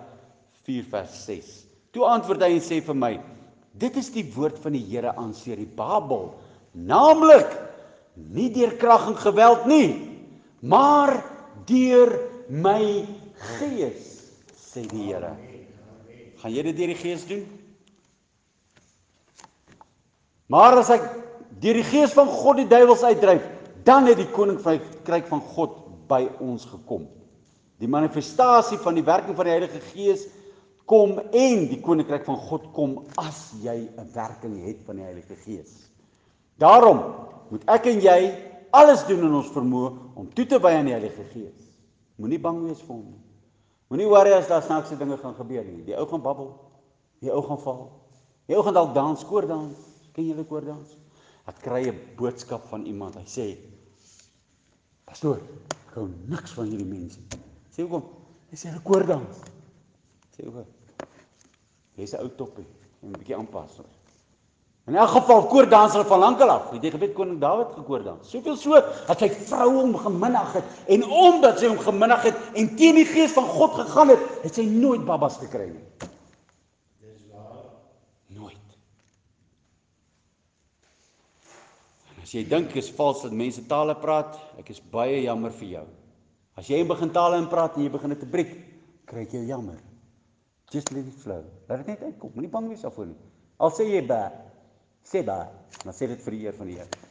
4:6. 0.67 1.65
Toe 1.91 2.05
antwoord 2.05 2.43
hy 2.43 2.57
en 2.57 2.63
sê 2.63 2.79
vir 2.83 2.97
my: 2.97 3.13
Dit 3.79 3.97
is 3.97 4.11
die 4.13 4.25
woord 4.35 4.59
van 4.59 4.75
die 4.75 4.83
Here 4.83 5.15
aan 5.15 5.33
Serubabel, 5.33 6.33
naamlik 6.73 7.49
nie 8.15 8.49
deur 8.51 8.75
krag 8.77 9.07
en 9.07 9.15
geweld 9.17 9.65
nie, 9.65 9.87
maar 10.59 11.23
deur 11.69 12.11
my 12.49 13.05
gees, 13.57 14.33
sê 14.53 14.83
die 14.83 15.07
Here. 15.07 15.31
Gaan 16.41 16.53
jy 16.53 16.65
dit 16.69 16.77
deur 16.77 16.93
die 16.93 16.99
gees 16.99 17.23
doen? 17.29 17.45
Maar 20.49 20.81
as 20.81 20.91
ek 20.91 21.07
deur 21.61 21.79
die 21.79 21.87
gees 21.87 22.13
van 22.17 22.27
God 22.27 22.59
die 22.59 22.67
duiwels 22.67 23.05
uitdryf, 23.05 23.47
dan 23.87 24.09
het 24.09 24.19
die 24.19 24.29
koning 24.33 24.59
van 24.61 24.77
die 24.77 25.01
kryk 25.07 25.29
van 25.31 25.41
God 25.55 25.77
by 26.09 26.25
ons 26.43 26.65
gekom. 26.67 27.07
Die 27.80 27.88
manifestasie 27.88 28.77
van 28.84 28.97
die 28.97 29.06
werking 29.07 29.38
van 29.38 29.47
die 29.47 29.56
Heilige 29.56 29.80
Gees 29.93 30.27
kom 30.89 31.19
en 31.19 31.68
die 31.69 31.80
koninkryk 31.84 32.26
van 32.26 32.38
God 32.49 32.65
kom 32.76 32.97
as 33.22 33.53
jy 33.64 33.88
'n 33.88 34.10
werking 34.14 34.57
het 34.65 34.84
van 34.85 34.95
die 34.95 35.06
Heilige 35.06 35.35
Gees. 35.35 35.89
Daarom 36.57 36.99
moet 37.49 37.64
ek 37.68 37.85
en 37.85 38.01
jy 38.01 38.19
alles 38.72 39.06
doen 39.07 39.23
in 39.23 39.34
ons 39.34 39.51
vermoë 39.53 39.93
om 40.15 40.27
toe 40.34 40.45
te 40.45 40.60
wy 40.60 40.73
aan 40.76 40.85
die 40.85 40.97
Heilige 40.97 41.23
Gees. 41.34 41.69
Moenie 42.18 42.39
bang 42.39 42.60
wees 42.68 42.81
vir 42.81 42.95
hom 42.95 43.06
nie. 43.06 43.23
Moenie 43.89 44.07
worry 44.07 44.34
as 44.35 44.47
daar 44.47 44.61
snaakse 44.61 44.97
dinge 44.97 45.18
gaan 45.18 45.35
gebeur 45.35 45.64
nie. 45.64 45.84
Die 45.88 45.95
ou 45.97 46.06
gaan 46.06 46.22
babbel. 46.22 46.51
Die 47.22 47.31
ou 47.31 47.41
gaan 47.41 47.61
val. 47.64 47.91
Die 48.47 48.56
ou 48.57 48.64
gaan 48.64 48.73
dalk 48.73 48.93
dans, 48.93 49.23
koor 49.26 49.47
dans. 49.47 49.76
Ken 50.14 50.27
julle 50.27 50.43
koor 50.43 50.65
dans? 50.65 50.97
Ek 51.47 51.61
kry 51.64 51.88
'n 51.89 51.99
boodskap 52.18 52.68
van 52.69 52.85
iemand. 52.85 53.15
Hy 53.15 53.26
sê: 53.26 53.57
"Pastoor, 55.06 55.39
ek 55.88 55.95
hou 55.95 56.10
niks 56.27 56.51
van 56.51 56.65
hierdie 56.65 56.85
mense." 56.85 57.19
Sê 57.80 57.85
hoekom? 57.88 58.03
Hy 58.51 58.57
sê 58.60 58.72
dans. 59.07 59.38
Sê 60.35 60.43
hoekom? 60.43 60.65
Jy's 61.95 62.14
'n 62.14 62.23
ou 62.26 62.30
toppie. 62.35 62.65
Jy 62.99 63.07
moet 63.07 63.15
'n 63.15 63.19
bietjie 63.19 63.35
aanpas. 63.35 63.80
In 64.88 64.95
elk 64.95 65.10
geval 65.10 65.47
koor 65.47 65.69
dans 65.69 65.93
hulle 65.93 66.03
van 66.06 66.19
lankal 66.19 66.49
af. 66.49 66.72
Het 66.72 66.84
jy 66.84 66.91
geweet 66.91 67.14
koning 67.14 67.39
Dawid 67.39 67.72
gekoor 67.76 68.03
dans? 68.03 68.30
Soveel 68.30 68.57
so 68.57 68.73
dat 69.07 69.19
sy 69.19 69.30
vrou 69.30 69.69
hom 69.80 69.95
geminag 69.95 70.53
het 70.53 70.65
en 70.88 71.06
omdat 71.06 71.60
sy 71.60 71.68
hom 71.68 71.80
geminag 71.80 72.23
het 72.23 72.35
en 72.53 72.76
teen 72.76 72.95
die 72.95 73.06
gees 73.06 73.31
van 73.31 73.47
God 73.47 73.72
gegaan 73.72 74.10
het, 74.10 74.19
het 74.43 74.53
sy 74.53 74.65
nooit 74.65 75.06
babas 75.06 75.38
gekry 75.38 75.69
nie. 75.69 75.85
Dis 76.99 77.22
waar. 77.31 77.64
Nooit. 78.27 78.76
En 82.11 82.22
as 82.23 82.31
jy 82.31 82.43
dink 82.43 82.76
is 82.76 82.91
vals 82.91 83.22
dat 83.22 83.31
mense 83.31 83.65
tale 83.68 83.95
praat, 83.95 84.35
ek 84.57 84.69
is 84.69 84.81
baie 84.81 85.22
jammer 85.23 85.51
vir 85.51 85.68
jou. 85.77 85.88
As 86.60 86.68
jy 86.68 86.81
begin 86.84 87.14
tale 87.15 87.38
in 87.40 87.48
praat 87.48 87.77
en 87.77 87.86
jy 87.86 87.91
begin 87.94 88.11
dit 88.11 88.19
te 88.19 88.27
breek, 88.27 88.49
kry 89.07 89.23
jy 89.31 89.45
jammer. 89.48 89.77
Just 90.73 90.91
let 90.91 91.07
it 91.07 91.15
flow. 91.22 91.45
Laat 91.69 91.86
dit 91.86 91.94
net 91.94 92.10
uitkom. 92.10 92.34
Moenie 92.36 92.52
bang 92.52 92.68
wees 92.68 92.84
daarvoor 92.84 93.07
nie. 93.14 93.19
Al 93.64 93.72
sê 93.73 93.86
jy 93.88 94.02
ba, 94.10 94.19
sê 95.07 95.22
ba, 95.26 95.38
maar 95.86 95.95
sê 95.95 96.10
dit 96.11 96.19
vir 96.26 96.36
die 96.36 96.41
eer 96.44 96.57
van 96.57 96.68
die 96.69 96.76
Here. 96.81 97.07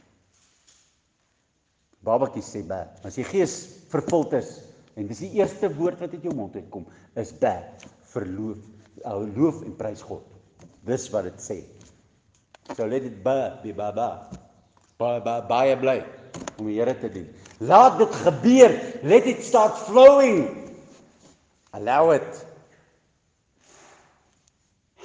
Babatjie 2.05 2.45
sê 2.45 2.61
ba. 2.67 2.83
As 3.05 3.17
jy 3.17 3.25
gees 3.27 3.57
vervuld 3.89 4.37
is 4.37 4.53
en 4.99 5.09
dis 5.09 5.23
die 5.25 5.31
eerste 5.39 5.71
woord 5.79 5.99
wat 6.03 6.13
uit 6.13 6.29
jou 6.29 6.35
mond 6.35 6.55
uitkom, 6.55 6.85
is 7.17 7.33
ba, 7.41 7.55
verloof, 8.13 8.61
loof 9.33 9.63
en 9.65 9.75
prys 9.81 10.05
God. 10.05 10.23
Dis 10.85 11.09
wat 11.13 11.25
dit 11.25 11.43
sê. 11.43 11.59
So 12.75 12.85
let 12.85 13.07
it 13.09 13.17
ba, 13.25 13.57
be 13.65 13.73
ba 13.73 13.89
ba. 13.97 14.09
Ba 15.01 15.17
ba 15.25 15.39
baie 15.49 15.73
bly 15.79 15.99
om 16.57 16.65
die 16.65 16.77
Here 16.79 16.95
te 16.99 17.09
dien. 17.09 17.27
Laat 17.59 17.97
dit 17.97 18.15
gebeur. 18.23 18.75
Let 19.03 19.25
it 19.25 19.43
start 19.43 19.77
flowing. 19.87 20.47
Allow 21.71 22.11
it. 22.15 22.45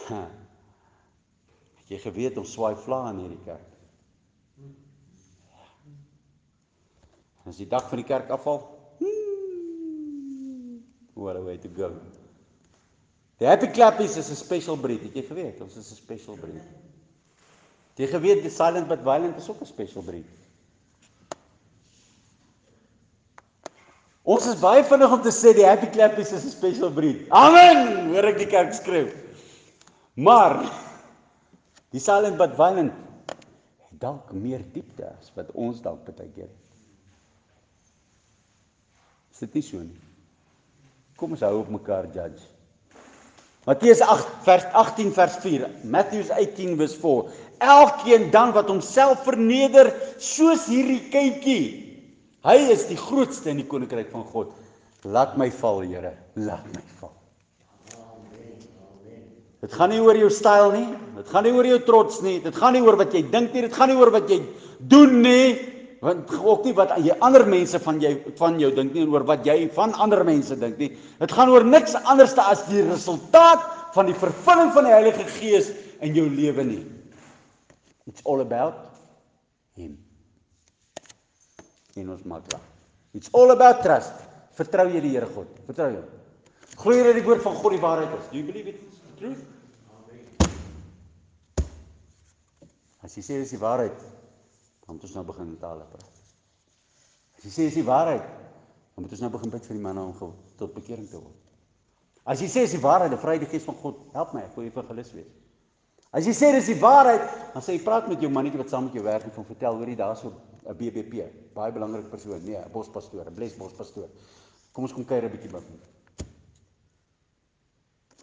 Ha. 0.09 0.25
Jy 1.89 2.01
geweet 2.01 2.39
ons 2.41 2.53
swaai 2.57 2.75
vla 2.81 3.11
in 3.13 3.21
hierdie 3.23 3.45
kerk. 3.45 3.71
As 7.45 7.61
die 7.61 7.69
dak 7.69 7.91
van 7.91 8.01
die 8.01 8.09
kerk 8.09 8.31
afval. 8.33 8.63
Hmm, 9.03 10.81
what 11.13 11.37
a 11.37 11.43
way 11.45 11.59
to 11.61 11.69
go. 11.69 11.93
Die 13.43 13.49
happy 13.51 13.69
clappies 13.69 14.17
is 14.17 14.31
'n 14.31 14.37
special 14.37 14.77
breed, 14.81 15.03
het 15.03 15.15
jy 15.15 15.23
geweet? 15.29 15.61
Ons 15.61 15.77
is 15.77 15.91
'n 15.91 15.97
special 15.97 16.37
breed. 16.37 16.65
Jy 17.97 18.07
geweet 18.07 18.43
die 18.43 18.51
silent 18.51 18.89
but 18.89 19.05
violent 19.05 19.37
is 19.37 19.49
ook 19.49 19.61
'n 19.61 19.67
special 19.67 20.03
breed. 20.03 20.27
Ons 24.25 24.47
is 24.49 24.57
baie 24.57 24.81
vinnig 24.89 25.13
om 25.13 25.21
te 25.21 25.33
sê 25.35 25.53
die 25.53 25.67
happy 25.69 25.91
clappies 25.93 26.33
is 26.33 26.45
'n 26.45 26.51
special 26.51 26.91
breed. 26.91 27.27
Amen. 27.29 28.09
Hoor 28.09 28.25
ek 28.25 28.39
die 28.39 28.49
kerk 28.49 28.73
skryf. 28.73 29.13
Maar 30.17 30.65
die 31.93 32.01
silent 32.01 32.39
but 32.39 32.57
violent 32.57 32.93
het 33.29 34.01
dalk 34.01 34.33
meer 34.33 34.65
diepte 34.73 35.05
as 35.05 35.31
wat 35.37 35.53
ons 35.53 35.83
dalk 35.83 36.05
baie 36.07 36.29
keer 36.33 36.49
het. 36.49 36.65
Is 39.33 39.39
dit 39.41 39.55
nie 39.55 39.63
so 39.63 39.79
nie? 39.79 40.01
Kom 41.17 41.33
ons 41.33 41.41
hou 41.41 41.61
op 41.61 41.69
mekaar 41.69 42.07
judge. 42.15 42.49
Matteus 43.67 44.01
8 44.01 44.29
vers 44.45 44.65
18 44.73 45.13
vers 45.13 45.37
4. 45.37 45.69
Matthew 45.85 46.31
18 46.31 46.77
vers 46.77 46.95
4. 47.01 47.31
Elkeen 47.59 48.31
dan 48.31 48.53
wat 48.53 48.69
homself 48.69 49.25
verneder 49.25 49.93
soos 50.19 50.67
hierdie 50.67 51.01
kindjie. 51.11 51.94
Hy 52.45 52.57
is 52.75 52.87
die 52.91 53.01
grootste 53.01 53.53
in 53.53 53.63
die 53.63 53.69
koninkryk 53.69 54.11
van 54.13 54.25
God. 54.29 54.53
Laat 55.05 55.39
my 55.41 55.51
val, 55.53 55.81
Here. 55.85 56.13
Laat 56.37 56.67
my 56.75 56.83
val. 57.01 57.13
Dit 59.65 59.73
gaan 59.73 59.95
nie 59.95 60.01
oor 60.05 60.17
jou 60.19 60.29
styl 60.29 60.75
nie. 60.75 60.89
Dit 61.17 61.31
gaan 61.33 61.47
nie 61.47 61.53
oor 61.57 61.65
jou 61.65 61.79
trots 61.87 62.19
nie. 62.25 62.37
Dit 62.45 62.57
gaan 62.61 62.75
nie 62.77 62.83
oor 62.85 62.99
wat 63.01 63.15
jy 63.17 63.23
dink 63.33 63.55
nie. 63.57 63.63
Dit 63.65 63.73
gaan 63.73 63.89
nie 63.89 63.97
oor 63.97 64.13
wat 64.13 64.29
jy 64.29 64.43
doen 64.93 65.23
nie. 65.25 65.55
Want 66.05 66.29
ook 66.37 66.67
nie 66.69 66.75
wat 66.77 66.93
jy 67.01 67.17
ander 67.25 67.47
mense 67.49 67.81
van 67.81 67.97
jy 68.03 68.13
van 68.37 68.59
jou 68.61 68.69
dink 68.77 68.93
nie 68.93 69.07
en 69.07 69.15
oor 69.15 69.25
wat 69.25 69.47
jy 69.49 69.57
van 69.73 69.95
ander 70.05 70.21
mense 70.29 70.59
dink 70.61 70.77
nie. 70.77 70.91
Dit 71.23 71.33
gaan 71.33 71.49
oor 71.49 71.65
niks 71.65 71.97
anderste 72.03 72.45
as 72.45 72.67
die 72.69 72.85
resultaat 72.85 73.65
van 73.97 74.13
die 74.13 74.19
vervulling 74.21 74.75
van 74.77 74.85
die 74.85 74.93
Heilige 74.93 75.25
Gees 75.39 75.73
in 76.05 76.13
jou 76.19 76.29
lewe 76.29 76.69
nie. 76.69 76.83
It's 78.05 78.21
all 78.29 78.45
about 78.45 78.85
him. 79.81 80.04
En 82.01 82.11
ons 82.11 82.23
maak 82.27 82.47
klaar. 82.49 82.63
It's 83.15 83.31
all 83.33 83.51
about 83.55 83.83
trust. 83.87 84.15
Vertrou 84.59 84.89
jy 84.91 85.03
die 85.03 85.13
Here 85.15 85.29
God? 85.31 85.51
Vertrou 85.69 85.91
hom. 85.95 86.07
Glo 86.81 86.95
jy 86.97 87.05
dat 87.07 87.19
die 87.19 87.27
woord 87.27 87.43
van 87.45 87.55
God 87.61 87.75
die 87.77 87.83
waarheid 87.83 88.17
is? 88.17 88.25
Do 88.31 88.39
you 88.39 88.47
believe 88.49 88.73
it 88.73 88.81
is 88.83 88.99
the 88.99 89.19
truth? 89.21 89.45
As 93.05 93.15
jy 93.15 93.23
sê 93.23 93.39
dis 93.39 93.53
die 93.53 93.61
waarheid, 93.61 94.01
dan 94.85 94.97
moet 94.97 95.07
ons 95.07 95.15
nou 95.15 95.25
begin 95.29 95.53
in 95.53 95.61
tale 95.61 95.85
praat. 95.93 96.23
As 97.37 97.47
jy 97.47 97.53
sê 97.53 97.69
dis 97.69 97.79
die 97.79 97.87
waarheid, 97.87 98.25
dan 98.25 99.05
moet 99.05 99.15
ons 99.15 99.23
nou 99.23 99.31
begin 99.37 99.53
bid 99.53 99.69
vir 99.69 99.77
die 99.77 99.85
manne 99.85 100.07
om 100.09 100.35
tot 100.59 100.75
bekering 100.75 101.07
te 101.11 101.21
word. 101.21 101.41
As 102.25 102.41
jy 102.41 102.49
sê 102.49 102.65
dis 102.65 102.75
die 102.79 102.83
waarheid, 102.83 103.13
die 103.13 103.21
Heilige 103.21 103.53
Gees 103.53 103.67
van 103.69 103.77
God, 103.83 104.01
help 104.17 104.33
my, 104.33 104.47
ek 104.49 104.57
wil 104.57 104.67
evangelis 104.71 105.13
wees. 105.13 105.31
As 106.15 106.27
jy 106.27 106.33
sê 106.33 106.51
dis 106.55 106.73
die 106.73 106.79
waarheid, 106.81 107.23
dan 107.53 107.63
sê 107.67 107.77
jy 107.77 107.85
praat 107.85 108.09
met 108.09 108.23
jou 108.23 108.31
mannetjie 108.33 108.63
wat 108.63 108.73
saam 108.73 108.89
met 108.89 108.97
jou 108.97 109.05
werk 109.05 109.27
en 109.29 109.35
van 109.37 109.47
vertel 109.51 109.77
hoor 109.77 109.91
jy 109.93 109.99
daarso 110.01 110.33
'n 110.65 110.77
BBP, 110.77 111.27
baie 111.55 111.73
belangrike 111.73 112.09
persoon, 112.09 112.45
nee, 112.45 112.57
'n 112.57 112.71
bospastoor, 112.73 113.27
'n 113.27 113.35
blesbospastoor. 113.35 114.09
Kom 114.73 114.85
ons 114.85 114.93
kom 114.93 115.05
kuier 115.05 115.25
'n 115.25 115.31
bietjie 115.31 115.51
by 115.51 115.61
hom. 115.61 115.81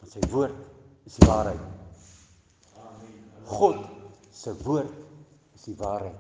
Want 0.01 0.11
sy 0.11 0.23
woord 0.31 0.55
is 1.05 1.15
die 1.15 1.26
waarheid. 1.26 1.61
God 3.45 3.85
se 4.31 4.53
woord 4.63 4.93
is 5.53 5.63
die 5.63 5.76
waarheid. 5.76 6.18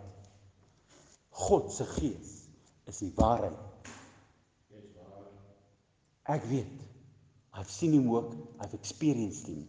God 1.29 1.71
se 1.71 1.85
gees 1.85 2.31
is 2.85 2.99
die 2.99 3.13
waarheid. 3.15 3.57
Ek 6.29 6.43
weet. 6.45 6.81
I've 7.57 7.71
seen 7.71 7.93
him 7.93 8.07
work. 8.07 8.31
I've 8.61 8.73
experienced 8.73 9.47
him. 9.47 9.65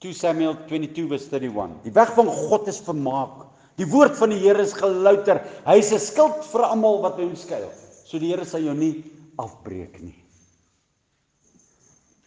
2 0.00 0.14
Samuel 0.16 0.56
22 0.66 1.08
verse 1.08 1.28
31. 1.28 1.82
Die 1.84 1.92
weg 1.92 2.14
van 2.16 2.26
God 2.26 2.66
is 2.72 2.80
vermaak. 2.80 3.44
Die 3.80 3.88
woord 3.88 4.18
van 4.18 4.34
die 4.34 4.42
Here 4.42 4.60
is 4.60 4.76
gelouter. 4.76 5.40
Hy 5.64 5.78
is 5.80 5.92
'n 5.92 5.98
skild 5.98 6.44
vir 6.52 6.66
almal 6.68 7.00
wat 7.02 7.16
by 7.16 7.24
hom 7.24 7.36
skuil. 7.36 7.70
So 8.04 8.18
die 8.18 8.28
Here 8.28 8.44
sal 8.44 8.60
jou 8.60 8.74
nie 8.74 9.04
afbreek 9.38 10.00
nie. 10.02 10.16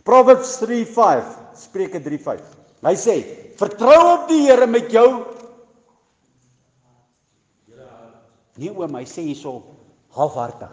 Proverbs 0.04 0.58
3:5, 0.60 1.24
Spreuke 1.56 2.02
3:5. 2.02 2.42
Hy 2.84 2.96
sê: 2.96 3.16
"Vertrou 3.56 4.02
op 4.18 4.28
die 4.28 4.42
Here 4.42 4.68
met 4.68 4.92
jou 4.92 5.34
Nee 8.58 8.70
oom, 8.70 8.96
hy 9.00 9.06
sê 9.10 9.24
hierso 9.26 9.64
halfhartig. 10.14 10.70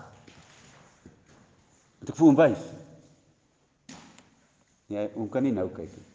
Want 2.00 2.12
ek 2.12 2.18
voel 2.18 2.32
hom 2.32 2.40
wys. 2.40 2.66
Nee, 4.90 5.06
oom 5.14 5.30
kan 5.32 5.46
nie 5.46 5.54
nou 5.54 5.68
kyk 5.72 5.88
nie. 5.88 6.06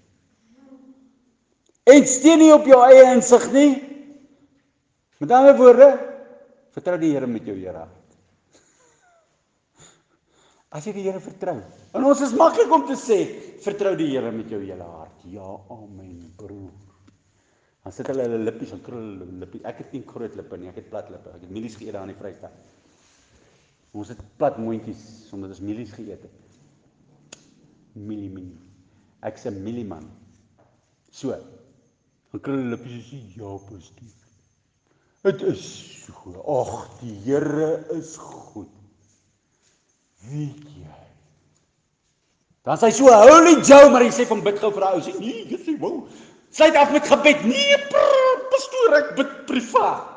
En 1.95 2.07
steun 2.09 2.41
nie 2.41 2.53
op 2.53 2.65
jou 2.69 2.77
eie 2.85 3.03
insig 3.15 3.47
nie. 3.53 3.71
Met 5.19 5.31
ander 5.31 5.55
woorde, 5.55 5.87
vertrou 6.75 6.97
die 6.99 7.13
Here 7.13 7.27
met 7.27 7.45
jou 7.47 7.55
Here 7.55 7.85
hart. 7.85 8.01
As 10.75 10.83
jy 10.83 10.91
die 10.97 11.05
Here 11.05 11.21
vertrou. 11.23 11.55
En 11.95 12.03
ons 12.03 12.21
is 12.25 12.33
maklik 12.35 12.71
om 12.75 12.83
te 12.89 12.97
sê, 12.99 13.19
vertrou 13.63 13.93
die 13.95 14.09
Here 14.11 14.31
met 14.35 14.49
jou 14.51 14.59
hele 14.59 14.83
hart. 14.83 15.23
Ja, 15.31 15.53
amen, 15.71 16.17
broer. 16.39 16.73
Dan 17.85 17.93
sit 17.95 18.09
hulle 18.11 18.25
hulle 18.25 18.41
lippies 18.41 18.73
en 18.75 18.81
krul 18.83 19.05
hulle 19.21 19.39
lippies. 19.45 19.63
Ek 19.69 19.83
het 19.83 19.93
nie 19.95 20.01
groot 20.09 20.35
lippe 20.35 20.59
nie, 20.59 20.71
ek 20.71 20.81
het 20.81 20.89
plat 20.91 21.11
lippe. 21.13 21.31
Ek 21.37 21.45
het 21.45 21.53
mielies 21.53 21.77
geëet 21.79 21.95
daar 21.95 22.07
in 22.09 22.11
die 22.11 22.19
Vrystaat. 22.19 22.57
Ons 23.95 24.11
het 24.11 24.23
plat 24.39 24.57
mondjies 24.59 25.05
omdat 25.37 25.53
ons 25.55 25.63
mielies 25.63 25.93
geëet 25.95 26.25
het. 26.27 27.39
Mielie 27.95 28.33
mielie. 28.33 28.59
Ek's 29.23 29.47
'n 29.47 29.63
mielieman. 29.63 30.09
So. 31.11 31.37
Dan 32.33 32.41
krul 32.41 32.59
hulle 32.59 32.75
lippies 32.75 32.99
en 32.99 33.05
sê 33.07 33.23
ja, 33.39 33.57
pastoor. 33.69 34.24
Dit 35.25 35.41
is 35.49 35.65
so. 36.05 36.37
Ag, 36.45 36.73
die 37.01 37.15
Here 37.25 37.71
is 37.97 38.15
goed 38.21 38.69
weet 40.29 40.61
jy. 40.75 41.01
Dan 42.65 42.79
sê 42.81 42.89
so 42.93 43.11
holy 43.13 43.59
Joe, 43.61 43.89
maar 43.93 44.05
hy 44.05 44.11
sê 44.13 44.25
van 44.29 44.41
bid 44.45 44.57
gou 44.61 44.71
vir 44.73 44.87
ou. 44.89 45.01
Sê 45.05 45.13
nee, 45.19 45.43
jy 45.51 45.59
sê 45.61 45.75
wou. 45.81 46.05
Sluit 46.55 46.77
af 46.79 46.93
met 46.93 47.07
gebed. 47.09 47.43
Nee, 47.45 47.77
pastoor, 48.51 48.95
ek 49.01 49.11
bid 49.19 49.33
privaat. 49.49 50.11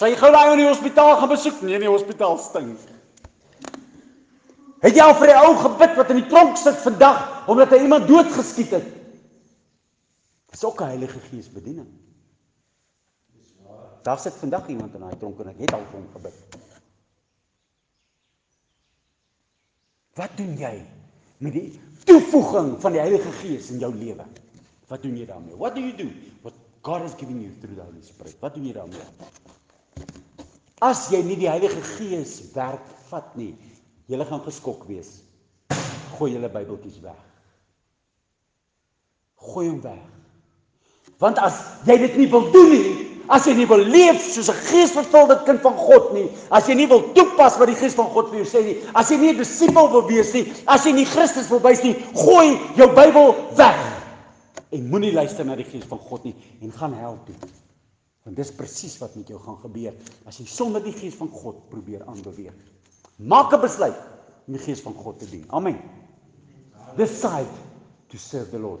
Sy 0.00 0.14
gou 0.16 0.30
daai 0.32 0.54
in 0.54 0.62
die 0.62 0.70
hospitaal 0.70 1.18
gaan 1.20 1.32
besoek. 1.34 1.60
Nee, 1.66 1.82
die 1.82 1.90
hospitaal 1.90 2.38
stink. 2.40 2.88
Het 4.80 4.96
jy 4.96 5.04
al 5.04 5.18
vir 5.18 5.28
die 5.28 5.40
ou 5.42 5.50
gebid 5.60 5.98
wat 5.98 6.14
in 6.14 6.22
die 6.22 6.30
tronk 6.30 6.56
sit 6.56 6.78
vandag 6.80 7.50
omdat 7.52 7.74
hy 7.74 7.82
iemand 7.84 8.08
doodgeskiet 8.08 8.72
het? 8.78 8.99
Dis 10.50 10.64
ook 10.64 10.80
'n 10.80 10.92
Heilige 10.92 11.20
Gees 11.20 11.50
bediening. 11.52 11.88
Daar 14.02 14.18
sit 14.18 14.34
vandag 14.34 14.68
iemand 14.68 14.94
in 14.94 15.00
daai 15.00 15.16
tronk 15.16 15.40
en 15.40 15.48
ek 15.48 15.58
het 15.58 15.72
al 15.72 15.84
vir 15.84 15.98
hom 15.98 16.08
gebid. 16.12 16.58
Wat 20.14 20.36
doen 20.36 20.56
jy 20.56 20.86
met 21.38 21.52
die 21.52 21.80
toevoeging 22.04 22.80
van 22.80 22.92
die 22.92 23.00
Heilige 23.00 23.32
Gees 23.32 23.70
in 23.70 23.78
jou 23.78 23.94
lewe? 23.94 24.26
Wat 24.88 25.02
doen 25.02 25.16
jy 25.16 25.26
daarmee? 25.26 25.56
What 25.56 25.74
do 25.74 25.80
you 25.80 25.96
do? 25.96 26.08
What 26.42 26.54
God 26.82 27.00
has 27.04 27.14
given 27.14 27.40
you 27.40 27.52
through 27.60 27.76
the 27.76 27.84
Holy 27.84 28.02
Spirit. 28.02 28.36
Wat 28.40 28.54
doen 28.54 28.66
jy 28.66 28.72
daarmee? 28.72 29.04
As 30.80 31.10
jy 31.12 31.20
nie 31.22 31.36
die 31.36 31.48
Heilige 31.48 31.82
Gees 31.96 32.38
werk 32.54 32.86
vat 33.10 33.34
nie, 33.36 33.52
jy 34.08 34.24
gaan 34.24 34.40
geskok 34.46 34.86
wees. 34.88 35.20
Gooi 36.16 36.32
julle 36.32 36.48
Bybeltjies 36.52 37.00
weg. 37.04 37.20
Gooi 39.40 39.68
hom 39.68 39.82
weg. 39.84 40.19
Want 41.20 41.38
as 41.38 41.60
jy 41.84 41.98
dit 42.00 42.16
nie 42.16 42.28
wil 42.32 42.48
doen 42.52 42.70
nie, 42.72 42.92
as 43.30 43.44
jy 43.46 43.54
nie 43.58 43.68
wil 43.68 43.82
leef 43.84 44.22
soos 44.24 44.48
'n 44.50 44.62
geesvervulde 44.66 45.36
kind 45.46 45.60
van 45.62 45.76
God 45.76 46.12
nie, 46.16 46.28
as 46.50 46.66
jy 46.66 46.74
nie 46.74 46.88
wil 46.88 47.02
toepas 47.14 47.58
wat 47.60 47.68
die 47.68 47.78
Gees 47.78 47.94
van 47.94 48.08
God 48.10 48.30
vir 48.30 48.40
jou 48.40 48.48
sê 48.48 48.64
nie, 48.64 48.76
as 48.94 49.10
jy 49.10 49.18
nie 49.20 49.32
'n 49.32 49.36
disipel 49.36 49.90
wil 49.92 50.06
wees 50.08 50.32
nie, 50.32 50.52
as 50.66 50.84
jy 50.84 50.92
nie 50.92 51.04
Christus 51.04 51.50
wil 51.50 51.60
wys 51.60 51.82
nie, 51.82 51.94
gooi 52.14 52.58
jou 52.76 52.88
Bybel 52.94 53.34
weg. 53.56 53.78
En 54.72 54.88
moenie 54.88 55.12
luister 55.12 55.44
na 55.44 55.56
die 55.56 55.64
Gees 55.64 55.84
van 55.84 55.98
God 55.98 56.24
nie 56.24 56.34
en 56.62 56.72
gaan 56.72 56.94
hel 56.94 57.18
toe. 57.26 57.34
Want 58.24 58.36
dis 58.36 58.50
presies 58.50 58.98
wat 58.98 59.14
met 59.16 59.28
jou 59.28 59.38
gaan 59.38 59.58
gebeur 59.62 59.94
as 60.26 60.38
jy 60.38 60.46
sonder 60.46 60.82
die 60.82 60.92
Gees 60.92 61.14
van 61.14 61.28
God 61.28 61.68
probeer 61.70 62.02
aanbeweeg. 62.06 62.54
Maak 63.18 63.52
'n 63.52 63.60
besluit 63.60 63.96
om 64.46 64.54
die 64.54 64.62
Gees 64.62 64.80
van 64.80 64.94
God 64.94 65.18
te 65.18 65.26
dien. 65.26 65.44
Amen. 65.50 65.78
Decide 66.96 67.52
to 68.08 68.16
serve 68.16 68.50
the 68.50 68.58
Lord. 68.58 68.80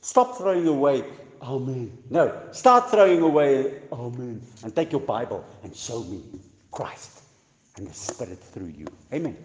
Stop 0.00 0.36
throwing 0.36 0.68
away 0.68 1.02
Amen. 1.42 1.92
No, 2.10 2.32
start 2.52 2.90
throwing 2.90 3.22
away 3.22 3.82
Amen 3.92 4.42
and 4.64 4.74
take 4.74 4.92
your 4.92 5.00
Bible 5.00 5.44
and 5.62 5.74
show 5.74 6.02
me 6.04 6.22
Christ 6.70 7.22
and 7.76 7.86
the 7.86 7.94
Spirit 7.94 8.42
through 8.42 8.72
you. 8.76 8.86
Amen. 9.12 9.36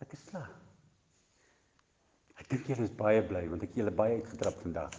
Ek 0.00 0.12
is 0.12 0.24
klaar. 0.30 0.48
Ek 2.40 2.48
dink 2.48 2.66
julle 2.72 2.88
is 2.88 2.94
baie 2.96 3.20
bly 3.22 3.44
want 3.52 3.62
ek 3.66 3.76
julle 3.76 3.92
baie 3.94 4.16
uitgetrap 4.20 4.56
vandag. 4.64 4.96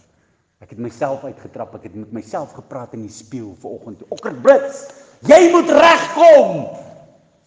Ek 0.64 0.70
het 0.72 0.80
myself 0.80 1.24
uitgetrap. 1.26 1.74
Ek 1.76 1.88
het 1.90 1.98
met 1.98 2.12
myself 2.22 2.54
gepraat 2.56 2.94
in 2.96 3.04
die 3.04 3.12
spieël 3.12 3.52
vanoggend. 3.60 4.06
Okker 4.14 4.38
blits. 4.46 4.86
Jy 5.28 5.40
moet 5.52 5.68
regkom. 5.74 6.64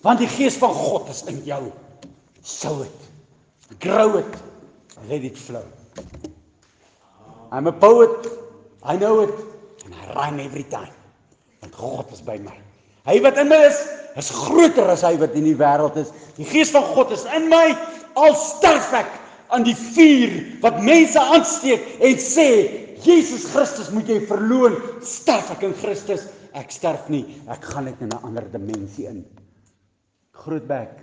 Want 0.05 0.21
die 0.21 0.29
gees 0.29 0.59
van 0.61 0.75
God 0.75 1.09
is 1.09 1.23
in 1.31 1.41
jou. 1.47 1.63
Show 2.43 2.83
it. 2.85 3.09
Grow 3.81 4.19
it. 4.19 4.37
Let 5.09 5.23
it 5.23 5.39
flow. 5.39 5.65
I'm 7.51 7.67
a 7.67 7.71
poet. 7.71 8.27
I 8.83 8.97
know 8.97 9.21
it 9.21 9.33
and 9.85 9.95
I 9.95 10.13
rhyme 10.13 10.39
every 10.39 10.63
time. 10.63 10.93
Want 11.61 11.73
God 11.75 12.13
is 12.13 12.21
by 12.21 12.37
my. 12.37 12.55
Hy 13.07 13.19
wat 13.23 13.37
in 13.39 13.47
my 13.47 13.61
is, 13.69 13.77
is 14.19 14.29
groter 14.35 14.89
as 14.91 15.05
hy 15.07 15.13
wat 15.21 15.35
in 15.39 15.47
die 15.47 15.55
wêreld 15.55 15.95
is. 15.99 16.11
Die 16.35 16.47
Gees 16.47 16.73
van 16.75 16.83
God 16.91 17.13
is 17.15 17.23
in 17.37 17.47
my. 17.51 17.71
Al 18.19 18.35
sterf 18.35 18.91
ek 18.97 19.13
aan 19.55 19.63
die 19.63 19.77
vuur 19.77 20.33
wat 20.65 20.81
mense 20.83 21.21
aansteek 21.21 21.85
en 22.03 22.19
sê 22.19 22.49
Jesus 23.05 23.45
Christus 23.53 23.93
moet 23.95 24.09
jy 24.11 24.19
verloon. 24.27 24.75
Sterf 25.05 25.53
ek 25.55 25.63
in 25.69 25.75
Christus? 25.79 26.27
Ek 26.57 26.73
sterf 26.73 27.07
nie. 27.13 27.23
Ek 27.53 27.63
gaan 27.71 27.87
net 27.87 28.01
in 28.01 28.11
'n 28.11 28.23
ander 28.27 28.43
dimensie 28.51 29.07
in. 29.07 29.23
Grootbek. 30.33 30.99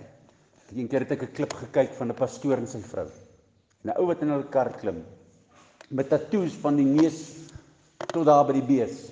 Een 0.75 0.87
keer 0.87 1.07
het 1.07 1.11
ek 1.11 1.23
'n 1.23 1.33
klip 1.33 1.53
gekyk 1.53 1.93
van 1.97 2.09
'n 2.09 2.15
pastoor 2.15 2.57
en 2.57 2.67
sy 2.67 2.81
vrou. 2.81 3.09
'n 3.85 3.97
Ou 3.97 4.05
wat 4.07 4.21
in 4.21 4.31
'n 4.31 4.49
kar 4.49 4.69
klim 4.77 5.03
met 5.89 6.09
tatoeërs 6.09 6.57
van 6.61 6.75
die 6.79 6.87
neus 6.87 7.19
tot 8.11 8.25
daar 8.25 8.45
by 8.47 8.57
die 8.57 8.65
bees. 8.65 9.11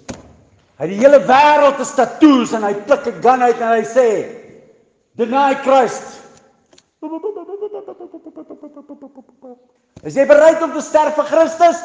Hy 0.80 0.90
die 0.90 1.00
hele 1.00 1.20
wêreld 1.28 1.80
is 1.84 1.94
tatoeërs 1.98 2.56
en 2.58 2.64
hy 2.68 2.74
pluk 2.88 3.08
'n 3.08 3.22
gun 3.22 3.41
uit 3.41 3.60
en 3.62 3.74
hy 3.76 3.84
sê 3.86 4.08
deny 5.16 5.54
Christ. 5.62 6.22
Is 10.04 10.16
jy 10.16 10.26
bereid 10.28 10.62
om 10.62 10.74
te 10.74 10.82
sterf 10.82 11.16
vir 11.16 11.26
Christus? 11.26 11.80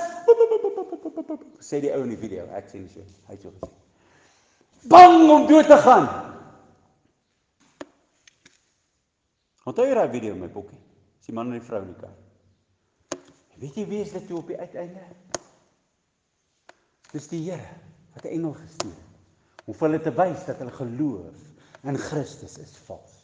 sê 1.60 1.81
die 1.81 1.93
ou 1.93 2.02
in 2.02 2.15
die 2.15 2.20
video, 2.20 2.47
ek 2.56 2.73
nie 2.74 2.89
so. 2.89 3.05
Hy 3.28 3.36
het 3.36 3.43
so 3.43 3.52
gesê. 3.52 3.73
Bang 4.89 5.28
om 5.28 5.47
dood 5.47 5.66
te 5.69 5.77
gaan. 5.85 6.06
Onthou 9.69 9.85
jy 9.85 9.94
daai 9.98 10.09
video 10.09 10.35
met 10.39 10.52
Bokkie? 10.55 10.78
Dis 11.19 11.28
die 11.28 11.36
man 11.36 11.51
en 11.52 11.59
die 11.59 11.66
vrou 11.66 11.82
in 11.82 11.90
die 11.93 12.01
kar. 12.01 12.15
Weet 13.59 13.74
jy 13.74 13.85
wie 13.90 14.01
is 14.05 14.14
dit 14.14 14.26
toe 14.28 14.39
op 14.39 14.51
die 14.51 14.59
uiteinde? 14.59 15.02
Dis 17.10 17.28
die 17.30 17.43
Here 17.51 17.76
wat 18.14 18.24
'n 18.24 18.35
engel 18.39 18.55
gestuur 18.55 18.94
het 18.94 19.64
om 19.68 19.74
vir 19.74 19.89
hulle 19.89 20.01
te 20.02 20.12
wys 20.16 20.44
dat 20.47 20.59
hulle 20.62 20.72
geloof 20.72 21.40
in 21.82 21.98
Christus 21.98 22.59
is 22.59 22.76
vals. 22.86 23.16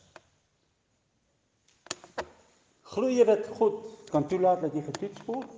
Glo 2.94 3.08
jy 3.08 3.24
dat 3.24 3.46
God 3.58 3.78
kan 4.10 4.26
toelaat 4.28 4.60
dat 4.60 4.74
jy 4.74 4.82
getoets 4.82 5.24
word? 5.26 5.50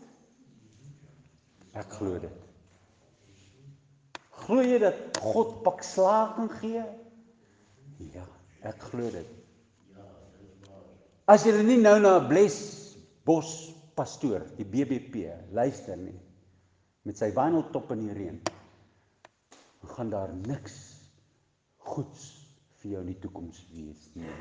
Ek 1.76 1.90
glo 1.98 2.18
dit. 2.18 2.38
Glo 4.46 4.62
jy 4.62 4.78
dat 4.78 5.18
God 5.20 5.62
pak 5.62 5.82
slaag 5.82 6.36
kan 6.36 6.50
gee? 6.60 6.84
Ja, 8.14 8.24
ek 8.60 8.80
glo 8.90 9.10
dit. 9.10 9.28
As 11.26 11.44
jy 11.44 11.52
nie 11.62 11.80
nou 11.82 11.98
na 12.00 12.18
Bless 12.28 12.96
Bos 13.26 13.75
pastoor, 13.96 14.44
die 14.58 14.66
BBP, 14.68 15.30
luister 15.56 15.96
nie 15.96 16.18
met 17.06 17.18
sy 17.20 17.30
vinyl 17.30 17.62
top 17.70 17.92
in 17.94 18.00
die 18.02 18.14
reën, 18.16 18.38
dan 19.80 19.90
gaan 19.94 20.08
daar 20.10 20.32
niks 20.34 20.74
goeds 21.86 22.24
vir 22.82 22.96
jou 22.96 23.02
in 23.04 23.12
die 23.12 23.20
toekoms 23.22 23.60
wees 23.70 24.08
nie. 24.18 24.32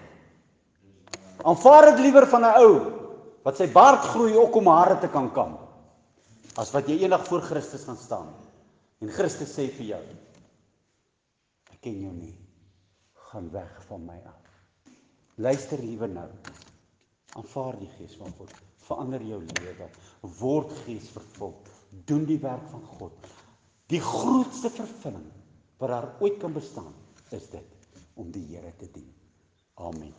Aanvaar 1.46 1.92
dit 1.92 2.08
liewer 2.08 2.26
van 2.32 2.46
'n 2.46 2.62
ou 2.66 2.72
wat 3.46 3.60
sy 3.62 3.68
baard 3.70 4.02
groei 4.10 4.34
ook 4.34 4.56
om 4.58 4.72
hare 4.74 4.98
te 5.00 5.10
kan 5.14 5.30
kam 5.34 5.54
as 6.62 6.72
wat 6.74 6.90
jy 6.90 7.04
eendag 7.04 7.26
voor 7.28 7.44
Christus 7.46 7.86
gaan 7.86 8.00
staan 8.00 8.32
en 9.04 9.12
Christus 9.14 9.54
sê 9.54 9.68
vir 9.78 9.86
jou 9.92 10.04
ek 11.76 11.82
ken 11.86 12.00
jou 12.02 12.14
nie 12.16 12.34
gaan 13.30 13.52
weg 13.54 13.74
van 13.90 14.06
my 14.08 14.18
af 14.32 14.56
luister 15.38 15.84
liewer 15.84 16.10
nou 16.10 16.30
aanvaar 17.36 17.78
die 17.82 17.92
gees 17.98 18.16
van 18.18 18.34
God 18.40 18.54
verander 18.88 19.24
jou 19.26 19.42
lewe 19.42 19.90
word 20.40 20.74
gees 20.86 21.10
vervul 21.16 21.56
doen 22.10 22.26
die 22.30 22.40
werk 22.44 22.68
van 22.72 22.84
God. 22.98 23.32
Die 23.92 24.02
grootste 24.02 24.70
vervulling 24.74 25.30
wat 25.82 25.94
daar 25.94 26.10
ooit 26.20 26.40
kan 26.42 26.54
bestaan 26.56 26.94
is 27.36 27.50
dit 27.54 27.90
om 28.16 28.32
die 28.32 28.46
Here 28.54 28.74
te 28.80 28.90
dien. 28.94 29.12
Amen 29.76 30.14